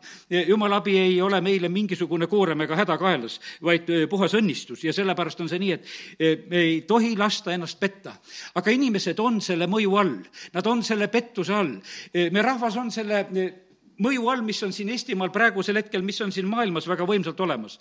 Jumala 0.47 0.79
abi 0.81 0.97
ei 0.97 1.21
ole 1.21 1.41
meile 1.41 1.69
mingisugune 1.69 2.27
koorem 2.27 2.61
ega 2.63 2.79
häda 2.79 2.97
kaelas, 2.97 3.39
vaid 3.61 3.91
puhas 4.09 4.33
õnnistus 4.39 4.83
ja 4.87 4.93
sellepärast 4.93 5.41
on 5.43 5.49
see 5.51 5.59
nii, 5.59 5.71
et 6.19 6.49
me 6.49 6.63
ei 6.63 6.81
tohi 6.87 7.15
lasta 7.17 7.51
ennast 7.53 7.79
petta 7.79 8.15
aga 8.55 8.73
inimesed 8.73 9.19
on 9.19 9.41
selle 9.41 9.67
mõju 9.67 9.95
all, 9.99 10.17
nad 10.53 10.67
on 10.67 10.83
selle 10.83 11.07
pettuse 11.13 11.53
all. 11.53 11.73
me 12.13 12.41
rahvas 12.41 12.77
on 12.77 12.91
selle 12.91 13.23
mõju 14.03 14.29
all, 14.31 14.43
mis 14.45 14.61
on 14.63 14.73
siin 14.73 14.89
Eestimaal 14.93 15.31
praegusel 15.33 15.79
hetkel, 15.81 16.03
mis 16.05 16.19
on 16.21 16.31
siin 16.31 16.47
maailmas 16.49 16.87
väga 16.89 17.05
võimsalt 17.07 17.39
olemas. 17.43 17.77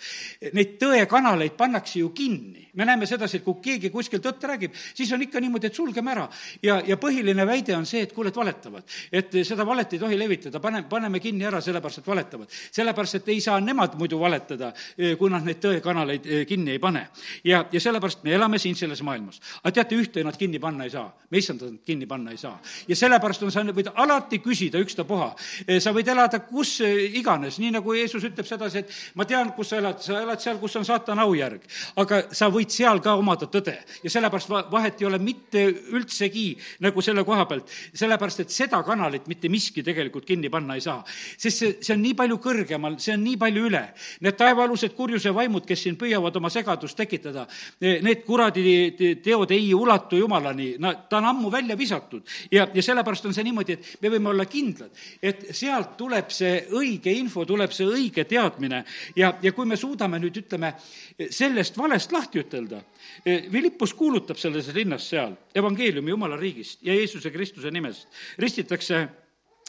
Neid 0.57 0.77
tõekanaleid 0.81 1.57
pannakse 1.59 2.01
ju 2.01 2.11
kinni. 2.11 2.69
me 2.77 2.85
näeme 2.85 3.07
sedasi, 3.07 3.37
et 3.39 3.45
kui 3.45 3.55
keegi 3.63 3.91
kuskil 3.91 4.21
tõtt 4.21 4.43
räägib, 4.45 4.75
siis 4.95 5.13
on 5.13 5.23
ikka 5.23 5.41
niimoodi, 5.41 5.67
et 5.67 5.75
sulgeme 5.75 6.11
ära. 6.11 6.29
ja, 6.63 6.83
ja 6.87 6.97
põhiline 6.97 7.47
väide 7.47 7.77
on 7.77 7.87
see, 7.87 8.03
et 8.03 8.13
kuule, 8.13 8.29
et 8.29 8.37
valetavad. 8.37 8.83
et 9.13 9.33
seda 9.45 9.65
valet 9.67 9.93
ei 9.93 9.99
tohi 9.99 10.19
levitada, 10.19 10.61
pane, 10.61 10.83
paneme 10.89 11.21
kinni 11.21 11.45
ära, 11.45 11.61
sellepärast 11.61 11.99
et 11.99 12.07
valetavad. 12.07 12.49
sellepärast, 12.71 13.15
et 13.15 13.29
ei 13.29 13.41
saa 13.41 13.61
nemad 13.61 13.95
muidu 13.99 14.19
valetada, 14.21 14.73
kui 15.19 15.31
nad 15.31 15.45
neid 15.45 15.61
tõekanaleid 15.63 16.27
eh, 16.27 16.45
kinni 16.47 16.77
ei 16.77 16.79
pane. 16.79 17.09
ja, 17.45 17.65
ja 17.73 17.81
sellepärast 17.81 18.25
me 18.25 18.35
elame 18.35 18.59
siin 18.59 18.77
selles 18.77 19.03
maailmas. 19.03 19.41
aga 19.63 19.73
teate, 19.73 19.97
ühte 19.97 20.25
nad 20.25 20.37
kinni 20.37 20.59
panna 20.59 20.85
ei 20.85 20.91
saa. 20.91 21.09
me 21.31 21.39
issandat 21.39 21.81
kinni 21.87 22.07
panna 22.07 22.31
ei 22.31 22.41
saa. 22.41 22.61
ja 22.89 22.97
sellepärast 22.97 23.43
on, 23.43 23.53
sa 23.53 23.65
võid 23.67 23.91
alati 23.95 24.41
küsida 24.45 24.81
ükstapuha. 24.83 25.33
Eh, 25.67 25.81
sa 25.81 25.93
võid 25.97 26.06
võid 26.07 26.15
elada 26.15 26.41
kus 26.47 26.81
iganes, 27.19 27.59
nii 27.59 27.73
nagu 27.75 27.95
Jeesus 27.97 28.25
ütleb 28.27 28.47
sedasi, 28.47 28.83
et 28.85 28.93
ma 29.19 29.27
tean, 29.27 29.53
kus 29.57 29.73
sa 29.73 29.81
elad, 29.81 29.99
sa 30.03 30.21
elad 30.23 30.43
seal, 30.43 30.59
kus 30.61 30.77
on 30.79 30.87
saatana 30.87 31.25
aujärg. 31.27 31.63
aga 31.97 32.23
sa 32.33 32.49
võid 32.53 32.71
seal 32.71 33.01
ka 33.03 33.17
omada 33.17 33.47
tõde 33.47 33.75
ja 34.03 34.11
sellepärast 34.11 34.51
vahet 34.71 35.01
ei 35.01 35.07
ole 35.07 35.19
mitte 35.19 35.65
üldsegi 35.93 36.57
nagu 36.81 37.03
selle 37.03 37.25
koha 37.25 37.47
pealt, 37.47 37.71
sellepärast 37.95 38.45
et 38.45 38.51
seda 38.51 38.83
kanalit 38.83 39.27
mitte 39.27 39.49
miski 39.49 39.83
tegelikult 39.83 40.27
kinni 40.27 40.49
panna 40.49 40.75
ei 40.75 40.81
saa. 40.81 41.03
sest 41.37 41.59
see, 41.59 41.77
see 41.81 41.95
on 41.95 42.03
nii 42.03 42.15
palju 42.15 42.39
kõrgemal, 42.39 42.99
see 42.99 43.15
on 43.15 43.25
nii 43.25 43.37
palju 43.37 43.67
üle. 43.67 43.83
Need 44.21 44.37
taevaalused 44.39 44.95
kurjuse 44.95 45.33
vaimud, 45.35 45.67
kes 45.67 45.83
siin 45.83 45.97
püüavad 45.97 46.37
oma 46.37 46.51
segadust 46.51 46.97
tekitada, 46.97 47.47
need 47.81 48.25
kuradi 48.27 49.19
teod 49.23 49.51
ei 49.51 49.73
ulatu 49.75 50.17
Jumalani, 50.21 50.77
no 50.79 50.93
ta 51.11 51.19
on 51.19 51.31
ammu 51.33 51.51
välja 51.51 51.77
visatud 51.77 52.23
ja, 52.51 52.67
ja 52.73 52.83
sellepärast 52.83 53.27
on 53.27 53.35
see 53.35 53.45
niimoodi, 53.47 53.77
et 53.77 54.03
me 54.03 54.13
võime 54.13 54.31
olla 54.31 54.47
kindlad, 54.49 54.93
et 55.23 55.49
sealt 55.57 55.96
tuleb 55.99 56.31
see 56.35 56.61
õige 56.77 57.13
info, 57.17 57.45
tuleb 57.49 57.73
see 57.75 57.87
õige 57.89 58.27
teadmine. 58.29 58.83
Ja, 59.17 59.33
ja 59.43 59.53
kui 59.57 59.67
me 59.69 59.79
suudame 59.81 60.21
nüüd, 60.23 60.43
ütleme, 60.45 60.73
sellest 61.31 61.79
valest 61.79 62.13
lahti 62.15 62.43
ütelda, 62.45 62.83
Philippus 63.25 63.95
kuulutab 63.97 64.39
selles 64.41 64.69
linnas 64.75 65.09
seal 65.11 65.35
evangeeliumi 65.57 66.13
Jumala 66.13 66.37
riigist 66.37 66.83
ja 66.87 66.95
Jeesuse 66.95 67.31
Kristuse 67.31 67.71
nimest, 67.75 68.09
ristitakse 68.39 69.03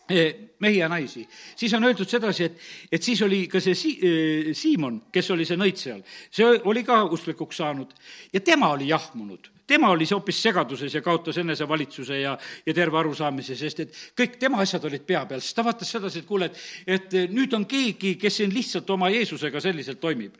eh, 0.09 0.35
mehi 0.59 0.81
ja 0.81 0.89
naisi, 0.91 1.25
siis 1.55 1.73
on 1.73 1.87
öeldud 1.87 2.09
sedasi, 2.09 2.47
et, 2.47 2.63
et 2.91 3.03
siis 3.03 3.21
oli 3.25 3.45
ka 3.51 3.61
see 3.63 3.75
Si-, 3.75 3.97
eh, 4.01 4.53
Siimon, 4.55 5.03
kes 5.13 5.31
oli 5.35 5.45
see 5.47 5.59
nõid 5.59 5.79
seal, 5.79 6.01
see 6.31 6.47
oli 6.67 6.83
ka 6.87 7.03
usklikuks 7.05 7.63
saanud. 7.63 7.93
Ja 8.33 8.43
tema 8.43 8.73
oli 8.75 8.91
jahmunud 8.91 9.56
tema 9.67 9.89
oli 9.89 10.07
hoopis 10.11 10.41
segaduses 10.41 10.93
ja 10.93 11.01
kaotas 11.01 11.37
enesevalitsuse 11.37 12.19
ja, 12.21 12.37
ja 12.65 12.73
terve 12.73 12.99
arusaamise, 12.99 13.55
sest 13.55 13.83
et 13.83 14.01
kõik 14.17 14.39
tema 14.39 14.61
asjad 14.63 14.85
olid 14.87 15.05
pea 15.07 15.25
peal, 15.27 15.43
sest 15.43 15.57
ta 15.57 15.65
vaatas 15.67 15.91
sedasi, 15.91 16.23
et 16.23 16.29
kuule, 16.29 16.49
et, 16.49 16.59
et 16.87 17.17
nüüd 17.33 17.53
on 17.57 17.67
keegi, 17.69 18.15
kes 18.21 18.41
siin 18.41 18.53
lihtsalt 18.53 18.89
oma 18.95 19.11
Jeesusega 19.13 19.61
selliselt 19.63 19.99
toimib. 19.99 20.35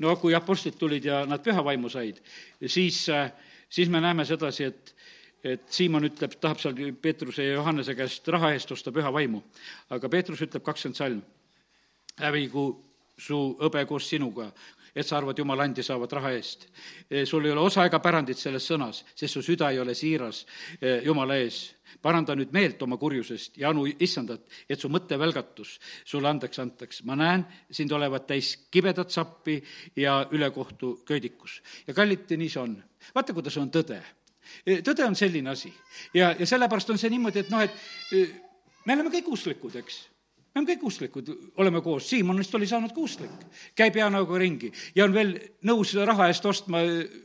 no 0.00 0.14
kui 0.16 0.34
apostlid 0.34 0.78
tulid 0.78 1.04
ja 1.04 1.24
nad 1.26 1.42
pühavaimu 1.44 1.88
said, 1.90 2.20
siis, 2.66 3.06
siis 3.68 3.88
me 3.88 4.00
näeme 4.00 4.24
sedasi, 4.24 4.64
et 4.64 4.94
et 5.44 5.62
Siimon 5.72 6.04
ütleb, 6.04 6.34
tahab 6.40 6.58
seal 6.60 6.76
Peetruse 7.00 7.44
ja 7.44 7.54
Johannese 7.54 7.94
käest 7.96 8.28
raha 8.28 8.52
eest 8.52 8.72
osta 8.72 8.92
püha 8.92 9.12
vaimu. 9.12 9.42
aga 9.88 10.08
Peetrus 10.08 10.42
ütleb 10.44 10.62
kakskümmend 10.62 10.96
salm, 10.98 11.22
hävigu 12.20 12.64
su 13.16 13.38
hõbe 13.60 13.86
koos 13.88 14.08
sinuga, 14.08 14.50
et 14.94 15.06
sa 15.06 15.16
arvad, 15.18 15.38
jumal 15.38 15.60
andis, 15.60 15.86
saavad 15.90 16.12
raha 16.18 16.32
eest. 16.36 16.66
E, 17.08 17.24
sul 17.26 17.46
ei 17.46 17.52
ole 17.54 17.62
osa 17.64 17.84
ega 17.86 18.00
pärandit 18.02 18.38
selles 18.38 18.66
sõnas, 18.66 19.02
sest 19.14 19.36
su 19.36 19.42
süda 19.44 19.70
ei 19.70 19.80
ole 19.80 19.94
siiras 19.94 20.44
e, 20.80 21.00
Jumala 21.06 21.38
ees. 21.40 21.76
paranda 22.02 22.36
nüüd 22.38 22.52
meelt 22.54 22.82
oma 22.82 22.96
kurjusest 22.96 23.58
ja 23.58 23.70
anu 23.70 23.82
issandat, 23.86 24.44
et 24.68 24.80
su 24.80 24.88
mõttevälgatus 24.88 25.72
sulle 26.04 26.28
andeks 26.28 26.58
antaks. 26.58 27.02
ma 27.04 27.16
näen 27.16 27.44
sind 27.70 27.92
olevat 27.92 28.26
täis 28.26 28.56
kibedat 28.70 29.10
sappi 29.10 29.62
ja 29.96 30.26
ülekohtu 30.30 31.02
köidikus. 31.04 31.62
ja 31.86 31.94
kallid, 31.94 32.30
nii 32.30 32.48
see 32.48 32.62
on. 32.62 32.82
vaata, 33.14 33.32
kuidas 33.32 33.56
on 33.56 33.70
tõde. 33.70 34.00
E, 34.66 34.80
tõde 34.82 35.04
on 35.04 35.16
selline 35.16 35.50
asi 35.50 35.72
ja, 36.14 36.34
ja 36.38 36.46
sellepärast 36.46 36.90
on 36.90 36.98
see 36.98 37.10
niimoodi, 37.10 37.40
et 37.40 37.50
noh, 37.50 37.60
et 37.60 37.74
me 38.86 38.94
oleme 38.94 39.10
kõik 39.10 39.28
usklikud, 39.28 39.76
eks 39.76 40.06
me 40.50 40.58
oleme 40.58 40.74
kõik 40.74 40.86
usklikud, 40.88 41.28
oleme 41.62 41.80
koos, 41.80 42.08
Siimonist 42.10 42.54
oli 42.58 42.66
saanud 42.66 42.90
ka 42.90 42.98
usklik, 43.04 43.44
käib 43.78 43.94
hea 43.94 44.08
näoga 44.10 44.38
ringi. 44.40 44.72
Ja 44.96 45.04
on 45.06 45.14
veel 45.14 45.36
nõus 45.68 45.92
raha 45.94 46.26
eest 46.26 46.46
ostma 46.50 46.80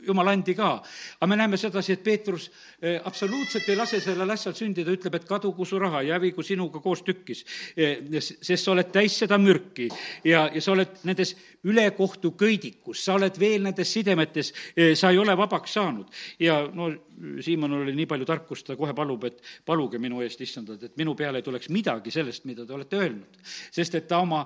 jumala 0.06 0.30
andi 0.36 0.54
ka. 0.54 0.76
aga 1.18 1.26
me 1.26 1.36
näeme 1.36 1.58
sedasi, 1.58 1.92
et 1.92 2.04
Peetrus 2.04 2.50
eh, 2.80 3.00
absoluutselt 3.04 3.68
ei 3.68 3.76
lase 3.76 4.00
sellel 4.00 4.30
asjal 4.30 4.54
sündida, 4.54 4.94
ütleb, 4.94 5.14
et 5.18 5.26
kadugu 5.26 5.66
su 5.66 5.78
raha, 5.78 6.02
jäävigu 6.06 6.42
sinuga 6.42 6.80
koos 6.80 7.02
tükkis. 7.02 7.44
Eh, 7.76 7.98
sest 8.20 8.62
sa 8.62 8.70
oled 8.70 8.92
täis 8.94 9.18
seda 9.18 9.38
mürki. 9.38 9.88
Ja, 10.24 10.46
ja 10.54 10.62
sa 10.62 10.76
oled 10.76 11.02
nendes 11.02 11.34
ülekohtu 11.66 12.36
köidikus, 12.38 13.02
sa 13.04 13.18
oled 13.18 13.40
veel 13.40 13.66
nendes 13.66 13.90
sidemetes, 13.92 14.52
eh, 14.76 14.94
sa 14.94 15.10
ei 15.10 15.18
ole 15.18 15.36
vabaks 15.36 15.74
saanud. 15.74 16.06
ja 16.38 16.62
no 16.72 16.92
Siimonil 17.40 17.84
oli 17.84 17.94
nii 17.96 18.08
palju 18.10 18.26
tarkust, 18.28 18.66
ta 18.66 18.76
kohe 18.76 18.94
palub, 18.94 19.24
et 19.28 19.42
paluge 19.66 19.98
minu 20.02 20.20
eest, 20.24 20.40
issandad, 20.44 20.82
et 20.82 20.96
minu 21.00 21.14
peale 21.16 21.40
ei 21.40 21.46
tuleks 21.46 21.70
midagi 21.72 22.12
sellest, 22.12 22.44
mida 22.44 22.66
te 22.66 22.74
olete 22.76 22.98
öelnud. 23.00 23.38
sest 23.72 23.94
et 23.94 24.08
ta 24.08 24.18
oma 24.24 24.44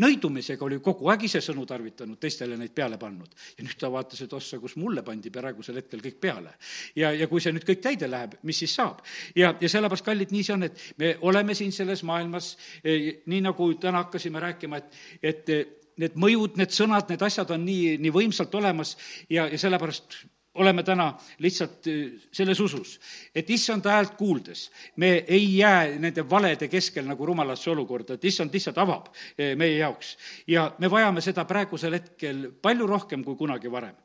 nõidumisega 0.00 0.64
oli 0.66 0.80
kogu 0.82 1.08
aeg 1.10 1.26
ise 1.28 1.40
sõnu 1.44 1.64
tarvitanud, 1.66 2.18
teistele 2.20 2.56
neid 2.58 2.74
peale 2.74 2.98
pannud. 2.98 3.30
ja 3.58 3.64
nüüd 3.64 3.78
ta 3.78 3.90
vaatas, 3.90 4.22
et 4.22 4.32
ossa, 4.32 4.58
kus 4.58 4.76
mulle 4.76 5.02
pandi 5.02 5.30
praegusel 5.30 5.76
hetkel 5.76 6.00
kõik 6.00 6.18
peale. 6.20 6.54
ja, 6.96 7.12
ja 7.12 7.26
kui 7.30 7.40
see 7.40 7.52
nüüd 7.52 7.66
kõik 7.66 7.82
täide 7.82 8.10
läheb, 8.10 8.38
mis 8.42 8.58
siis 8.58 8.74
saab? 8.74 9.04
ja, 9.36 9.54
ja 9.60 9.68
sellepärast, 9.68 10.04
kallid, 10.04 10.34
nii 10.34 10.42
see 10.42 10.54
on, 10.54 10.62
et 10.62 10.84
me 10.98 11.16
oleme 11.20 11.54
siin 11.54 11.72
selles 11.72 12.02
maailmas, 12.02 12.56
eh, 12.84 13.22
nii 13.26 13.40
nagu 13.40 13.72
täna 13.74 14.04
hakkasime 14.04 14.40
rääkima, 14.40 14.82
et, 14.82 15.00
et 15.22 15.56
need 15.96 16.16
mõjud, 16.18 16.58
need 16.58 16.74
sõnad, 16.74 17.08
need 17.10 17.22
asjad 17.22 17.50
on 17.54 17.64
nii, 17.64 17.96
nii 18.02 18.14
võimsalt 18.14 18.54
olemas 18.58 18.96
ja, 19.30 19.46
ja 19.46 19.58
sellepärast 19.58 20.24
oleme 20.54 20.82
täna 20.82 21.14
lihtsalt 21.38 21.86
äh, 21.86 22.20
selles 22.32 22.60
usus, 22.60 23.00
et 23.34 23.50
issanda 23.50 23.90
häält 23.90 24.14
kuuldes 24.18 24.70
me 24.96 25.24
ei 25.26 25.56
jää 25.58 25.98
nende 25.98 26.24
valede 26.30 26.68
keskel 26.68 27.06
nagu 27.06 27.26
rumalasse 27.26 27.70
olukorda, 27.70 28.14
et 28.14 28.24
issand 28.24 28.54
lihtsalt 28.54 28.78
avab 28.78 29.10
äh, 29.10 29.54
meie 29.56 29.78
jaoks. 29.78 30.16
ja 30.46 30.72
me 30.78 30.90
vajame 30.90 31.20
seda 31.20 31.44
praegusel 31.44 31.98
hetkel 31.98 32.50
palju 32.62 32.86
rohkem 32.86 33.24
kui 33.24 33.36
kunagi 33.36 33.70
varem. 33.70 33.96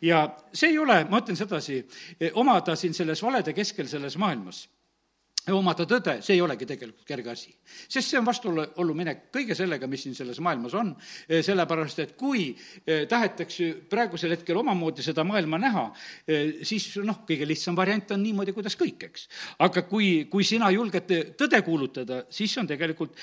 ja 0.00 0.28
see 0.52 0.70
ei 0.70 0.78
ole, 0.78 1.04
ma 1.10 1.20
ütlen 1.24 1.36
sedasi, 1.36 1.82
äh, 2.22 2.30
omada 2.34 2.76
siin 2.76 2.94
selles 2.94 3.22
valede 3.22 3.52
keskel 3.52 3.88
selles 3.88 4.16
maailmas 4.16 4.66
omada 5.54 5.86
tõde, 5.86 6.16
see 6.24 6.34
ei 6.34 6.42
olegi 6.42 6.66
tegelikult 6.66 7.06
kerge 7.06 7.30
asi. 7.30 7.52
sest 7.88 8.10
see 8.10 8.18
on 8.18 8.26
vastuollu 8.26 8.94
minek 8.98 9.28
kõige 9.34 9.54
sellega, 9.54 9.86
mis 9.86 10.02
siin 10.02 10.14
selles 10.14 10.40
maailmas 10.42 10.74
on, 10.74 10.94
eh, 11.28 11.42
sellepärast 11.46 11.98
et 12.02 12.14
kui 12.18 12.48
eh, 12.86 13.06
tahetakse 13.06 13.68
praegusel 13.90 14.34
hetkel 14.34 14.58
omamoodi 14.58 15.04
seda 15.06 15.24
maailma 15.24 15.58
näha, 15.62 15.84
eh, 16.26 16.64
siis 16.66 16.88
noh, 17.04 17.22
kõige 17.28 17.46
lihtsam 17.46 17.76
variant 17.76 18.10
on 18.16 18.22
niimoodi, 18.22 18.54
kuidas 18.56 18.76
kõik, 18.78 19.06
eks. 19.10 19.28
aga 19.58 19.82
kui, 19.86 20.26
kui 20.30 20.44
sina 20.44 20.70
julged 20.74 21.12
tõde 21.38 21.62
kuulutada, 21.62 22.24
siis 22.30 22.56
on 22.58 22.66
tegelikult 22.66 23.14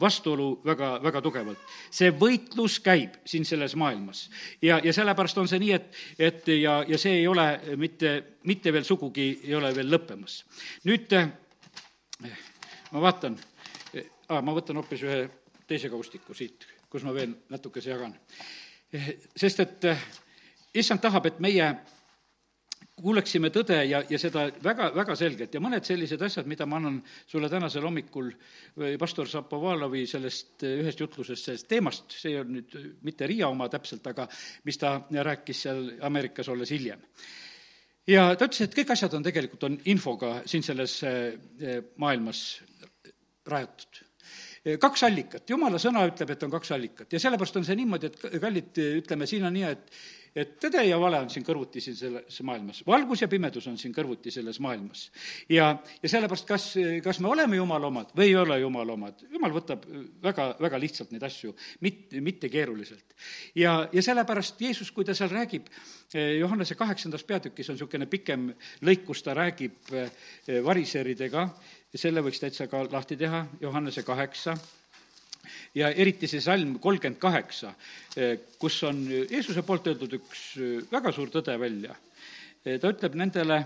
vastuolu 0.00 0.60
väga, 0.64 0.90
väga 1.02 1.20
tugevalt. 1.22 1.58
see 1.90 2.10
võitlus 2.10 2.80
käib 2.82 3.20
siin 3.24 3.44
selles 3.44 3.74
maailmas 3.76 4.28
ja, 4.62 4.80
ja 4.84 4.92
sellepärast 4.92 5.38
on 5.38 5.48
see 5.48 5.60
nii, 5.62 5.72
et, 5.72 5.94
et 6.18 6.48
ja, 6.58 6.82
ja 6.88 6.98
see 6.98 7.20
ei 7.20 7.26
ole 7.28 7.46
mitte 7.76 8.37
mitte 8.44 8.72
veel 8.72 8.86
sugugi 8.86 9.28
ei 9.44 9.54
ole 9.54 9.72
veel 9.74 9.90
lõppemas. 9.90 10.42
nüüd 10.86 11.12
eh, 11.16 11.28
ma 12.92 13.02
vaatan, 13.08 13.36
eh, 13.94 14.08
ma 14.30 14.54
võtan 14.54 14.78
hoopis 14.78 15.04
ühe 15.06 15.20
teise 15.68 15.90
kaustiku 15.90 16.34
siit, 16.34 16.66
kus 16.90 17.04
ma 17.04 17.12
veel 17.14 17.34
natukese 17.50 17.90
jagan. 17.90 18.14
Eh, 18.92 19.14
sest 19.36 19.60
et 19.60 19.88
issand 20.74 21.00
tahab, 21.00 21.26
et 21.26 21.40
meie 21.40 21.72
kuuleksime 22.98 23.50
tõde 23.54 23.76
ja, 23.86 24.00
ja 24.10 24.18
seda 24.18 24.48
väga, 24.62 24.88
väga 24.94 25.14
selgelt 25.18 25.52
ja 25.54 25.60
mõned 25.62 25.86
sellised 25.86 26.22
asjad, 26.22 26.48
mida 26.50 26.66
ma 26.66 26.80
annan 26.80 26.96
sulle 27.30 27.50
tänasel 27.50 27.84
hommikul 27.86 28.32
pastor 28.98 29.28
Zapovalovi 29.30 30.02
sellest 30.10 30.64
ühest 30.66 31.00
jutlusest, 31.04 31.44
sellest 31.44 31.68
teemast, 31.70 32.10
see 32.10 32.34
on 32.40 32.56
nüüd 32.56 32.74
mitte 33.06 33.28
Riia 33.30 33.50
oma 33.50 33.68
täpselt, 33.70 34.06
aga 34.10 34.26
mis 34.66 34.80
ta 34.82 34.96
rääkis 35.12 35.62
seal 35.68 35.84
Ameerikas 36.08 36.50
olles 36.50 36.74
hiljem 36.74 37.04
ja 38.08 38.28
ta 38.36 38.48
ütles, 38.48 38.64
et 38.66 38.76
kõik 38.76 38.92
asjad 38.94 39.14
on 39.18 39.24
tegelikult, 39.26 39.64
on 39.68 39.78
infoga 39.92 40.38
siin 40.48 40.64
selles 40.66 41.00
maailmas 41.96 42.44
rajatud. 43.48 44.04
Kaks 44.82 45.04
allikat, 45.06 45.46
jumala 45.48 45.78
sõna 45.80 46.02
ütleb, 46.08 46.34
et 46.34 46.42
on 46.44 46.52
kaks 46.52 46.72
allikat. 46.76 47.12
Ja 47.14 47.20
sellepärast 47.22 47.56
on 47.60 47.64
see 47.64 47.76
niimoodi, 47.78 48.10
et 48.10 48.40
kallid, 48.42 48.80
ütleme, 49.00 49.28
siin 49.30 49.46
on 49.48 49.54
nii, 49.54 49.70
et 49.70 49.92
et 50.38 50.54
tõde 50.62 50.82
ja 50.86 50.98
vale 51.00 51.20
on 51.24 51.30
siin 51.32 51.44
kõrvuti 51.46 51.82
siin 51.82 51.96
selles 51.98 52.38
maailmas, 52.46 52.82
valgus 52.86 53.22
ja 53.24 53.28
pimedus 53.30 53.66
on 53.70 53.78
siin 53.80 53.94
kõrvuti 53.94 54.32
selles 54.34 54.60
maailmas. 54.64 55.08
ja, 55.50 55.70
ja 56.02 56.10
sellepärast, 56.10 56.46
kas, 56.48 56.68
kas 57.04 57.20
me 57.24 57.30
oleme 57.32 57.58
jumala 57.58 57.90
omad 57.90 58.12
või 58.16 58.30
ei 58.30 58.36
ole 58.38 58.60
jumala 58.60 58.94
omad, 58.94 59.24
jumal 59.32 59.54
võtab 59.54 59.84
väga, 60.22 60.50
väga 60.60 60.80
lihtsalt 60.84 61.12
neid 61.14 61.26
asju, 61.28 61.54
mitte, 61.84 62.22
mitte 62.24 62.50
keeruliselt. 62.52 63.16
ja, 63.58 63.80
ja 63.92 64.04
sellepärast 64.04 64.60
Jeesus, 64.62 64.92
kui 64.92 65.06
ta 65.08 65.16
seal 65.18 65.32
räägib, 65.34 65.68
Johannese 66.14 66.74
kaheksandas 66.78 67.24
peatükis 67.28 67.68
on 67.68 67.76
niisugune 67.76 68.06
pikem 68.08 68.48
lõik, 68.86 69.04
kus 69.04 69.22
ta 69.22 69.34
räägib 69.36 69.92
variseridega, 70.64 71.48
selle 71.94 72.22
võiks 72.24 72.40
täitsa 72.40 72.68
ka 72.70 72.86
lahti 72.88 73.16
teha, 73.20 73.44
Johannese 73.60 74.04
kaheksa 74.06 74.56
ja 75.74 75.90
eriti 75.90 76.28
see 76.30 76.40
salm 76.40 76.78
kolmkümmend 76.82 77.20
kaheksa, 77.20 77.72
kus 78.58 78.82
on 78.88 79.04
Jeesuse 79.10 79.62
poolt 79.66 79.86
öeldud 79.90 80.18
üks 80.20 80.44
väga 80.92 81.12
suur 81.12 81.32
tõde 81.32 81.58
välja. 81.60 81.96
ta 82.64 82.90
ütleb 82.92 83.14
nendele, 83.14 83.62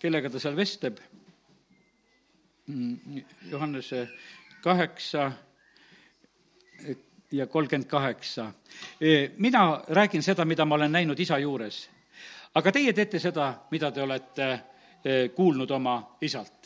kellega 0.00 0.30
ta 0.30 0.40
seal 0.42 0.56
vestleb, 0.56 1.00
Johannese 3.50 4.06
kaheksa 4.62 5.32
ja 7.32 7.46
kolmkümmend 7.46 7.88
kaheksa. 7.90 8.52
mina 9.38 9.82
räägin 9.88 10.22
seda, 10.22 10.44
mida 10.44 10.64
ma 10.64 10.74
olen 10.74 10.92
näinud 10.92 11.18
isa 11.18 11.38
juures, 11.38 11.88
aga 12.54 12.72
teie 12.72 12.92
teete 12.92 13.18
seda, 13.18 13.54
mida 13.70 13.90
te 13.90 14.02
olete 14.02 14.60
kuulnud 15.34 15.70
oma 15.70 16.16
isalt 16.20 16.61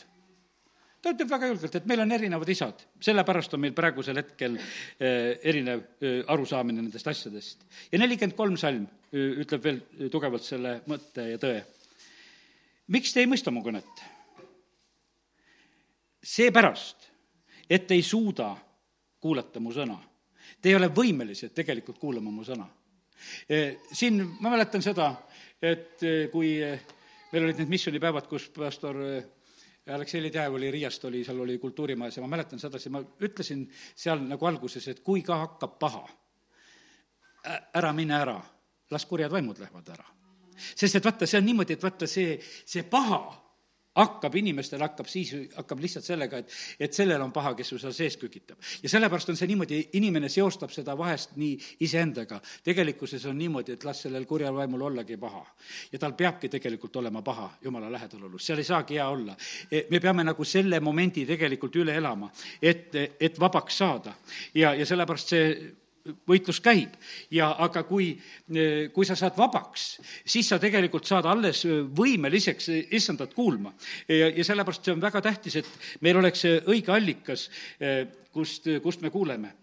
ta 1.07 1.13
ütleb 1.15 1.29
väga 1.31 1.49
julgelt, 1.51 1.75
et 1.77 1.87
meil 1.87 2.01
on 2.03 2.11
erinevad 2.11 2.49
isad, 2.51 2.81
sellepärast 3.03 3.53
on 3.55 3.61
meil 3.63 3.75
praegusel 3.75 4.19
hetkel 4.19 4.57
eh, 4.59 5.37
erinev 5.47 5.83
eh, 6.03 6.19
arusaamine 6.33 6.81
nendest 6.81 7.07
asjadest. 7.07 7.63
ja 7.91 7.99
nelikümmend 8.01 8.35
kolm 8.35 8.57
salm 8.59 8.83
eh, 9.11 9.39
ütleb 9.43 9.63
veel 9.63 10.09
tugevalt 10.11 10.43
selle 10.43 10.81
mõtte 10.91 11.29
ja 11.31 11.39
tõe. 11.41 11.61
miks 12.95 13.13
te 13.13 13.23
ei 13.23 13.29
mõista 13.29 13.53
mu 13.55 13.63
kõnet? 13.63 14.03
seepärast, 16.27 17.07
et 17.69 17.91
ei 17.95 18.03
suuda 18.03 18.49
kuulata 19.23 19.61
mu 19.63 19.71
sõna. 19.71 19.95
Te 20.59 20.69
ei 20.69 20.75
ole 20.75 20.89
võimelised 20.91 21.53
tegelikult 21.55 21.99
kuulama 22.01 22.31
mu 22.33 22.43
sõna. 22.43 22.65
Siin 23.95 24.19
ma 24.41 24.51
mäletan 24.51 24.83
seda, 24.83 25.07
et 25.61 26.03
kui 26.33 26.57
meil 26.59 27.47
olid 27.47 27.61
need 27.61 27.71
missioonipäevad, 27.71 28.27
kus 28.27 28.49
pastor 28.51 28.99
Aleksei 29.93 30.21
Ledejev 30.23 30.53
oli 30.53 30.71
Riiast, 30.71 31.05
oli, 31.05 31.23
seal 31.23 31.39
oli 31.39 31.57
kultuurimajas 31.57 32.17
ja 32.17 32.23
ma 32.23 32.27
mäletan 32.35 32.59
sedasi, 32.59 32.89
ma 32.89 33.01
ütlesin 33.23 33.65
seal 33.95 34.19
nagu 34.27 34.45
alguses, 34.45 34.87
et 34.87 34.99
kui 35.05 35.21
ka 35.23 35.37
hakkab 35.45 35.77
paha, 35.79 36.03
ära 37.79 37.93
mine 37.95 38.15
ära, 38.17 38.37
las 38.91 39.05
kurjad 39.05 39.31
vaimud 39.31 39.59
lähevad 39.59 39.89
ära. 39.95 40.05
sest 40.75 40.95
et 40.95 41.05
vaata, 41.05 41.27
see 41.27 41.37
on 41.39 41.45
niimoodi, 41.45 41.77
et 41.77 41.83
vaata, 41.83 42.07
see, 42.07 42.39
see 42.65 42.83
paha 42.83 43.21
hakkab 43.97 44.35
inimestel, 44.39 44.81
hakkab 44.85 45.09
siis, 45.09 45.33
hakkab 45.55 45.81
lihtsalt 45.83 46.05
sellega, 46.05 46.41
et, 46.41 46.53
et 46.87 46.93
sellel 46.93 47.21
on 47.23 47.33
paha, 47.33 47.53
kes 47.57 47.73
su 47.73 47.79
seal 47.81 47.95
sees 47.95 48.17
kükitab. 48.21 48.57
ja 48.83 48.89
sellepärast 48.89 49.33
on 49.33 49.39
see 49.39 49.49
niimoodi, 49.49 49.81
inimene 49.99 50.29
seostab 50.29 50.73
seda 50.73 50.97
vahest 50.97 51.35
nii 51.35 51.57
iseendaga. 51.85 52.39
tegelikkuses 52.63 53.25
on 53.25 53.37
niimoodi, 53.37 53.77
et 53.77 53.83
las 53.87 54.03
sellel 54.05 54.25
kurjal 54.25 54.55
vaimul 54.55 54.87
ollagi 54.91 55.17
paha. 55.17 55.45
ja 55.91 55.99
tal 55.99 56.13
peabki 56.13 56.49
tegelikult 56.49 56.95
olema 56.95 57.21
paha 57.21 57.49
jumala 57.63 57.91
lähedalolus, 57.91 58.45
seal 58.45 58.61
ei 58.61 58.69
saagi 58.69 58.99
hea 58.99 59.09
olla. 59.09 59.35
E, 59.71 59.85
me 59.89 59.99
peame 59.99 60.23
nagu 60.23 60.43
selle 60.45 60.79
momendi 60.79 61.25
tegelikult 61.25 61.75
üle 61.75 61.97
elama, 61.97 62.31
et, 62.61 62.95
et 63.19 63.39
vabaks 63.39 63.77
saada. 63.77 64.13
ja, 64.53 64.73
ja 64.73 64.85
sellepärast 64.85 65.35
see 65.35 65.51
võitlus 66.27 66.59
käib 66.63 66.95
ja 67.33 67.49
aga 67.63 67.83
kui, 67.87 68.11
kui 68.93 69.07
sa 69.07 69.15
saad 69.17 69.37
vabaks, 69.37 69.87
siis 70.25 70.49
sa 70.51 70.59
tegelikult 70.61 71.07
saad 71.07 71.27
alles 71.29 71.63
võimeliseks 71.97 72.69
issandat 72.97 73.33
kuulma. 73.37 73.73
ja, 74.07 74.29
ja 74.29 74.43
sellepärast 74.45 74.85
see 74.85 74.95
on 74.95 75.03
väga 75.03 75.21
tähtis, 75.21 75.59
et 75.61 75.69
meil 76.01 76.19
oleks 76.21 76.45
see 76.45 76.59
õige 76.67 76.93
allikas, 76.93 77.47
kust, 78.33 78.69
kust 78.83 79.01
me 79.01 79.09
kuuleme. 79.13 79.53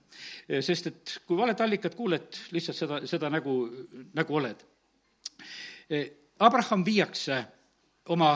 sest 0.61 0.87
et 0.87 1.17
kui 1.27 1.37
valet 1.37 1.61
allikat 1.61 1.95
kuuled, 1.95 2.41
lihtsalt 2.53 2.77
seda, 2.77 3.01
seda 3.07 3.31
nägu, 3.31 3.57
nägu 4.15 4.37
oled. 4.37 4.67
Abraham 6.39 6.85
viiakse 6.85 7.45
oma 8.13 8.35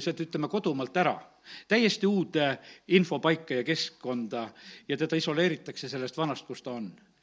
sealt, 0.00 0.20
ütleme, 0.20 0.48
kodumaalt 0.48 0.96
ära 0.96 1.14
täiesti 1.68 2.06
uude 2.06 2.58
infopaika 2.88 3.54
ja 3.60 3.64
keskkonda 3.64 4.48
ja 4.88 4.96
teda 4.96 5.16
isoleeritakse 5.16 5.88
sellest 5.88 6.16
vanast, 6.16 6.46
kus 6.46 6.62
ta 6.62 6.72
on 6.72 6.88
Eh, 6.88 7.13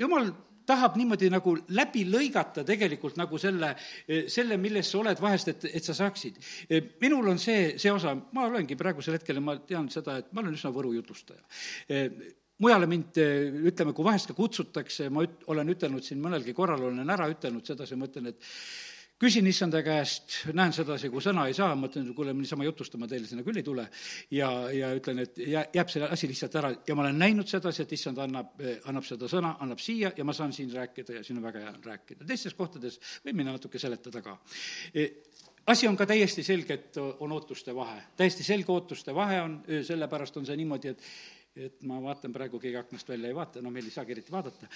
jumal 0.00 0.30
tahab 0.70 0.96
niimoodi 1.00 1.30
nagu 1.32 1.54
läbi 1.76 2.04
lõigata 2.08 2.64
tegelikult 2.66 3.18
nagu 3.20 3.38
selle, 3.40 3.72
eh, 4.06 4.26
selle, 4.32 4.58
milles 4.60 4.90
sa 4.90 5.00
oled 5.00 5.22
vahest, 5.22 5.52
et, 5.52 5.68
et 5.80 5.86
sa 5.86 5.96
saaksid. 5.96 6.40
Eh, 6.68 6.92
minul 7.02 7.32
on 7.32 7.40
see, 7.42 7.76
see 7.80 7.92
osa, 7.92 8.14
ma 8.36 8.46
olengi 8.48 8.78
praegusel 8.78 9.18
hetkel 9.18 9.40
ja 9.40 9.44
ma 9.44 9.56
tean 9.66 9.88
seda, 9.92 10.20
et 10.20 10.30
ma 10.32 10.44
olen 10.44 10.58
üsna 10.58 10.72
Võru 10.74 10.92
jutlustaja 10.94 11.42
mujale 12.60 12.84
mind, 12.84 13.16
ütleme, 13.70 13.94
kui 13.96 14.04
vahest 14.04 14.28
ka 14.28 14.34
kutsutakse, 14.36 15.06
ma 15.08 15.22
üt-, 15.24 15.46
olen 15.48 15.72
ütelnud 15.72 16.04
siin 16.04 16.18
mõnelgi 16.20 16.52
korral, 16.52 16.82
olen 16.90 17.08
ära 17.08 17.24
ütelnud 17.32 17.64
sedasi, 17.64 17.96
ma 17.96 18.04
ütlen, 18.10 18.28
et 18.28 18.50
küsin 19.20 19.46
issanda 19.50 19.82
käest, 19.84 20.38
näen 20.56 20.72
sedasi, 20.72 21.10
kui 21.12 21.22
sõna 21.24 21.44
ei 21.48 21.54
saa, 21.56 21.74
mõtlen, 21.78 22.08
kuule, 22.16 22.32
niisama 22.36 22.64
jutustama 22.64 23.08
teile 23.10 23.28
sinna 23.28 23.44
küll 23.44 23.60
ei 23.60 23.66
tule, 23.66 23.84
ja, 24.32 24.48
ja 24.72 24.92
ütlen, 24.96 25.20
et 25.26 25.38
jää, 25.44 25.66
jääb 25.76 25.92
see 25.92 26.06
asi 26.06 26.30
lihtsalt 26.30 26.56
ära. 26.60 26.70
Ja 26.88 26.96
ma 26.96 27.04
olen 27.04 27.20
näinud 27.20 27.50
sedasi, 27.50 27.84
et 27.84 27.92
issand 27.96 28.20
annab, 28.24 28.54
annab 28.88 29.04
seda 29.06 29.28
sõna, 29.30 29.54
annab 29.60 29.82
siia 29.82 30.12
ja 30.16 30.24
ma 30.24 30.34
saan 30.36 30.54
siin 30.56 30.72
rääkida 30.72 31.18
ja 31.18 31.24
siin 31.26 31.40
on 31.40 31.48
väga 31.50 31.66
hea 31.66 31.74
rääkida. 31.84 32.24
teistes 32.28 32.56
kohtades 32.56 33.00
võin 33.26 33.36
minna 33.36 33.56
natuke 33.56 33.78
seletada 33.82 34.22
ka. 34.24 34.38
E, 34.94 35.06
asi 35.68 35.88
on 35.88 35.98
ka 36.00 36.06
täiesti 36.08 36.42
selge, 36.46 36.80
et 36.80 36.96
on 37.00 37.36
ootuste 37.36 37.74
vahe, 37.76 38.00
täiesti 38.16 38.46
selge 38.46 38.72
ootuste 38.72 39.14
vahe 39.14 39.42
on, 39.42 39.60
sellepärast 39.84 40.40
on 40.40 40.48
see 40.48 40.56
niimoodi, 40.56 40.94
et 40.96 41.04
et 41.56 41.82
ma 41.88 41.98
vaatan 42.02 42.32
praegu, 42.32 42.60
keegi 42.62 42.78
aknast 42.78 43.08
välja 43.10 43.30
ei 43.30 43.34
vaata, 43.34 43.62
no 43.62 43.72
meil 43.74 43.88
ei 43.88 43.94
saagi 43.94 44.14
eriti 44.14 44.32
vaadata. 44.32 44.68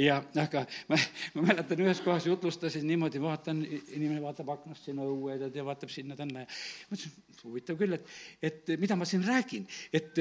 ja 0.00 0.16
aga 0.44 0.64
ma, 0.88 0.98
ma 1.34 1.44
mäletan, 1.50 1.82
ühes 1.84 2.00
kohas 2.04 2.26
jutlustasin 2.26 2.86
niimoodi, 2.88 3.20
vaatan, 3.20 3.60
inimene 3.66 4.22
vaatab 4.22 4.54
aknast 4.54 4.88
sinna 4.88 5.04
õue 5.04 5.36
ja 5.42 5.66
vaatab 5.66 5.92
sinna-tänna 5.92 6.46
ja 6.46 6.48
mõtlesin, 6.90 7.18
huvitav 7.44 7.78
küll, 7.80 7.98
et, 7.98 8.16
et 8.42 8.74
mida 8.80 8.96
ma 8.96 9.08
siin 9.08 9.26
räägin, 9.26 9.68
et 9.92 10.18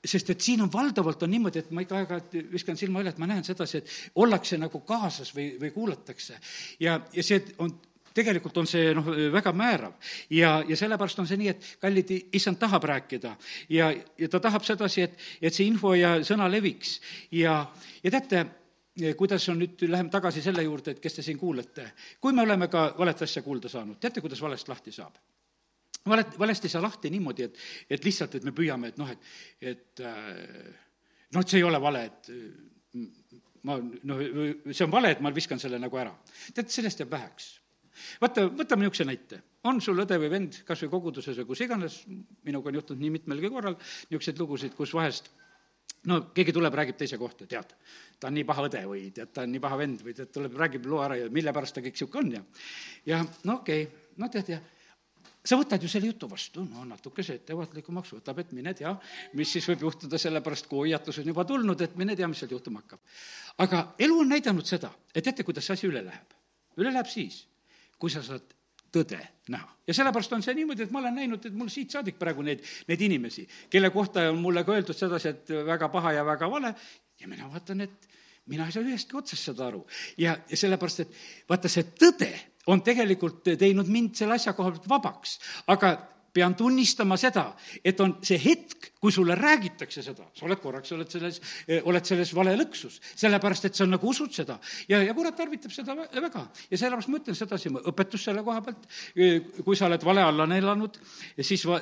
sest 0.00 0.30
et 0.32 0.40
siin 0.40 0.62
on 0.64 0.72
valdavalt 0.72 1.22
on 1.26 1.30
niimoodi, 1.34 1.60
et 1.60 1.70
ma 1.76 1.84
ikka 1.84 1.98
aeg-ajalt 1.98 2.36
viskan 2.54 2.78
silma 2.80 3.02
üle, 3.02 3.12
et 3.12 3.20
ma 3.20 3.28
näen 3.28 3.44
sedasi, 3.44 3.82
et 3.82 4.16
ollakse 4.22 4.56
nagu 4.56 4.80
kaasas 4.88 5.34
või, 5.36 5.52
või 5.60 5.74
kuulatakse. 5.74 6.40
ja, 6.80 6.96
ja 7.12 7.24
see 7.26 7.42
on 7.60 7.74
tegelikult 8.14 8.56
on 8.62 8.68
see 8.68 8.92
noh, 8.96 9.10
väga 9.32 9.52
määrav 9.56 10.12
ja, 10.34 10.58
ja 10.66 10.76
sellepärast 10.78 11.22
on 11.22 11.28
see 11.30 11.40
nii, 11.40 11.50
et 11.52 11.68
kallid, 11.82 12.12
issand 12.36 12.58
tahab 12.60 12.86
rääkida 12.90 13.34
ja, 13.70 13.90
ja 13.92 14.28
ta 14.30 14.40
tahab 14.40 14.66
sedasi, 14.66 15.06
et, 15.06 15.18
et 15.42 15.54
see 15.54 15.68
info 15.70 15.94
ja 15.98 16.16
sõna 16.26 16.48
leviks 16.50 16.98
ja, 17.36 17.60
ja 18.02 18.14
teate, 18.14 18.44
kuidas 19.18 19.46
on 19.52 19.60
nüüd, 19.62 19.84
läheme 19.88 20.12
tagasi 20.12 20.42
selle 20.44 20.64
juurde, 20.66 20.94
et 20.96 21.02
kes 21.02 21.18
te 21.18 21.24
siin 21.24 21.38
kuulete. 21.38 21.92
kui 22.20 22.34
me 22.36 22.42
oleme 22.42 22.68
ka 22.68 22.90
valet 22.98 23.22
asja 23.26 23.42
kuulda 23.42 23.70
saanud, 23.70 24.00
teate, 24.00 24.20
kuidas 24.20 24.42
valest 24.42 24.68
lahti 24.68 24.92
saab? 24.92 25.20
valet, 26.08 26.38
valesti 26.38 26.66
ei 26.66 26.72
saa 26.72 26.82
lahti 26.82 27.10
niimoodi, 27.10 27.46
et, 27.46 27.58
et 27.90 28.04
lihtsalt, 28.04 28.34
et 28.34 28.44
me 28.44 28.52
püüame, 28.56 28.88
et 28.88 28.98
noh, 28.98 29.10
et, 29.10 29.32
et 29.60 30.02
noh, 30.02 31.40
et 31.42 31.48
see 31.48 31.60
ei 31.60 31.66
ole 31.66 31.80
vale, 31.80 32.04
et 32.08 32.30
ma 33.68 33.76
noh, 33.78 34.22
see 34.72 34.86
on 34.86 34.92
vale, 34.92 35.12
et 35.14 35.20
ma 35.20 35.32
viskan 35.34 35.60
selle 35.60 35.78
nagu 35.78 36.00
ära. 36.00 36.14
tead, 36.54 36.70
sellest 36.72 37.04
jääb 37.04 37.12
väheks 37.12 37.59
vaata, 38.22 38.46
võtame 38.48 38.86
niisuguse 38.86 39.06
näite. 39.08 39.42
on 39.64 39.80
sul 39.80 39.98
õde 40.00 40.16
või 40.20 40.30
vend 40.30 40.62
kas 40.64 40.82
või 40.84 40.90
koguduses 40.94 41.36
või 41.42 41.50
kus 41.50 41.60
iganes, 41.66 42.00
minuga 42.44 42.70
on 42.70 42.80
juhtunud 42.80 43.02
nii 43.02 43.14
mitmelgi 43.18 43.50
korral 43.52 43.76
niisuguseid 43.76 44.38
lugusid, 44.40 44.74
kus 44.74 44.94
vahest 44.94 45.30
no 46.08 46.20
keegi 46.34 46.52
tuleb, 46.56 46.74
räägib 46.74 46.96
teise 46.96 47.18
kohta, 47.20 47.46
tead, 47.46 47.74
ta 48.20 48.28
on 48.30 48.36
nii 48.38 48.46
paha 48.48 48.66
õde 48.68 48.82
või 48.88 49.06
tead, 49.14 49.32
ta 49.34 49.44
on 49.44 49.52
nii 49.52 49.62
paha 49.62 49.80
vend 49.82 50.04
või 50.04 50.16
tead, 50.16 50.30
tuleb, 50.32 50.56
räägib 50.56 50.86
loo 50.88 51.02
ära 51.04 51.18
ja 51.18 51.30
mille 51.32 51.52
pärast 51.52 51.76
ta 51.76 51.84
kõik 51.84 51.96
niisugune 51.96 52.22
on 52.24 52.36
ja 52.38 52.44
ja 53.14 53.24
no 53.44 53.60
okei 53.60 53.84
okay,, 53.84 54.12
no 54.16 54.30
tead, 54.32 54.54
ja 54.54 54.60
sa 55.44 55.56
võtad 55.60 55.82
ju 55.82 55.88
selle 55.88 56.10
jutu 56.10 56.28
vastu, 56.30 56.64
no 56.68 56.84
natukese 56.88 57.38
ettevaatlikuks, 57.40 58.14
võtab, 58.18 58.40
et 58.42 58.52
mine 58.56 58.74
tea, 58.76 58.92
mis 59.38 59.52
siis 59.52 59.68
võib 59.70 59.86
juhtuda, 59.88 60.20
sellepärast 60.20 60.68
kui 60.70 60.84
hoiatus 60.84 61.20
on 61.22 61.30
juba 61.32 61.44
tulnud, 61.48 61.80
et 61.80 61.96
mine 62.00 62.16
tea, 62.16 62.28
mis 62.28 62.42
seal 62.42 62.52
juhtuma 62.56 62.82
hakkab. 62.82 63.00
aga 63.64 63.84
elu 63.98 64.18
on 64.24 64.28
näidanud 64.28 64.68
seda, 64.68 64.92
et 65.14 65.24
teate, 65.24 65.44
kuidas 65.44 65.66
see 65.66 65.78
asi 65.78 65.88
üle 65.88 66.04
läheb? 66.04 66.36
üle 66.80 66.92
läheb 66.92 67.08
siis, 67.10 67.42
kui 68.00 68.12
sa 68.12 68.22
saad 68.24 68.56
tõde 68.90 69.20
näha. 69.48 69.68
ja 69.86 69.94
sellepärast 69.94 70.32
on 70.34 70.42
see 70.42 70.54
niimoodi, 70.58 70.86
et 70.86 70.94
ma 70.94 71.02
olen 71.02 71.14
näinud, 71.20 71.44
et 71.46 71.54
mul 71.56 71.70
siit 71.70 71.92
saadik 71.94 72.18
praegu 72.18 72.42
neid, 72.46 72.62
neid 72.88 73.02
inimesi, 73.06 73.46
kelle 73.70 73.90
kohta 73.94 74.28
on 74.30 74.40
mulle 74.42 74.64
ka 74.66 74.74
öeldud 74.74 74.96
sedasi, 74.96 75.34
et 75.34 75.52
väga 75.66 75.88
paha 75.92 76.14
ja 76.18 76.24
väga 76.26 76.50
vale, 76.50 76.74
ja 77.20 77.28
mina 77.30 77.48
vaatan, 77.50 77.86
et 77.86 78.08
mina 78.50 78.66
ei 78.66 78.74
saa 78.74 78.82
ühestki 78.82 79.18
otsast 79.18 79.50
seda 79.50 79.68
aru. 79.68 79.84
ja, 80.18 80.36
ja 80.48 80.56
sellepärast, 80.56 81.04
et 81.04 81.20
vaata, 81.48 81.70
see 81.70 81.86
tõde 81.98 82.30
on 82.70 82.82
tegelikult 82.86 83.52
teinud 83.58 83.88
mind 83.90 84.18
selle 84.18 84.36
asja 84.38 84.54
koha 84.58 84.74
pealt 84.74 84.88
vabaks, 84.90 85.38
aga 85.70 85.94
pean 86.32 86.54
tunnistama 86.54 87.16
seda, 87.20 87.50
et 87.84 88.00
on 88.00 88.16
see 88.26 88.38
hetk, 88.42 88.90
kui 89.00 89.12
sulle 89.14 89.34
räägitakse 89.38 90.02
seda, 90.04 90.28
sa 90.36 90.46
oled 90.46 90.60
korraks, 90.62 90.92
oled 90.96 91.10
selles, 91.10 91.40
oled 91.88 92.06
selles 92.06 92.32
valelõksus, 92.36 93.00
sellepärast 93.22 93.70
et 93.70 93.78
sa 93.78 93.88
nagu 93.88 94.10
usud 94.10 94.32
seda. 94.34 94.58
ja, 94.88 95.02
ja 95.02 95.14
kurat 95.16 95.36
tarvitab 95.36 95.74
seda 95.74 95.96
väga. 95.96 96.46
Ja 96.70 96.78
sellepärast 96.78 97.10
ma 97.10 97.20
ütlen 97.22 97.38
sedasi, 97.38 97.72
õpetus 97.90 98.28
selle 98.28 98.44
koha 98.46 98.62
pealt, 98.66 98.88
kui 99.64 99.76
sa 99.78 99.90
oled 99.90 100.06
vale 100.06 100.24
alla 100.24 100.46
neelanud, 100.50 101.00
siis 101.40 101.66
va, 101.68 101.80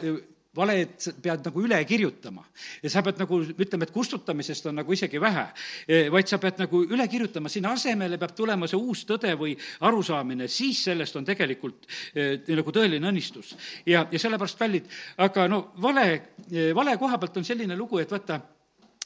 valed 0.58 1.06
pead 1.22 1.46
nagu 1.46 1.62
üle 1.62 1.78
kirjutama. 1.88 2.44
ja 2.82 2.90
sa 2.90 3.02
pead 3.06 3.20
nagu, 3.22 3.40
ütleme, 3.54 3.86
et 3.86 3.94
kustutamisest 3.94 4.68
on 4.70 4.78
nagu 4.80 4.92
isegi 4.94 5.20
vähe, 5.22 5.46
e, 5.86 6.00
vaid 6.12 6.30
sa 6.30 6.40
pead 6.42 6.58
nagu 6.64 6.82
üle 6.86 7.06
kirjutama, 7.10 7.50
sinna 7.52 7.72
asemele 7.76 8.18
peab 8.18 8.34
tulema 8.36 8.68
see 8.70 8.80
uus 8.80 9.04
tõde 9.08 9.34
või 9.38 9.54
arusaamine, 9.86 10.48
siis 10.48 10.82
sellest 10.88 11.16
on 11.18 11.28
tegelikult 11.28 11.86
eh, 12.14 12.42
nagu 12.48 12.74
tõeline 12.74 13.10
õnnistus. 13.12 13.54
ja, 13.86 14.06
ja 14.10 14.18
sellepärast, 14.18 14.58
kallid, 14.58 14.90
aga 15.24 15.46
no 15.50 15.62
vale, 15.84 16.08
e, 16.50 16.72
vale 16.74 16.98
koha 16.98 17.18
pealt 17.18 17.40
on 17.40 17.46
selline 17.46 17.76
lugu, 17.78 18.02
et 18.02 18.10
vaata 18.10 18.40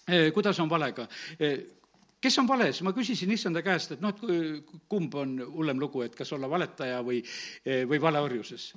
eh,, 0.08 0.32
kuidas 0.32 0.58
on 0.64 0.70
valega 0.70 1.06
eh, 1.38 1.58
kes 2.22 2.38
on 2.38 2.46
vales, 2.48 2.78
ma 2.86 2.94
küsisin 2.94 3.32
issanda 3.34 3.64
käest, 3.66 3.96
et 3.96 4.02
noh, 4.02 4.14
et 4.14 4.76
kumb 4.88 5.14
on 5.18 5.40
hullem 5.56 5.80
lugu, 5.82 6.04
et 6.06 6.14
kas 6.14 6.30
olla 6.32 6.46
valetaja 6.50 7.00
või, 7.02 7.18
või 7.90 7.98
valeorjuses 7.98 8.68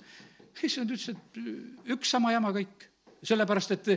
issand 0.64 0.92
ütles, 0.92 1.10
et 1.12 1.92
üks 1.96 2.12
sama 2.16 2.32
jama 2.36 2.54
kõik. 2.56 2.92
sellepärast, 3.26 3.72
et 3.72 3.88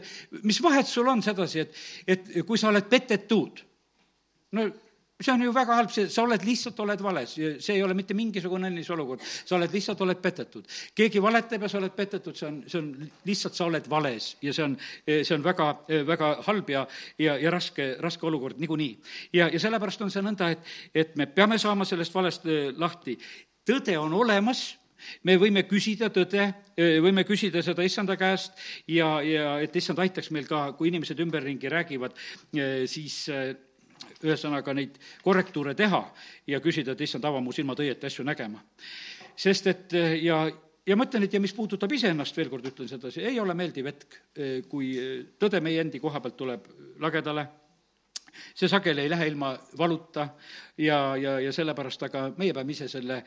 mis 0.48 0.56
vahet 0.64 0.88
sul 0.88 1.09
on 1.09 1.20
sedasi, 1.20 1.61
et, 1.61 1.74
et 2.09 2.28
kui 2.48 2.56
sa 2.56 2.70
oled 2.70 2.86
petetud, 2.88 3.59
no 4.56 4.64
see 5.20 5.32
on 5.32 5.42
ju 5.42 5.52
väga 5.52 5.74
halb, 5.74 5.90
see, 5.90 6.06
sa 6.12 6.22
oled, 6.22 6.44
lihtsalt 6.46 6.78
oled 6.84 7.00
vales, 7.02 7.32
see 7.34 7.74
ei 7.74 7.82
ole 7.82 7.94
mitte 7.98 8.14
mingisugune 8.14 8.68
õnnis 8.70 8.90
olukord, 8.94 9.22
sa 9.24 9.56
oled, 9.56 9.72
lihtsalt 9.74 10.00
oled 10.06 10.20
petetud. 10.22 10.66
keegi 10.94 11.22
valetab 11.22 11.66
ja 11.66 11.70
sa 11.72 11.80
oled 11.80 11.94
petetud, 11.96 12.38
see 12.38 12.46
on, 12.46 12.61
see 12.70 12.78
on, 12.78 12.92
lihtsalt 13.26 13.59
sa 13.59 13.66
oled 13.66 13.90
vales 13.90 14.30
ja 14.46 14.54
see 14.54 14.64
on, 14.68 14.76
see 15.09 15.34
on 15.34 15.44
väga, 15.44 15.68
väga 16.06 16.30
halb 16.46 16.70
ja, 16.70 16.84
ja, 17.18 17.34
ja 17.42 17.50
raske, 17.50 17.96
raske 18.04 18.26
olukord 18.30 18.62
niikuinii. 18.62 18.92
ja, 19.40 19.50
ja 19.50 19.61
sellepärast 19.61 20.06
on 20.06 20.14
see 20.14 20.22
nõnda, 20.22 20.52
et, 20.54 20.74
et 20.94 21.16
me 21.18 21.26
peame 21.26 21.59
saama 21.59 21.84
sellest 21.88 22.14
valest 22.14 22.46
lahti. 22.78 23.18
tõde 23.66 23.98
on 23.98 24.14
olemas 24.14 24.77
me 25.26 25.36
võime 25.40 25.64
küsida 25.68 26.11
tõde, 26.14 26.49
võime 27.05 27.24
küsida 27.28 27.62
seda 27.64 27.86
issanda 27.86 28.16
käest 28.18 28.59
ja, 28.90 29.18
ja 29.24 29.57
et 29.64 29.76
issand 29.76 29.99
aitaks 30.03 30.30
meil 30.34 30.49
ka, 30.49 30.72
kui 30.78 30.90
inimesed 30.92 31.20
ümberringi 31.24 31.70
räägivad, 31.72 32.16
siis 32.90 33.26
ühesõnaga 34.22 34.74
neid 34.74 34.96
korrektuure 35.22 35.74
teha 35.78 36.01
ja 36.51 36.62
küsida, 36.62 36.94
et 36.94 37.05
issand, 37.07 37.26
ava 37.28 37.42
mu 37.42 37.55
silmad 37.55 37.78
õieti 37.82 38.09
asju 38.09 38.26
nägema. 38.26 38.62
sest 39.36 39.66
et 39.70 39.94
ja, 40.22 40.40
ja 40.86 40.96
ma 40.96 41.07
ütlen, 41.07 41.26
et 41.26 41.34
ja 41.34 41.40
mis 41.40 41.55
puudutab 41.55 41.92
iseennast, 41.92 42.36
veel 42.36 42.51
kord 42.51 42.66
ütlen 42.66 42.90
sedasi, 42.90 43.22
ei 43.22 43.40
ole 43.40 43.55
meeldiv 43.55 43.86
hetk, 43.90 44.18
kui 44.68 44.92
tõde 45.38 45.61
meie 45.62 45.80
endi 45.80 46.01
koha 46.03 46.20
pealt 46.20 46.36
tuleb 46.36 46.68
lagedale 46.99 47.46
see 48.55 48.68
sageli 48.68 49.01
ei 49.03 49.11
lähe 49.11 49.26
ilma 49.28 49.53
valuta 49.78 50.28
ja, 50.78 51.16
ja, 51.16 51.38
ja 51.40 51.53
sellepärast 51.53 52.03
aga 52.09 52.28
meie 52.38 52.55
peame 52.55 52.74
ise 52.74 52.88
selle 52.88 53.22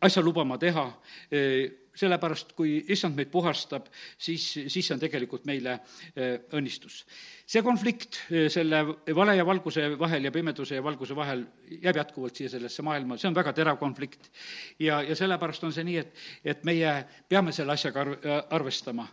asja 0.00 0.22
lubama 0.22 0.58
teha, 0.58 0.86
eh, 1.30 1.88
sellepärast 1.98 2.52
kui 2.54 2.84
issand 2.94 3.16
meid 3.18 3.30
puhastab, 3.30 3.88
siis, 4.18 4.44
siis 4.54 4.86
see 4.86 4.94
on 4.94 5.02
tegelikult 5.02 5.48
meile 5.48 5.80
eh, 6.14 6.38
õnnistus 6.54 7.02
see 7.48 7.62
konflikt 7.64 8.18
eh, 8.28 8.46
selle 8.52 8.82
vale 9.16 9.34
ja 9.38 9.44
valguse 9.46 9.86
vahel 9.98 10.26
ja 10.28 10.32
pimeduse 10.32 10.76
ja 10.76 10.84
valguse 10.84 11.16
vahel 11.16 11.46
jääb 11.80 11.96
jätkuvalt 11.96 12.36
siia 12.36 12.50
sellesse 12.52 12.82
maailma, 12.84 13.16
see 13.16 13.28
on 13.30 13.36
väga 13.36 13.54
terav 13.56 13.78
konflikt. 13.80 14.28
ja, 14.78 15.00
ja 15.02 15.16
sellepärast 15.16 15.64
on 15.64 15.72
see 15.72 15.84
nii, 15.88 15.96
et, 16.02 16.12
et 16.44 16.64
meie 16.68 16.92
peame 17.28 17.52
selle 17.56 17.72
asjaga 17.72 18.04
arv-, 18.04 18.28
arvestama. 18.52 19.06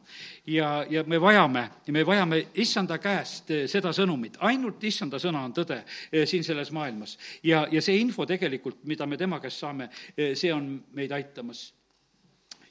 ja, 0.51 0.85
ja 0.89 1.03
me 1.07 1.21
vajame, 1.21 1.63
me 1.95 2.03
vajame 2.05 2.41
issanda 2.59 2.97
käest 2.99 3.53
seda 3.71 3.93
sõnumit, 3.95 4.35
ainult 4.43 4.83
issanda 4.83 5.19
sõna 5.19 5.45
on 5.47 5.55
tõde 5.55 5.79
siin 6.27 6.43
selles 6.43 6.73
maailmas. 6.75 7.17
ja, 7.43 7.63
ja 7.71 7.81
see 7.81 8.01
info 8.03 8.25
tegelikult, 8.27 8.83
mida 8.83 9.07
me 9.07 9.17
tema 9.17 9.39
käest 9.39 9.63
saame, 9.63 9.89
see 10.35 10.51
on 10.53 10.74
meid 10.93 11.11
aitamas 11.15 11.67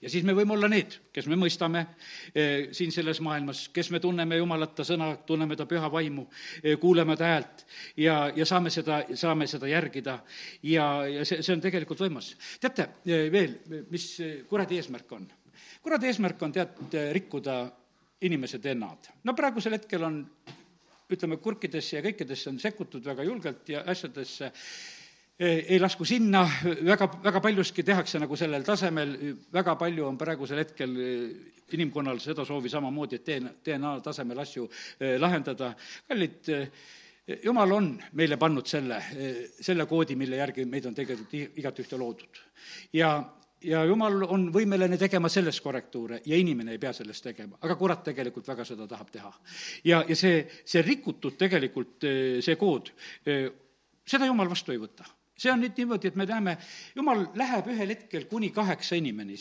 ja 0.05 0.11
siis 0.13 0.25
me 0.27 0.35
võime 0.37 0.55
olla 0.55 0.69
need, 0.69 0.99
kes 1.15 1.27
me 1.31 1.37
mõistame 1.41 1.85
eh, 2.35 2.69
siin 2.77 2.93
selles 2.93 3.21
maailmas, 3.25 3.67
kes 3.75 3.89
me 3.95 4.01
tunneme 4.03 4.37
Jumalat, 4.37 4.75
ta 4.77 4.85
sõna, 4.87 5.15
tunneme 5.27 5.57
ta 5.57 5.67
püha 5.71 5.89
vaimu 5.93 6.27
eh,, 6.63 6.77
kuuleme 6.81 7.17
ta 7.17 7.31
häält 7.33 7.65
ja, 8.01 8.19
ja 8.37 8.47
saame 8.49 8.73
seda, 8.75 9.01
saame 9.17 9.49
seda 9.51 9.71
järgida. 9.71 10.19
ja, 10.63 10.89
ja 11.09 11.25
see, 11.25 11.41
see 11.43 11.57
on 11.57 11.63
tegelikult 11.65 12.05
võimas. 12.05 12.35
teate 12.61 12.91
eh, 13.07 13.31
veel, 13.33 13.57
mis 13.91 14.11
kuradi 14.51 14.81
eesmärk 14.81 15.17
on? 15.17 15.31
kuradi 15.85 16.11
eesmärk 16.11 16.43
on 16.43 16.53
tead, 16.53 16.99
rikkuda 17.17 17.63
inimese 18.29 18.61
DNA-d. 18.61 19.21
no 19.25 19.37
praegusel 19.37 19.79
hetkel 19.79 20.05
on 20.05 20.21
ütleme, 21.15 21.37
kurkidesse 21.41 21.99
ja 21.99 22.05
kõikidesse 22.05 22.51
on 22.53 22.61
sekkutud 22.61 23.05
väga 23.05 23.25
julgelt 23.25 23.69
ja 23.73 23.85
asjadesse 23.93 24.53
ei 25.39 25.79
lasku 25.81 26.05
sinna, 26.07 26.45
väga, 26.85 27.09
väga 27.23 27.41
paljuski 27.43 27.83
tehakse 27.83 28.21
nagu 28.23 28.37
sellel 28.39 28.63
tasemel, 28.63 29.15
väga 29.53 29.75
palju 29.77 30.07
on 30.07 30.19
praegusel 30.19 30.61
hetkel 30.63 30.93
eh, 31.03 31.23
inimkonnal 31.75 32.21
seda 32.23 32.45
soovi 32.47 32.71
samamoodi, 32.71 33.19
et 33.19 33.27
DNA, 33.27 33.55
DNA 33.67 33.95
tasemel 34.05 34.39
asju 34.45 34.69
eh, 35.01 35.17
lahendada. 35.19 35.73
kallid, 36.09 36.51
eh, 36.55 36.69
jumal 37.43 37.73
on 37.73 37.89
meile 38.13 38.37
pannud 38.39 38.69
selle, 38.69 39.01
selle 39.61 39.87
koodi, 39.91 40.15
mille 40.15 40.37
järgi 40.37 40.67
meid 40.71 40.87
on 40.87 40.95
tegelikult 40.95 41.35
igatühte 41.35 41.99
loodud. 41.99 42.39
ja, 42.93 43.11
ja 43.65 43.83
jumal 43.85 44.23
on 44.29 44.47
võimeline 44.55 44.99
tegema 45.01 45.29
selles 45.29 45.61
korrektuure 45.61 46.21
ja 46.27 46.37
inimene 46.37 46.77
ei 46.77 46.79
pea 46.79 46.93
sellest 46.93 47.25
tegema, 47.25 47.59
aga 47.61 47.75
kurat 47.81 48.05
tegelikult 48.05 48.47
väga 48.47 48.69
seda 48.71 48.87
tahab 48.87 49.11
teha. 49.11 49.35
ja, 49.85 50.05
ja 50.07 50.17
see, 50.17 50.47
see 50.65 50.83
rikutud 50.83 51.35
tegelikult, 51.41 52.07
see 52.39 52.57
kood, 52.61 52.95
seda 54.07 54.31
jumal 54.31 54.53
vastu 54.53 54.71
ei 54.71 54.79
võta 54.79 55.11
see 55.37 55.53
on 55.53 55.63
nüüd 55.63 55.79
niimoodi, 55.79 56.11
et 56.11 56.19
me 56.19 56.27
näeme, 56.29 56.57
jumal 56.97 57.25
läheb 57.39 57.71
ühel 57.75 57.95
hetkel 57.95 58.29
kuni 58.31 58.51
kaheksa 58.55 58.99
inimeni, 59.01 59.37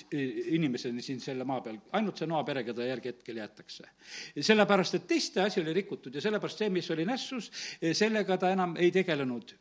inimeseni 0.58 1.04
siin 1.06 1.22
selle 1.24 1.46
maa 1.48 1.62
peal, 1.66 1.78
ainult 1.94 2.22
see 2.22 2.30
Noa 2.30 2.44
pere, 2.48 2.64
keda 2.66 2.88
järgi 2.88 3.14
hetkel 3.14 3.42
jäetakse. 3.42 3.90
sellepärast, 4.40 4.96
et 4.96 5.08
teiste 5.08 5.42
asi 5.42 5.62
oli 5.62 5.74
rikutud 5.74 6.16
ja 6.16 6.22
sellepärast 6.22 6.64
see, 6.64 6.72
mis 6.74 6.90
oli 6.92 7.06
nässus, 7.06 7.52
sellega 7.94 8.38
ta 8.38 8.52
enam 8.54 8.76
ei 8.78 8.92
tegelenud 8.92 9.54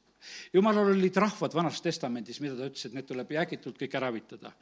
jumalal 0.52 0.92
olid 0.92 1.16
rahvad 1.16 1.54
Vanas 1.54 1.80
Testamendis, 1.82 2.40
mida 2.42 2.56
ta 2.56 2.68
ütles, 2.68 2.86
et 2.86 2.96
need 2.96 3.06
tuleb 3.08 3.30
jäägitult 3.34 3.78
kõik 3.80 3.96
ära 3.98 4.10
hävitada. 4.10 4.52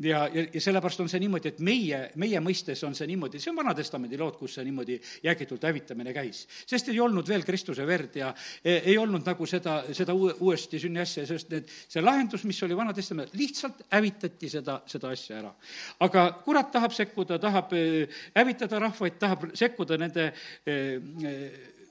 ja, 0.00 0.26
ja, 0.32 0.46
ja 0.52 0.60
sellepärast 0.60 1.00
on 1.04 1.10
see 1.10 1.20
niimoodi, 1.22 1.52
et 1.54 1.60
meie, 1.64 2.00
meie 2.16 2.40
mõistes 2.40 2.82
on 2.86 2.94
see 2.94 3.08
niimoodi, 3.10 3.40
see 3.42 3.52
on 3.52 3.60
Vana 3.60 3.74
Testamendi 3.74 4.18
lood, 4.18 4.38
kus 4.40 4.56
see 4.58 4.64
niimoodi 4.66 4.98
jäägitult 5.24 5.64
hävitamine 5.68 6.14
käis. 6.16 6.46
sest 6.66 6.88
ei 6.92 7.00
olnud 7.00 7.28
veel 7.28 7.44
Kristuse 7.44 7.86
verd 7.86 8.16
ja 8.16 8.32
e, 8.62 8.80
ei 8.92 8.98
olnud 8.98 9.26
nagu 9.26 9.46
seda, 9.46 9.78
seda 9.92 10.14
uue, 10.14 10.34
uuesti 10.40 10.80
sünni 10.82 11.00
asja, 11.02 11.26
sest 11.26 11.50
need, 11.52 11.70
see 11.88 12.02
lahendus, 12.02 12.44
mis 12.44 12.62
oli 12.62 12.76
Vana 12.76 12.94
Testament, 12.96 13.34
lihtsalt 13.34 13.86
hävitati 13.92 14.50
seda, 14.50 14.80
seda 14.86 15.12
asja 15.14 15.40
ära. 15.40 15.54
aga 16.00 16.26
kurat 16.44 16.72
tahab 16.72 16.94
sekkuda, 16.96 17.38
tahab 17.42 17.72
e, 17.76 18.06
hävitada 18.36 18.82
rahvaid, 18.86 19.18
tahab 19.20 19.48
sekkuda 19.54 19.98
nende 20.00 20.30
e, 20.66 20.76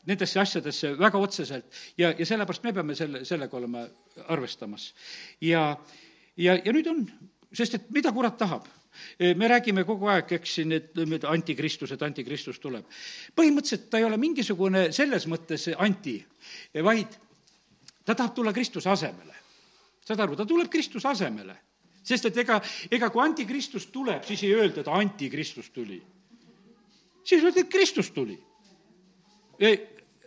nendesse 0.05 0.39
asjadesse 0.39 0.93
väga 0.99 1.19
otseselt 1.21 1.65
ja, 1.97 2.11
ja 2.11 2.25
sellepärast 2.25 2.63
me 2.65 2.73
peame 2.73 2.95
selle, 2.97 3.23
sellega 3.25 3.57
olema 3.57 3.85
arvestamas. 4.27 4.93
ja, 5.41 5.67
ja, 6.37 6.57
ja 6.57 6.73
nüüd 6.73 6.89
on, 6.91 7.05
sest 7.53 7.79
et 7.79 7.91
mida 7.93 8.13
kurat 8.15 8.37
tahab? 8.37 8.67
me 9.35 9.47
räägime 9.51 9.83
kogu 9.83 10.07
aeg, 10.07 10.29
eks 10.37 10.53
siin, 10.55 10.71
et, 10.71 10.93
et 10.95 11.25
antikristus, 11.27 11.91
et 11.91 12.03
antikristus 12.05 12.61
tuleb. 12.63 12.85
põhimõtteliselt 13.35 13.89
ta 13.91 13.99
ei 13.99 14.07
ole 14.07 14.17
mingisugune 14.21 14.87
selles 14.95 15.27
mõttes 15.27 15.67
anti, 15.75 16.15
vaid 16.83 17.17
ta 18.05 18.15
tahab 18.15 18.35
tulla 18.35 18.53
Kristuse 18.53 18.89
asemele. 18.89 19.35
saad 20.05 20.19
aru, 20.19 20.35
ta 20.35 20.45
tuleb 20.45 20.71
Kristuse 20.71 21.07
asemele. 21.07 21.57
sest 22.03 22.25
et 22.29 22.37
ega, 22.37 22.61
ega 22.91 23.09
kui 23.09 23.23
antikristus 23.23 23.89
tuleb, 23.91 24.23
siis 24.23 24.43
ei 24.43 24.53
öelda, 24.55 24.79
et 24.81 24.87
antikristus 24.87 25.69
tuli. 25.69 26.01
siis 27.23 27.43
öeldi, 27.43 27.59
et 27.59 27.69
Kristus 27.69 28.11
tuli 28.11 28.39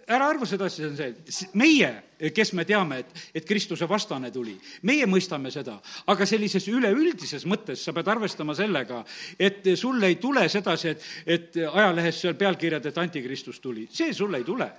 ära 0.09 0.29
arva 0.31 0.47
sedasi, 0.49 0.83
see 0.83 0.89
on 0.89 0.97
see, 0.99 1.49
meie, 1.59 1.91
kes 2.35 2.53
me 2.57 2.65
teame, 2.69 3.03
et, 3.03 3.23
et 3.37 3.47
Kristuse 3.47 3.89
vastane 3.89 4.31
tuli, 4.35 4.57
meie 4.89 5.07
mõistame 5.11 5.53
seda, 5.55 5.77
aga 6.09 6.27
sellises 6.29 6.67
üleüldises 6.73 7.47
mõttes 7.51 7.85
sa 7.85 7.95
pead 7.97 8.09
arvestama 8.09 8.57
sellega, 8.59 9.05
et 9.39 9.67
sul 9.79 10.03
ei 10.09 10.19
tule 10.21 10.49
sedasi, 10.49 10.95
et, 10.95 11.09
et 11.27 11.63
ajalehes 11.69 12.23
seal 12.25 12.39
pealkirjad, 12.41 12.89
et 12.89 13.01
antikristus 13.05 13.61
tuli, 13.65 13.89
see 13.93 14.15
sul 14.17 14.39
ei 14.39 14.47
tule 14.49 14.71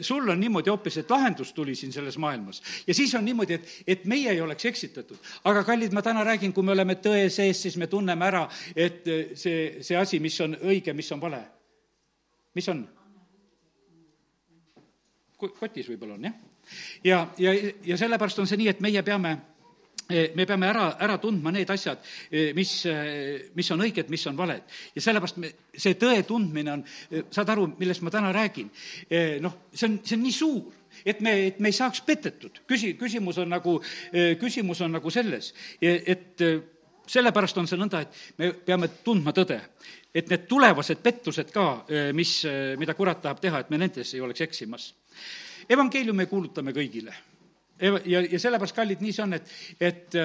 sul 0.00 0.28
on 0.28 0.40
niimoodi 0.40 0.70
hoopis, 0.70 0.98
et 1.00 1.10
lahendus 1.10 1.52
tuli 1.52 1.74
siin 1.74 1.92
selles 1.92 2.18
maailmas. 2.18 2.62
ja 2.86 2.94
siis 2.94 3.14
on 3.14 3.24
niimoodi, 3.24 3.54
et, 3.54 3.68
et 3.86 4.04
meie 4.04 4.30
ei 4.30 4.40
oleks 4.40 4.64
eksitatud. 4.64 5.16
aga 5.44 5.64
kallid, 5.64 5.92
ma 5.92 6.02
täna 6.02 6.24
räägin, 6.24 6.52
kui 6.52 6.62
me 6.62 6.72
oleme 6.72 6.98
tõe 7.02 7.28
sees, 7.30 7.62
siis 7.62 7.76
me 7.76 7.86
tunneme 7.86 8.26
ära, 8.26 8.46
et 8.76 9.04
see, 9.34 9.82
see 9.82 9.96
asi, 9.96 10.20
mis 10.20 10.40
on 10.40 10.56
õige, 10.60 10.92
mis 10.92 11.12
on 11.12 11.20
vale. 11.20 11.42
mis 12.54 12.68
on? 12.68 12.86
Kotis 15.36 15.90
võib-olla 15.92 16.16
on, 16.16 16.30
jah. 16.30 16.38
ja, 17.04 17.20
ja, 17.38 17.52
ja 17.84 17.98
sellepärast 18.00 18.42
on 18.42 18.48
see 18.48 18.60
nii, 18.62 18.72
et 18.74 18.82
meie 18.84 19.02
peame 19.06 19.36
me 20.06 20.44
peame 20.46 20.68
ära, 20.70 20.84
ära 21.02 21.16
tundma 21.18 21.50
need 21.50 21.70
asjad, 21.72 21.98
mis, 22.54 22.72
mis 23.58 23.70
on 23.74 23.82
õiged, 23.82 24.10
mis 24.12 24.22
on 24.30 24.36
valed. 24.38 24.62
ja 24.94 25.02
sellepärast 25.02 25.40
me, 25.42 25.50
see 25.74 25.96
tõe 25.98 26.20
tundmine 26.28 26.76
on, 26.76 26.84
saad 27.34 27.50
aru, 27.50 27.66
millest 27.80 28.04
ma 28.06 28.12
täna 28.14 28.30
räägin? 28.34 28.70
noh, 29.42 29.56
see 29.74 29.88
on, 29.88 29.98
see 30.06 30.18
on 30.18 30.22
nii 30.22 30.36
suur 30.36 30.76
et 31.04 31.20
me, 31.20 31.34
et 31.50 31.58
me 31.60 31.72
ei 31.72 31.76
saaks 31.76 32.04
petetud. 32.06 32.62
küsi-, 32.70 32.94
küsimus 32.98 33.42
on 33.42 33.50
nagu, 33.50 33.76
küsimus 34.40 34.80
on 34.86 34.94
nagu 34.96 35.10
selles, 35.10 35.52
et 35.82 36.46
sellepärast 37.06 37.58
on 37.60 37.68
see 37.70 37.78
nõnda, 37.78 38.02
et 38.02 38.40
me 38.40 38.52
peame 38.66 38.90
tundma 39.04 39.34
tõde. 39.36 39.60
Et 40.16 40.30
need 40.32 40.46
tulevased 40.48 41.02
pettused 41.04 41.52
ka, 41.52 41.66
mis, 42.16 42.32
mida 42.80 42.94
kurat 42.96 43.20
tahab 43.22 43.40
teha, 43.42 43.60
et 43.60 43.70
me 43.70 43.80
nendes 43.80 44.14
ei 44.14 44.22
oleks 44.24 44.40
eksimas. 44.46 44.94
evangeeliumi 45.68 46.26
kuulutame 46.30 46.72
kõigile 46.72 47.14
ja, 47.80 48.20
ja 48.20 48.38
sellepärast, 48.40 48.76
kallid, 48.76 49.02
nii 49.04 49.12
see 49.12 49.24
on, 49.24 49.36
et, 49.36 49.54
et 49.80 50.18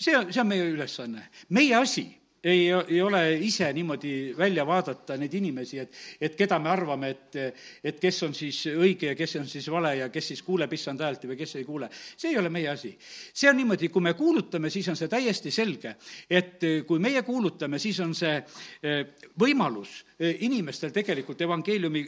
see, 0.00 0.20
see 0.30 0.40
on 0.40 0.48
meie 0.48 0.68
ülesanne. 0.72 1.28
meie 1.50 1.74
asi 1.76 2.06
ei, 2.44 2.68
ei 2.88 3.00
ole 3.02 3.22
ise 3.44 3.72
niimoodi 3.72 4.34
välja 4.38 4.66
vaadata 4.66 5.16
neid 5.20 5.34
inimesi, 5.34 5.78
et, 5.78 5.96
et 6.20 6.36
keda 6.36 6.58
me 6.62 6.70
arvame, 6.70 7.10
et, 7.14 7.38
et 7.84 8.00
kes 8.00 8.22
on 8.26 8.34
siis 8.36 8.60
õige 8.74 9.12
ja 9.12 9.16
kes 9.18 9.36
on 9.40 9.48
siis 9.48 9.68
vale 9.72 9.94
ja 10.02 10.08
kes 10.12 10.28
siis 10.32 10.44
kuuleb 10.44 10.72
issand 10.76 11.00
häält 11.04 11.24
või 11.30 11.38
kes 11.40 11.56
ei 11.60 11.64
kuule. 11.64 11.88
see 11.92 12.32
ei 12.34 12.38
ole 12.38 12.52
meie 12.52 12.68
asi. 12.68 12.94
see 13.32 13.50
on 13.50 13.56
niimoodi, 13.56 13.88
kui 13.88 14.02
me 14.02 14.14
kuulutame, 14.14 14.70
siis 14.70 14.88
on 14.92 14.96
see 15.00 15.08
täiesti 15.08 15.50
selge, 15.50 15.96
et 16.30 16.62
kui 16.86 17.00
meie 17.00 17.22
kuulutame, 17.22 17.78
siis 17.78 18.00
on 18.00 18.14
see 18.14 18.36
eh, 18.36 19.02
võimalus 19.40 20.04
eh, 20.18 20.36
inimestel 20.44 20.92
tegelikult 20.92 21.40
evangeeliumi 21.40 22.04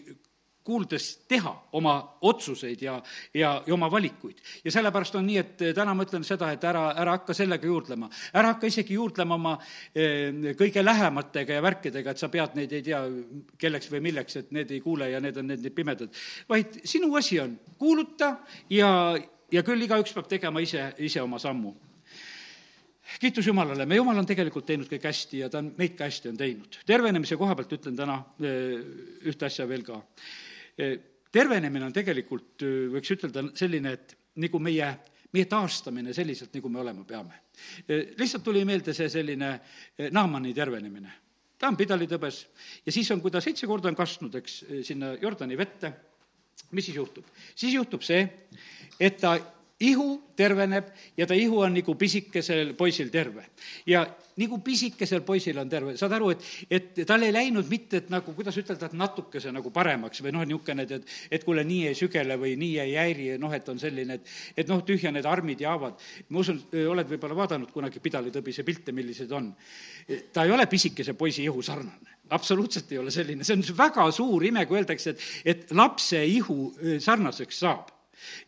kuuldes 0.67 1.07
teha 1.31 1.53
oma 1.79 1.95
otsuseid 2.27 2.83
ja, 2.83 2.97
ja, 3.35 3.53
ja 3.67 3.75
oma 3.75 3.89
valikuid. 3.91 4.41
ja 4.65 4.73
sellepärast 4.75 5.15
on 5.19 5.27
nii, 5.27 5.39
et 5.39 5.65
täna 5.77 5.95
ma 5.95 6.07
ütlen 6.07 6.27
seda, 6.27 6.51
et 6.53 6.65
ära, 6.67 6.89
ära 6.99 7.17
hakka 7.19 7.37
sellega 7.37 7.67
juurdlema. 7.71 8.11
ära 8.35 8.55
hakka 8.55 8.71
isegi 8.71 8.99
juurdlema 8.99 9.39
oma 9.39 9.55
eh, 9.95 10.53
kõige 10.59 10.85
lähematega 10.85 11.59
ja 11.59 11.65
värkidega, 11.65 12.13
et 12.13 12.23
sa 12.23 12.31
pead 12.33 12.59
neid, 12.59 12.75
ei 12.75 12.85
tea, 12.87 13.03
kelleks 13.59 13.91
või 13.93 14.03
milleks, 14.11 14.43
et 14.43 14.53
need 14.57 14.75
ei 14.75 14.83
kuule 14.85 15.11
ja 15.13 15.23
need 15.23 15.39
on 15.41 15.51
need, 15.53 15.63
need 15.63 15.77
pimedad. 15.77 16.23
vaid 16.49 16.83
sinu 16.85 17.15
asi 17.17 17.41
on 17.41 17.59
kuuluta 17.79 18.37
ja, 18.71 18.91
ja 19.53 19.67
küll 19.67 19.87
igaüks 19.87 20.15
peab 20.17 20.31
tegema 20.31 20.63
ise, 20.65 20.91
ise 20.99 21.23
oma 21.23 21.39
sammu 21.43 21.75
kiitus 23.21 23.47
Jumalale, 23.47 23.87
me 23.87 23.97
Jumal 23.97 24.19
on 24.19 24.27
tegelikult 24.27 24.67
teinud 24.67 24.89
kõik 24.91 25.07
hästi 25.09 25.45
ja 25.45 25.51
ta 25.53 25.61
on 25.63 25.71
meid 25.79 25.95
ka 25.99 26.09
hästi 26.09 26.33
on 26.33 26.41
teinud. 26.41 26.81
tervenemise 26.87 27.39
koha 27.39 27.55
pealt 27.57 27.77
ütlen 27.79 27.97
täna 27.97 28.19
eh, 28.41 28.83
ühte 29.31 29.49
asja 29.49 29.69
veel 29.69 29.87
ka 29.87 30.01
tervenemine 31.33 31.89
on 31.89 31.95
tegelikult, 31.95 32.65
võiks 32.93 33.13
ütelda, 33.17 33.45
selline, 33.57 33.93
et 33.97 34.17
nagu 34.43 34.61
meie, 34.63 34.89
meie 35.35 35.49
taastamine 35.51 36.15
selliselt, 36.17 36.55
nagu 36.57 36.71
me 36.73 36.81
olema 36.83 37.05
peame. 37.09 37.43
lihtsalt 38.19 38.45
tuli 38.45 38.65
meelde 38.69 38.95
see 38.95 39.09
selline 39.09 39.53
Naamani 40.13 40.55
tervenemine. 40.55 41.13
ta 41.59 41.69
on 41.69 41.77
pidalitõbes 41.77 42.47
ja 42.85 42.93
siis 42.93 43.11
on, 43.11 43.21
kui 43.21 43.31
ta 43.31 43.41
seitse 43.41 43.67
korda 43.67 43.89
on 43.89 43.97
kastnud, 43.97 44.35
eks, 44.35 44.65
sinna 44.85 45.15
Jordani 45.23 45.57
vette, 45.57 45.93
mis 46.73 46.85
siis 46.85 46.97
juhtub? 46.97 47.25
siis 47.55 47.75
juhtub 47.75 48.03
see, 48.03 48.27
et 49.01 49.17
ta 49.21 49.39
ihu 49.81 50.23
terveneb 50.37 50.89
ja 51.17 51.27
ta 51.27 51.35
ihu 51.37 51.59
on 51.61 51.75
nagu 51.77 51.95
pisikesel 51.95 52.73
poisil 52.75 53.11
terve. 53.13 53.45
ja 53.87 54.07
nagu 54.37 54.59
pisikesel 54.61 55.21
poisil 55.21 55.59
on 55.59 55.69
terve, 55.69 55.97
saad 55.97 56.13
aru, 56.13 56.31
et, 56.33 56.43
et 56.71 57.01
tal 57.09 57.23
ei 57.25 57.33
läinud 57.33 57.69
mitte, 57.69 58.03
et 58.03 58.11
nagu, 58.13 58.35
kuidas 58.37 58.57
ütelda, 58.61 58.89
et 58.89 58.97
natukese 58.97 59.53
nagu 59.53 59.71
paremaks 59.73 60.21
või 60.25 60.35
noh, 60.37 60.45
niisugune, 60.49 60.85
et, 60.85 60.93
et, 60.99 61.15
et 61.39 61.45
kuule, 61.45 61.65
nii 61.65 61.87
ei 61.91 61.97
sügele 61.97 62.37
või 62.41 62.55
nii 62.61 62.79
ei 62.85 62.95
häiri, 62.97 63.31
noh, 63.41 63.53
et 63.57 63.69
on 63.73 63.81
selline, 63.81 64.21
et, 64.21 64.35
et 64.57 64.69
noh, 64.69 64.83
tühja 64.85 65.13
need 65.13 65.29
armid 65.29 65.65
ja 65.65 65.73
haavad. 65.73 66.05
ma 66.29 66.45
usun, 66.45 66.61
oled 66.93 67.09
võib-olla 67.13 67.41
vaadanud 67.43 67.73
kunagi 67.73 68.01
pidalitõbise 68.05 68.65
pilte, 68.65 68.93
millised 68.97 69.33
on. 69.33 69.53
ta 70.33 70.45
ei 70.45 70.53
ole 70.53 70.69
pisikese 70.69 71.17
poisi 71.17 71.45
ihu 71.45 71.63
sarnane 71.63 72.17
absoluutselt 72.31 72.91
ei 72.91 72.99
ole 72.99 73.13
selline, 73.15 73.45
see 73.47 73.55
on 73.55 73.63
väga 73.79 74.09
suur 74.11 74.43
ime, 74.45 74.65
kui 74.67 74.81
öeldakse, 74.81 75.13
et, 75.15 75.27
et 75.47 75.77
lapse 75.79 76.19
ihu 76.27 76.73
sarnaseks 76.99 77.61
saab 77.63 77.96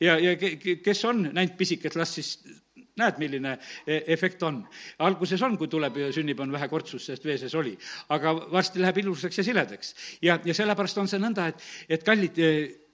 ja, 0.00 0.18
ja 0.18 0.36
kes 0.82 1.04
on 1.04 1.28
näinud 1.32 1.56
pisiket 1.58 1.96
last, 1.96 2.18
siis 2.18 2.58
näed, 2.98 3.18
milline 3.18 3.54
e-, 3.86 4.02
efekt 4.14 4.42
on. 4.42 4.60
alguses 4.98 5.42
on, 5.42 5.56
kui 5.58 5.70
tuleb 5.70 5.96
ja 6.02 6.10
sünnib, 6.14 6.40
on 6.40 6.52
vähe 6.52 6.68
kortsust, 6.70 7.10
sest 7.10 7.24
vee 7.24 7.38
sees 7.38 7.54
oli. 7.58 7.76
aga 8.14 8.34
varsti 8.52 8.82
läheb 8.82 9.02
ilusaks 9.04 9.38
ja 9.38 9.44
siledaks. 9.44 9.94
ja, 10.22 10.38
ja 10.44 10.54
sellepärast 10.54 10.98
on 10.98 11.10
see 11.10 11.22
nõnda, 11.22 11.48
et, 11.52 11.66
et 11.88 12.06
kallid, 12.06 12.38
e, 12.38 12.52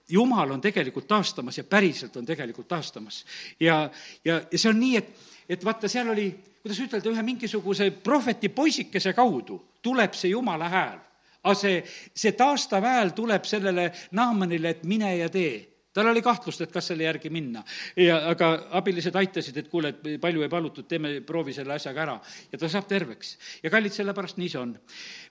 jumal 0.09 0.51
on 0.53 0.61
tegelikult 0.61 1.07
taastamas 1.09 1.57
ja 1.57 1.63
päriselt 1.63 2.17
on 2.17 2.25
tegelikult 2.25 2.67
taastamas. 2.67 3.23
ja, 3.59 3.89
ja, 4.25 4.41
ja 4.51 4.59
see 4.59 4.69
on 4.69 4.79
nii, 4.79 4.97
et, 5.01 5.15
et 5.57 5.65
vaata, 5.65 5.89
seal 5.91 6.11
oli, 6.13 6.29
kuidas 6.61 6.81
ütelda, 6.85 7.13
ühe 7.13 7.25
mingisuguse 7.25 7.91
prohveti 8.03 8.49
poisikese 8.49 9.13
kaudu 9.17 9.59
tuleb 9.85 10.13
see 10.17 10.33
jumala 10.33 10.69
hääl. 10.69 10.99
aga 11.45 11.53
see, 11.57 11.81
see 12.13 12.33
taastav 12.33 12.85
hääl 12.85 13.13
tuleb 13.13 13.45
sellele 13.45 13.91
Naamanile, 14.17 14.69
et 14.73 14.83
mine 14.83 15.11
ja 15.17 15.29
tee 15.29 15.74
tal 15.95 16.11
oli 16.11 16.21
kahtlust, 16.21 16.61
et 16.65 16.73
kas 16.73 16.91
selle 16.91 17.07
järgi 17.07 17.31
minna. 17.31 17.63
ja 17.95 18.19
aga 18.29 18.51
abilised 18.79 19.15
aitasid, 19.15 19.57
et 19.57 19.69
kuule, 19.71 19.93
et 19.93 20.21
palju 20.21 20.43
ei 20.43 20.51
palutud, 20.51 20.87
teeme, 20.87 21.19
proovi 21.25 21.55
selle 21.55 21.77
asjaga 21.77 22.03
ära. 22.03 22.15
ja 22.51 22.59
ta 22.59 22.69
saab 22.69 22.87
terveks. 22.91 23.37
ja 23.63 23.71
kallid, 23.71 23.95
sellepärast 23.95 24.41
nii 24.41 24.49
see 24.51 24.61
on. 24.61 24.73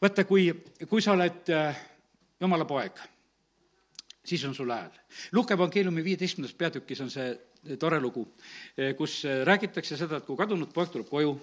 vaata, 0.03 0.25
kui, 0.29 0.49
kui 0.89 1.05
sa 1.05 1.13
oled 1.13 1.53
äh, 1.53 1.83
jumala 2.41 2.65
poeg, 2.69 3.03
siis 4.25 4.45
on 4.49 4.55
sul 4.55 4.73
hääl. 4.73 4.93
Luuke 5.33 5.55
evangeeliumi 5.55 6.05
viieteistkümnendas 6.05 6.57
peatükis 6.57 7.05
on 7.05 7.13
see 7.13 7.33
tore 7.81 8.01
lugu, 8.01 8.27
äh, 8.79 8.95
kus 8.97 9.25
äh, 9.25 9.43
räägitakse 9.47 9.97
seda, 9.99 10.21
et 10.21 10.27
kui 10.29 10.39
kadunud 10.39 10.73
poeg 10.75 10.93
tuleb 10.93 11.09
koju, 11.11 11.35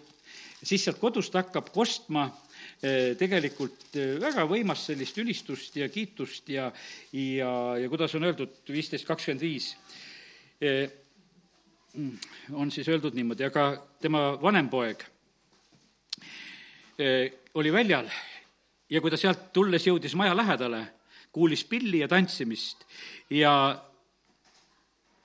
siis 0.61 0.85
sealt 0.85 0.99
kodust 1.01 1.35
hakkab 1.37 1.71
kostma 1.73 2.29
tegelikult 2.81 3.93
väga 4.21 4.41
võimas 4.49 4.87
sellist 4.87 5.17
ülistust 5.21 5.75
ja 5.77 5.85
kiitust 5.89 6.47
ja, 6.49 6.71
ja, 7.13 7.51
ja 7.77 7.89
kuidas 7.89 8.15
on 8.17 8.25
öeldud, 8.25 8.55
viisteist 8.73 9.05
kakskümmend 9.05 9.43
viis, 9.45 9.67
on 12.57 12.73
siis 12.73 12.89
öeldud 12.89 13.17
niimoodi, 13.17 13.45
aga 13.45 13.67
tema 14.01 14.23
vanem 14.41 14.69
poeg 14.73 15.05
oli 17.53 17.73
väljal 17.73 18.09
ja 18.89 19.01
kui 19.01 19.13
ta 19.13 19.19
sealt 19.19 19.51
tulles 19.53 19.85
jõudis 19.87 20.17
maja 20.19 20.33
lähedale, 20.37 20.81
kuulis 21.31 21.63
pilli 21.69 22.01
ja 22.01 22.09
tantsimist 22.11 22.83
ja 23.29 23.53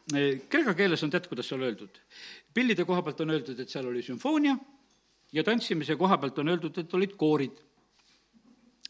kreeka 0.07 0.75
keeles 0.79 1.03
on 1.03 1.11
tead, 1.11 1.27
kuidas 1.31 1.49
seal 1.51 1.65
öeldud? 1.67 2.01
pillide 2.55 2.87
koha 2.89 3.03
pealt 3.03 3.21
on 3.25 3.35
öeldud, 3.35 3.59
et 3.61 3.73
seal 3.73 3.89
oli 3.91 4.03
sümfoonia 4.07 4.55
ja 5.33 5.45
tantsimise 5.45 5.97
koha 5.99 6.19
pealt 6.23 6.39
on 6.39 6.53
öeldud, 6.55 6.79
et 6.79 6.95
olid 6.95 7.17
koorid. 7.19 7.59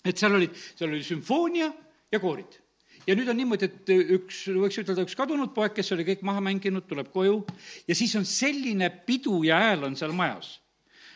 et 0.05 0.19
seal 0.19 0.37
olid, 0.37 0.55
seal 0.77 0.93
oli 0.93 1.03
sümfoonia 1.03 1.73
ja 2.13 2.21
koorid. 2.21 2.61
ja 3.07 3.17
nüüd 3.17 3.31
on 3.33 3.41
niimoodi, 3.41 3.71
et 3.71 3.95
üks, 4.19 4.45
võiks 4.53 4.79
ütelda, 4.83 5.07
üks 5.07 5.17
kadunud 5.17 5.55
poeg, 5.57 5.75
kes 5.77 5.93
oli 5.97 6.05
kõik 6.07 6.23
maha 6.27 6.45
mänginud, 6.45 6.87
tuleb 6.89 7.11
koju 7.15 7.41
ja 7.89 7.97
siis 7.97 8.15
on 8.19 8.29
selline 8.29 8.91
pidu 9.09 9.43
ja 9.47 9.63
hääl 9.63 9.89
on 9.89 9.97
seal 9.97 10.15
majas 10.17 10.59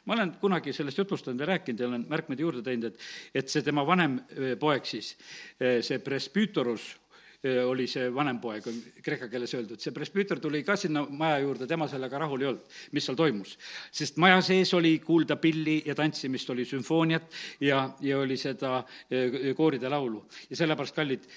ma 0.08 0.16
olen 0.16 0.32
kunagi 0.40 0.72
sellest 0.72 0.98
jutustanud 0.98 1.40
ja 1.40 1.46
rääkinud 1.52 1.80
ja 1.80 1.88
olen 1.88 2.06
märkmeid 2.08 2.40
juurde 2.40 2.62
teinud, 2.64 2.88
et, 2.88 3.02
et 3.34 3.52
see 3.52 3.62
tema 3.62 3.84
vanem 3.86 4.16
poeg 4.58 4.88
siis, 4.88 5.12
see 5.60 6.00
presbüütorus, 6.02 6.88
oli 7.66 7.86
see 7.88 8.10
vanem 8.12 8.40
poeg, 8.40 8.66
on 8.68 8.76
kreeka 9.04 9.28
keeles 9.32 9.54
öeldud, 9.56 9.80
see 9.80 9.94
presbüüter 9.96 10.40
tuli 10.42 10.60
ka 10.66 10.76
sinna 10.76 11.06
maja 11.08 11.38
juurde, 11.40 11.68
tema 11.70 11.88
sellega 11.88 12.20
rahul 12.20 12.44
ei 12.44 12.50
olnud, 12.50 12.78
mis 12.92 13.08
seal 13.08 13.16
toimus. 13.16 13.56
sest 13.92 14.20
maja 14.20 14.42
sees 14.44 14.74
oli 14.76 14.98
kuulda 15.04 15.36
pilli 15.40 15.80
ja 15.86 15.96
tantsimist, 15.96 16.50
oli 16.50 16.68
sümfooniat 16.68 17.32
ja, 17.64 17.86
ja 18.00 18.18
oli 18.18 18.36
seda 18.36 18.82
kooride 19.56 19.88
laulu. 19.88 20.26
ja 20.50 20.56
sellepärast, 20.56 20.96
kallid, 20.96 21.28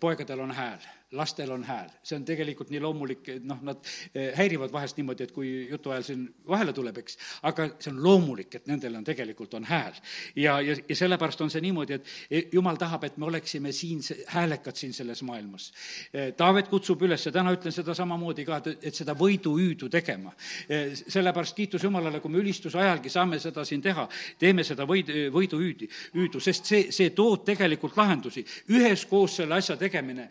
poegadel 0.00 0.40
on 0.40 0.54
hääl 0.56 0.95
lastel 1.12 1.50
on 1.50 1.64
hääl, 1.64 1.90
see 2.02 2.16
on 2.18 2.24
tegelikult 2.26 2.70
nii 2.72 2.80
loomulik, 2.82 3.28
et 3.30 3.44
noh, 3.46 3.60
nad 3.62 3.78
eh, 4.10 4.32
häirivad 4.34 4.72
vahest 4.74 4.96
niimoodi, 4.98 5.22
et 5.28 5.32
kui 5.32 5.50
jutu 5.70 5.92
ajal 5.94 6.02
siin 6.02 6.24
vahele 6.48 6.72
tuleb, 6.74 6.96
eks, 6.98 7.18
aga 7.46 7.68
see 7.78 7.92
on 7.92 8.00
loomulik, 8.02 8.56
et 8.58 8.66
nendel 8.66 8.96
on 8.98 9.04
tegelikult 9.06 9.54
on 9.54 9.68
hääl. 9.68 9.94
ja, 10.34 10.56
ja, 10.60 10.74
ja 10.88 10.96
sellepärast 10.98 11.44
on 11.46 11.52
see 11.52 11.62
niimoodi, 11.62 11.94
et 12.00 12.10
eh, 12.30 12.48
jumal 12.52 12.78
tahab, 12.80 13.06
et 13.06 13.20
me 13.22 13.28
oleksime 13.30 13.72
siin 13.72 14.02
häälekad 14.34 14.76
siin 14.76 14.94
selles 14.94 15.22
maailmas. 15.22 15.68
Eh, 16.12 16.32
Taavet 16.36 16.68
kutsub 16.68 17.06
üles, 17.06 17.28
täna 17.32 17.54
ütlen 17.54 17.74
seda 17.74 17.94
samamoodi 17.94 18.44
ka, 18.48 18.58
et, 18.64 18.88
et 18.90 18.98
seda 18.98 19.14
võiduhüüdu 19.14 19.90
tegema. 19.92 20.34
sellepärast 20.66 21.54
kiitus 21.56 21.84
Jumalale, 21.84 22.20
kui 22.20 22.30
me 22.34 22.42
ülistuse 22.42 22.78
ajalgi 22.82 23.10
saame 23.12 23.38
seda 23.38 23.64
siin 23.64 23.82
teha, 23.82 24.08
teeme 24.38 24.64
seda 24.66 24.86
võid, 24.88 25.12
võiduhüüdi, 25.32 25.88
hüüdu, 26.16 26.40
sest 26.42 26.66
see, 26.66 26.90
see 26.90 27.14
toob 27.14 27.44
tegelikult 27.46 27.96
lahendusi. 27.96 28.44
üheskoos 28.74 29.36
selle 29.38 29.54
asja 29.54 29.76
tegemine 29.76 30.28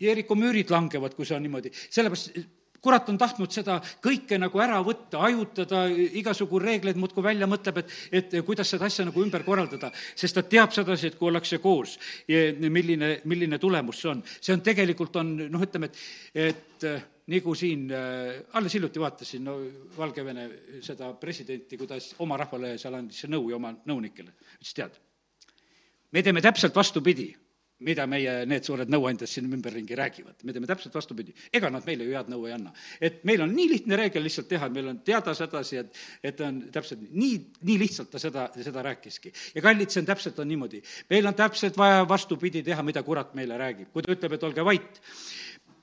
Jeeriku 0.00 0.36
müürid 0.38 0.70
langevad, 0.72 1.14
kui 1.14 1.28
see 1.28 1.36
on 1.36 1.42
niimoodi. 1.46 1.72
sellepärast 1.72 2.38
kurat 2.82 3.08
on 3.12 3.18
tahtnud 3.18 3.52
seda 3.54 3.76
kõike 4.02 4.38
nagu 4.42 4.60
ära 4.62 4.80
võtta, 4.84 5.20
hajutada, 5.22 5.84
igasugu 6.18 6.58
reegleid 6.62 6.98
muudkui 6.98 7.22
välja 7.24 7.46
mõtleb, 7.50 7.78
et, 7.82 7.94
et 8.10 8.34
kuidas 8.46 8.72
seda 8.74 8.88
asja 8.88 9.06
nagu 9.06 9.22
ümber 9.22 9.44
korraldada, 9.46 9.92
sest 10.18 10.34
ta 10.38 10.42
teab 10.42 10.74
sedasi, 10.74 11.12
et 11.12 11.18
kui 11.18 11.30
ollakse 11.30 11.60
koos, 11.62 11.94
milline, 12.28 13.14
milline 13.30 13.60
tulemus 13.62 14.02
see 14.02 14.10
on. 14.10 14.24
see 14.40 14.56
on 14.56 14.64
tegelikult 14.66 15.20
on 15.22 15.32
noh, 15.44 15.62
ütleme, 15.62 15.92
et, 15.92 16.02
et 16.48 16.88
nagu 17.32 17.54
siin 17.54 17.86
äh,, 17.94 18.42
alles 18.58 18.74
hiljuti 18.74 19.00
vaatasin 19.00 19.46
no 19.46 19.54
Valgevene 19.96 20.48
seda 20.82 21.12
presidenti, 21.20 21.78
kuidas 21.78 22.16
oma 22.24 22.36
rahvale 22.40 22.74
seal 22.82 22.98
andis 22.98 23.22
nõu 23.30 23.46
ja 23.52 23.60
oma 23.60 23.70
nõunikele. 23.86 24.34
ütles, 24.58 24.74
tead, 24.74 24.98
me 26.10 26.22
teeme 26.26 26.42
täpselt 26.42 26.74
vastupidi 26.74 27.30
mida 27.82 28.06
meie 28.10 28.34
need 28.48 28.66
suured 28.66 28.90
nõuandjad 28.92 29.30
siin 29.30 29.50
ümberringi 29.52 29.96
räägivad. 29.98 30.38
me 30.44 30.52
teeme 30.52 30.66
täpselt 30.66 30.94
vastupidi. 30.94 31.34
ega 31.52 31.70
nad 31.70 31.84
meile 31.86 32.04
ju 32.04 32.14
head 32.16 32.30
nõu 32.30 32.46
ei 32.46 32.54
anna. 32.56 32.72
et 33.00 33.24
meil 33.24 33.42
on 33.42 33.54
nii 33.54 33.68
lihtne 33.68 33.96
reegel 33.96 34.22
lihtsalt 34.22 34.48
teha, 34.48 34.68
meil 34.68 34.88
on 34.88 35.00
teada 35.00 35.34
sedasi, 35.34 35.76
et, 35.76 36.00
et 36.22 36.40
on 36.40 36.62
täpselt 36.72 37.04
nii, 37.10 37.36
nii 37.62 37.78
lihtsalt 37.78 38.10
ta 38.10 38.18
seda, 38.22 38.48
seda 38.56 38.82
rääkiski. 38.82 39.32
ja 39.54 39.62
kallid, 39.62 39.90
see 39.90 40.00
on 40.00 40.06
täpselt, 40.06 40.38
on 40.38 40.48
niimoodi. 40.48 40.82
meil 41.10 41.26
on 41.26 41.34
täpselt 41.34 41.76
vaja 41.76 42.08
vastupidi 42.08 42.62
teha, 42.62 42.82
mida 42.82 43.02
kurat 43.02 43.34
meile 43.34 43.58
räägib. 43.58 43.92
kui 43.92 44.02
ta 44.02 44.12
ütleb, 44.12 44.32
et 44.32 44.42
olge 44.50 44.64
vait. 44.64 45.00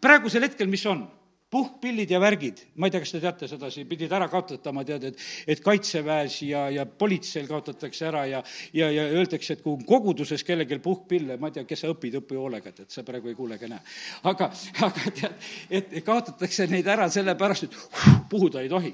praegusel 0.01 0.47
hetkel, 0.47 0.67
mis 0.67 0.85
on? 0.85 1.07
Puhkpillid 1.49 2.11
ja 2.11 2.19
värgid, 2.21 2.61
ma 2.77 2.87
ei 2.87 2.93
tea, 2.93 3.01
kas 3.01 3.13
te 3.15 3.21
teate 3.23 3.47
sedasi, 3.49 3.85
pidid 3.89 4.11
ära 4.13 4.27
kaotatama, 4.29 4.83
tead, 4.85 5.07
et, 5.09 5.23
et 5.49 5.61
kaitseväes 5.65 6.39
ja, 6.45 6.67
ja 6.73 6.85
politseil 6.85 7.49
kaotatakse 7.49 8.05
ära 8.09 8.25
ja, 8.29 8.43
ja, 8.73 8.89
ja 8.93 9.07
öeldakse, 9.09 9.57
et 9.57 9.63
kui 9.65 9.81
koguduses 9.89 10.45
kellelgi 10.45 10.77
puhkpille, 10.83 11.39
ma 11.41 11.49
ei 11.49 11.57
tea, 11.57 11.65
kes 11.69 11.85
sa 11.85 11.93
õpid, 11.93 12.19
õpi 12.21 12.37
hoolega, 12.37 12.73
et 12.75 12.93
sa 12.93 13.05
praegu 13.07 13.31
ei 13.31 13.37
kuule 13.37 13.57
ega 13.57 13.71
näe. 13.73 13.81
aga, 14.29 14.51
aga 14.87 15.13
tead, 15.21 15.53
et 15.81 15.95
kaotatakse 16.05 16.69
neid 16.69 16.87
ära 16.87 17.09
sellepärast, 17.09 17.69
et 17.69 17.79
uh, 17.79 18.11
puhuda 18.29 18.61
ei 18.61 18.69
tohi 18.69 18.93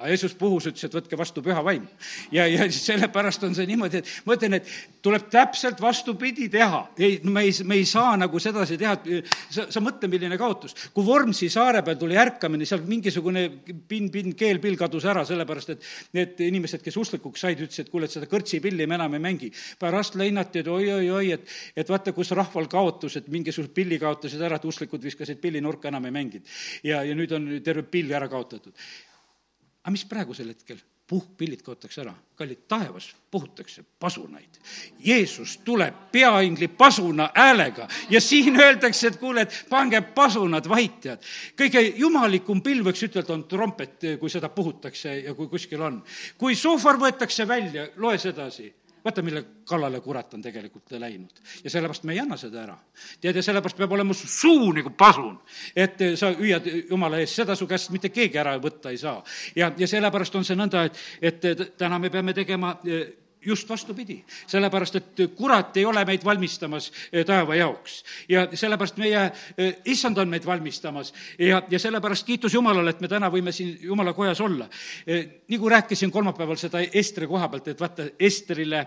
aga 0.00 0.08
Jeesus 0.14 0.32
puhus, 0.34 0.64
ütles, 0.70 0.86
et 0.86 0.94
võtke 0.96 1.16
vastu 1.18 1.42
püha 1.44 1.60
vaim. 1.64 1.84
ja, 2.32 2.46
ja 2.48 2.64
sellepärast 2.72 3.42
on 3.44 3.54
see 3.56 3.66
niimoodi, 3.68 4.00
et 4.00 4.12
ma 4.24 4.36
ütlen, 4.36 4.56
et 4.56 4.68
tuleb 5.04 5.26
täpselt 5.32 5.80
vastupidi 5.80 6.48
teha. 6.52 6.80
ei, 6.98 7.18
me 7.24 7.42
ei, 7.44 7.52
me 7.68 7.76
ei 7.76 7.84
saa 7.88 8.14
nagu 8.16 8.40
sedasi 8.40 8.78
teha, 8.80 8.94
et 8.96 9.28
sa, 9.52 9.66
sa 9.68 9.82
mõtle, 9.84 10.08
milline 10.08 10.38
kaotus. 10.40 10.74
kui 10.94 11.04
Vormsi 11.04 11.50
saare 11.52 11.82
peal 11.84 11.98
tuli 12.00 12.16
ärkamine, 12.20 12.68
seal 12.68 12.84
mingisugune 12.88 13.44
pinn, 13.88 14.08
pinn, 14.12 14.32
keelpill 14.36 14.78
kadus 14.80 15.04
ära, 15.10 15.26
sellepärast 15.28 15.74
et 15.76 15.84
need 16.16 16.40
inimesed, 16.48 16.80
kes 16.84 16.96
usklikuks 16.96 17.44
said, 17.44 17.60
ütlesid, 17.60 17.88
et 17.88 17.92
kuule, 17.92 18.08
et 18.08 18.16
seda 18.16 18.30
kõrtsipilli 18.30 18.88
me 18.88 18.96
enam 18.96 19.18
ei 19.18 19.24
mängi. 19.26 19.52
pärast 19.80 20.16
leinati, 20.16 20.64
et 20.64 20.72
oi-oi-oi, 20.72 21.36
et, 21.36 21.54
et 21.76 21.92
vaata, 21.92 22.16
kus 22.16 22.32
rahval 22.36 22.70
kaotus, 22.72 23.20
et 23.20 23.28
mingisugused 23.28 23.76
pilli 23.76 24.00
kaotasid 24.00 24.40
ära, 24.48 24.56
et 24.56 24.64
usklikud 24.64 25.04
viskasid 25.04 25.44
pilli 25.44 25.60
nurka, 25.60 25.92
enam 25.92 26.08
ei 26.08 26.16
mänginud. 26.16 26.58
ja, 26.84 27.04
ja 27.04 27.14
nüüd 27.14 27.36
on 27.36 27.52
terve 27.64 27.84
pill 27.84 28.16
ära 28.16 28.32
kaotatud 28.32 28.72
aga 29.82 29.92
mis 29.96 30.04
praegusel 30.04 30.52
hetkel? 30.52 30.80
puhkpillid 31.10 31.62
kaotakse 31.66 32.00
ära. 32.04 32.12
kallid, 32.38 32.58
taevas 32.68 33.16
puhutakse 33.30 33.82
pasunaid. 34.00 34.60
Jeesus 35.04 35.58
tuleb 35.64 35.94
peaingli 36.12 36.68
pasuna 36.68 37.30
häälega 37.34 37.88
ja 38.10 38.20
siin 38.20 38.60
öeldakse, 38.60 39.06
et 39.06 39.16
kuule, 39.16 39.42
et 39.42 39.66
pange 39.68 40.00
pasunad 40.00 40.68
vait, 40.68 41.00
tead. 41.00 41.26
kõige 41.58 41.82
jumalikum 41.98 42.62
pill, 42.62 42.84
võiks 42.86 43.02
ütelda, 43.08 43.34
on 43.34 43.44
trompet, 43.50 44.06
kui 44.20 44.30
seda 44.30 44.48
puhutakse 44.48 45.16
ja 45.24 45.34
kui 45.34 45.50
kuskil 45.50 45.82
on. 45.82 46.02
kui 46.38 46.54
sohvar 46.54 47.00
võetakse 47.02 47.48
välja, 47.48 47.88
loe 47.96 48.18
sedasi 48.18 48.70
vaata, 49.04 49.22
mille 49.22 49.44
kallale 49.68 50.00
kurat 50.00 50.34
on 50.34 50.42
tegelikult 50.42 50.90
läinud. 50.98 51.40
ja 51.64 51.70
sellepärast 51.70 52.04
me 52.04 52.12
ei 52.12 52.20
anna 52.20 52.36
seda 52.36 52.62
ära. 52.62 52.76
tead, 53.20 53.36
ja 53.36 53.42
sellepärast 53.42 53.76
peab 53.76 53.92
olema 53.92 54.14
su 54.14 54.28
suu 54.28 54.72
nagu 54.72 54.90
pasun, 54.90 55.38
et 55.76 55.98
sa 56.16 56.32
hüüad 56.32 56.66
Jumala 56.90 57.20
eest, 57.20 57.34
seda 57.40 57.56
su 57.56 57.66
käest 57.66 57.90
mitte 57.90 58.08
keegi 58.08 58.38
ära 58.38 58.56
võtta 58.58 58.90
ei 58.90 58.98
saa. 58.98 59.22
ja, 59.56 59.72
ja 59.76 59.88
sellepärast 59.88 60.36
on 60.36 60.44
see 60.44 60.56
nõnda, 60.56 60.84
et, 60.88 61.44
et 61.44 61.76
täna 61.78 61.98
me 61.98 62.10
peame 62.10 62.34
tegema 62.34 62.76
just 63.46 63.68
vastupidi, 63.68 64.18
sellepärast 64.46 64.96
et 64.96 65.20
kurat 65.36 65.76
ei 65.80 65.84
ole 65.88 66.02
meid 66.04 66.24
valmistamas 66.24 66.90
eh, 67.12 67.24
taeva 67.26 67.56
jaoks. 67.56 68.02
ja 68.28 68.46
sellepärast 68.54 68.98
meie 69.00 69.22
eh, 69.56 69.76
issand 69.84 70.18
on 70.18 70.28
meid 70.28 70.46
valmistamas 70.46 71.12
ja, 71.38 71.62
ja 71.70 71.78
sellepärast 71.78 72.26
kiitus 72.26 72.54
Jumalale, 72.54 72.90
et 72.90 73.00
me 73.00 73.08
täna 73.08 73.30
võime 73.32 73.52
siin 73.52 73.78
Jumala 73.82 74.12
kojas 74.12 74.40
olla. 74.40 74.68
Eh, 75.06 75.26
nagu 75.48 75.68
rääkisin 75.68 76.10
kolmapäeval 76.10 76.60
seda 76.60 76.82
Estri 76.92 77.26
koha 77.26 77.48
pealt, 77.48 77.68
et 77.72 77.80
vaata, 77.80 78.08
Estrile 78.20 78.86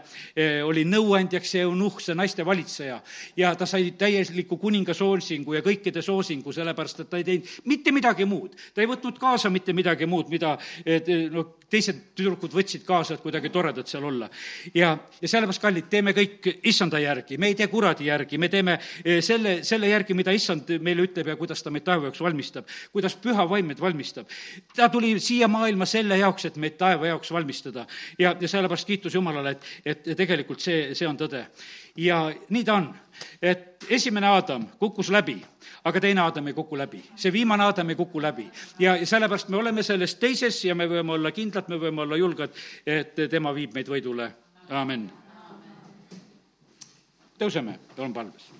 oli 0.63 0.83
nõuandjaks 0.85 1.53
see 1.55 1.63
eunuhh, 1.63 1.97
see 2.01 2.15
naiste 2.15 2.45
valitseja, 2.45 2.99
ja 3.37 3.53
ta 3.55 3.65
sai 3.69 3.91
täieliku 3.97 4.57
kuninga 4.61 4.93
soosingu 4.93 5.57
ja 5.57 5.63
kõikide 5.65 6.01
soosingu, 6.05 6.53
sellepärast 6.53 7.03
et 7.03 7.09
ta 7.09 7.19
ei 7.19 7.27
teinud 7.27 7.49
mitte 7.69 7.91
midagi 7.91 8.25
muud. 8.29 8.55
ta 8.73 8.81
ei 8.81 8.89
võtnud 8.89 9.17
kaasa 9.19 9.49
mitte 9.49 9.73
midagi 9.73 10.05
muud, 10.09 10.29
mida 10.29 10.55
noh, 11.33 11.55
teised 11.69 12.01
tüdrukud 12.17 12.53
võtsid 12.53 12.85
kaasa, 12.87 13.17
et 13.17 13.23
kuidagi 13.23 13.49
toredad 13.53 13.89
seal 13.89 14.05
olla. 14.07 14.29
Ja, 14.73 14.93
ja 15.21 15.29
sellepärast, 15.29 15.61
kallid, 15.61 15.89
teeme 15.91 16.13
kõik 16.15 16.49
issanda 16.69 16.99
järgi, 17.01 17.37
me 17.41 17.51
ei 17.51 17.57
tee 17.59 17.67
kuradi 17.71 18.07
järgi, 18.09 18.39
me 18.41 18.49
teeme 18.51 18.77
eh, 19.03 19.21
selle, 19.25 19.59
selle 19.67 19.91
järgi, 19.91 20.17
mida 20.17 20.33
issand 20.35 20.69
meile 20.83 21.07
ütleb 21.07 21.33
ja 21.33 21.37
kuidas 21.39 21.63
ta 21.63 21.73
meid 21.73 21.85
taeva 21.87 22.09
jaoks 22.09 22.23
valmistab, 22.23 22.69
kuidas 22.93 23.17
püha 23.21 23.47
vaim 23.49 23.71
meid 23.71 23.81
valmistab. 23.81 24.29
ta 24.75 24.89
tuli 24.89 25.15
siia 25.19 25.47
maailma 25.47 25.85
selle 25.89 26.17
jaoks, 26.21 26.49
et 26.49 26.57
meid 26.61 26.77
taeva 26.79 27.07
jaoks 27.11 27.31
valmistada. 27.31 27.87
ja, 28.19 28.35
ja 28.39 28.47
sellepärast 28.47 28.87
kiitus 28.87 29.15
Jumalale, 29.15 29.57
et, 29.57 29.71
et 29.85 30.17
tegelikult 30.17 30.61
see, 30.61 30.93
see 30.95 31.07
on 31.07 31.17
tõde. 31.19 31.45
Ja 31.97 32.31
nii 32.49 32.63
ta 32.63 32.73
on, 32.73 32.93
et 33.41 33.85
esimene 33.89 34.27
Aadam 34.27 34.67
kukkus 34.79 35.09
läbi 35.09 35.41
aga 35.83 35.99
teine 35.99 36.21
Aadam 36.21 36.47
ei 36.47 36.53
kuku 36.53 36.77
läbi. 36.77 37.03
see 37.15 37.33
viimane 37.33 37.63
Aadam 37.63 37.89
ei 37.89 37.95
kuku 37.95 38.21
läbi. 38.21 38.51
ja, 38.79 38.95
ja 38.95 39.05
sellepärast 39.05 39.49
me 39.49 39.57
oleme 39.57 39.83
selles 39.83 40.15
teises 40.15 40.65
ja 40.65 40.75
me 40.75 40.87
võime 40.87 41.11
olla 41.11 41.31
kindlad, 41.31 41.67
me 41.67 41.79
võime 41.79 42.01
olla 42.01 42.17
julged, 42.17 42.55
et 42.85 43.15
tema 43.29 43.53
viib 43.53 43.73
meid 43.73 43.87
võidule. 43.87 44.31
amin. 44.69 45.11
tõuseme, 47.39 47.79
palun 47.95 48.13
palves. 48.13 48.51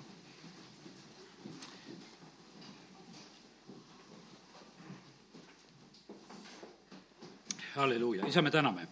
halleluuja, 7.74 8.26
isa, 8.26 8.42
me 8.42 8.50
täname, 8.54 8.86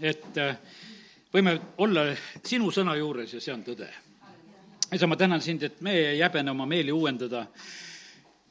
et 0.00 0.38
äh, 0.38 0.56
võime 1.32 1.58
olla 1.78 2.08
sinu 2.44 2.70
sõna 2.70 2.96
juures 2.96 3.32
ja 3.34 3.40
see 3.40 3.54
on 3.54 3.64
tõde 3.64 3.88
isa, 4.92 5.06
ma 5.06 5.16
tänan 5.16 5.40
sind, 5.40 5.62
et 5.62 5.80
me 5.80 5.94
ei 5.96 6.20
häbene 6.20 6.50
oma 6.50 6.66
meeli 6.66 6.92
uuendada. 6.92 7.46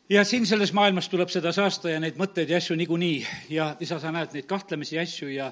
ja 0.10 0.24
siin 0.26 0.46
selles 0.46 0.74
maailmas 0.74 1.10
tuleb 1.10 1.30
seda 1.30 1.52
saasta 1.52 1.90
ja 1.90 2.00
neid 2.00 2.18
mõtteid 2.20 2.50
ja 2.50 2.58
asju 2.58 2.76
niikuinii 2.76 3.28
ja 3.50 3.76
isa, 3.80 4.00
sa 4.00 4.12
näed 4.12 4.34
neid 4.34 4.46
kahtlemisi 4.50 5.00
asju 5.00 5.30
ja 5.30 5.52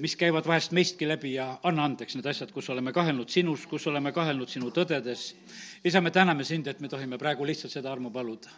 mis 0.00 0.16
käivad 0.16 0.46
vahest 0.46 0.72
meistki 0.72 1.08
läbi 1.08 1.34
ja 1.34 1.48
anna 1.66 1.84
andeks 1.88 2.14
need 2.14 2.26
asjad, 2.30 2.52
kus 2.54 2.68
oleme 2.70 2.92
kahelnud 2.94 3.30
sinus, 3.32 3.66
kus 3.66 3.86
oleme 3.90 4.12
kahelnud 4.12 4.48
sinu 4.48 4.70
tõdedes. 4.70 5.32
isa, 5.84 6.00
me 6.00 6.10
täname 6.10 6.44
sind, 6.44 6.66
et 6.66 6.80
me 6.80 6.88
tohime 6.88 7.18
praegu 7.18 7.46
lihtsalt 7.46 7.72
seda 7.72 7.92
armu 7.92 8.10
paluda 8.10 8.50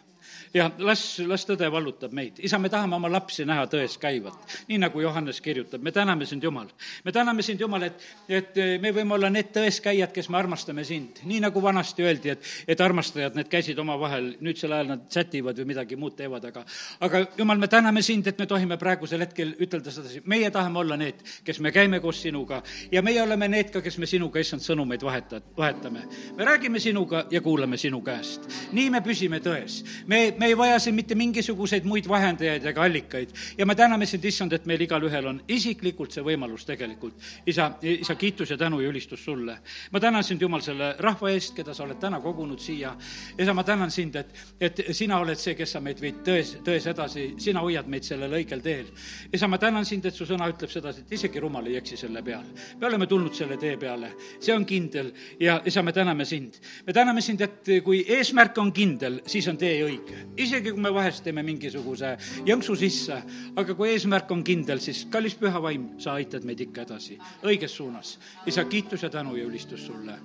ja 0.54 0.68
las, 0.78 1.02
las 1.26 1.44
tõde 1.46 1.68
vallutab 1.72 2.12
meid. 2.14 2.38
isa, 2.44 2.58
me 2.58 2.70
tahame 2.72 2.96
oma 2.96 3.10
lapsi 3.10 3.44
näha 3.46 3.66
tões 3.70 3.96
käivat, 4.00 4.36
nii 4.68 4.78
nagu 4.82 5.00
Johannes 5.02 5.40
kirjutab, 5.44 5.82
me 5.82 5.92
täname 5.92 6.26
sind, 6.26 6.44
Jumal. 6.44 6.68
me 7.04 7.12
täname 7.12 7.42
sind, 7.42 7.60
Jumal, 7.60 7.88
et, 7.88 8.04
et 8.28 8.60
me 8.80 8.92
võime 8.94 9.16
olla 9.16 9.30
need 9.32 9.52
tõeskäijad, 9.54 10.12
kes 10.14 10.30
me 10.30 10.38
armastame 10.38 10.84
sind. 10.84 11.22
nii 11.24 11.40
nagu 11.44 11.62
vanasti 11.62 12.06
öeldi, 12.06 12.34
et, 12.34 12.50
et 12.68 12.80
armastajad, 12.80 13.36
need 13.38 13.50
käisid 13.52 13.78
omavahel, 13.78 14.34
nüüdsel 14.44 14.72
ajal 14.72 14.92
nad 14.94 15.06
sätivad 15.12 15.58
või 15.60 15.72
midagi 15.74 15.98
muud 16.00 16.16
teevad, 16.18 16.48
aga 16.50 16.64
aga 17.04 17.24
Jumal, 17.38 17.58
me 17.58 17.68
täname 17.68 18.02
sind, 18.02 18.26
et 18.30 18.38
me 18.38 18.46
tohime 18.50 18.78
praegusel 18.80 19.24
hetkel 19.26 19.54
ütelda 19.58 19.92
sedasi, 19.94 20.22
meie 20.30 20.50
tahame 20.54 20.82
olla 20.84 20.98
need, 21.00 21.13
kes 21.44 21.60
me 21.60 21.72
käime 21.72 22.00
koos 22.00 22.22
sinuga 22.22 22.62
ja 22.92 23.02
meie 23.02 23.22
oleme 23.22 23.48
need 23.48 23.70
ka, 23.74 23.82
kes 23.84 23.98
me 23.98 24.06
sinuga, 24.06 24.40
issand, 24.40 24.62
sõnumeid 24.64 25.02
vahetad, 25.04 25.42
vahetame. 25.56 26.04
me 26.36 26.44
räägime 26.44 26.80
sinuga 26.80 27.26
ja 27.30 27.40
kuulame 27.40 27.76
sinu 27.76 28.00
käest. 28.00 28.48
nii 28.72 28.90
me 28.90 29.00
püsime 29.00 29.40
tões. 29.40 29.82
me, 30.06 30.34
me 30.38 30.46
ei 30.46 30.56
vaja 30.56 30.78
siin 30.78 30.94
mitte 30.94 31.14
mingisuguseid 31.14 31.84
muid 31.84 32.08
vahendajaid 32.08 32.66
ega 32.66 32.82
allikaid. 32.82 33.34
ja 33.58 33.66
me 33.66 33.74
täname 33.74 34.06
sind, 34.06 34.24
issand, 34.24 34.52
et 34.52 34.66
meil 34.66 34.80
igalühel 34.80 35.26
on 35.26 35.40
isiklikult 35.48 36.12
see 36.12 36.24
võimalus 36.24 36.66
tegelikult. 36.66 37.14
isa, 37.46 37.70
isa, 37.82 38.14
kiitus 38.14 38.50
ja 38.50 38.56
tänu 38.56 38.80
ja 38.80 38.88
ülistus 38.88 39.24
sulle. 39.24 39.58
ma 39.90 40.00
tänan 40.00 40.24
sind, 40.24 40.42
Jumal, 40.42 40.60
selle 40.60 40.94
rahva 40.98 41.30
eest, 41.30 41.54
keda 41.56 41.74
sa 41.74 41.84
oled 41.84 41.98
täna 42.00 42.20
kogunud 42.20 42.60
siia. 42.60 42.94
isa, 43.38 43.54
ma 43.54 43.64
tänan 43.64 43.90
sind, 43.90 44.16
et, 44.16 44.34
et 44.60 44.84
sina 44.92 45.18
oled 45.18 45.38
see, 45.38 45.54
kes 45.54 45.76
sa 45.76 45.80
meid 45.80 46.00
viid 46.00 46.22
tões, 46.26 46.56
tões 46.64 46.86
edasi, 46.90 47.34
sina 47.38 47.60
hoiad 47.64 47.88
meid 47.88 48.04
sellel 48.04 48.32
õigel 48.40 48.62
teel. 48.62 48.90
isa, 49.32 49.48
ma 49.48 49.58
tänan 49.58 49.84
sind, 49.84 50.06
et 50.06 50.14
su 50.14 50.26
sõna 50.28 50.48
ütleb 50.50 50.70
sedasi, 50.70 51.03
et 51.04 51.12
isegi 51.18 51.40
rumal 51.40 51.66
ei 51.66 51.76
eksi 51.76 51.96
selle 52.00 52.22
peal. 52.22 52.44
me 52.80 52.86
oleme 52.86 53.06
tulnud 53.06 53.34
selle 53.34 53.56
tee 53.56 53.76
peale, 53.76 54.12
see 54.40 54.54
on 54.54 54.64
kindel 54.66 55.12
ja 55.40 55.60
isa, 55.64 55.82
me 55.82 55.92
täname 55.92 56.24
sind. 56.24 56.54
me 56.86 56.92
täname 56.92 57.20
sind, 57.20 57.40
et 57.40 57.72
kui 57.84 58.04
eesmärk 58.08 58.58
on 58.58 58.72
kindel, 58.72 59.20
siis 59.26 59.48
on 59.48 59.56
tee 59.60 59.76
õige 59.84 60.24
isegi 60.36 60.72
kui 60.72 60.82
me 60.82 60.92
vahest 60.94 61.24
teeme 61.24 61.42
mingisuguse 61.46 62.14
jõnksu 62.46 62.76
sisse, 62.78 63.18
aga 63.56 63.76
kui 63.76 63.92
eesmärk 63.92 64.30
on 64.34 64.44
kindel, 64.46 64.80
siis 64.84 65.04
kallis 65.10 65.36
püha 65.38 65.62
vaim, 65.62 65.90
sa 66.02 66.16
aitad 66.18 66.46
meid 66.46 66.60
ikka 66.66 66.84
edasi 66.86 67.18
õiges 67.44 67.76
suunas. 67.76 68.18
isa, 68.46 68.64
kiitus 68.64 69.02
ja 69.02 69.10
tänu 69.10 69.36
ja 69.36 69.44
ülistus 69.44 69.86
sulle 69.86 70.18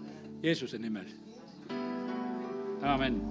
Jeesuse 0.44 0.78
nimel. 0.78 1.06
amin. 2.82 3.22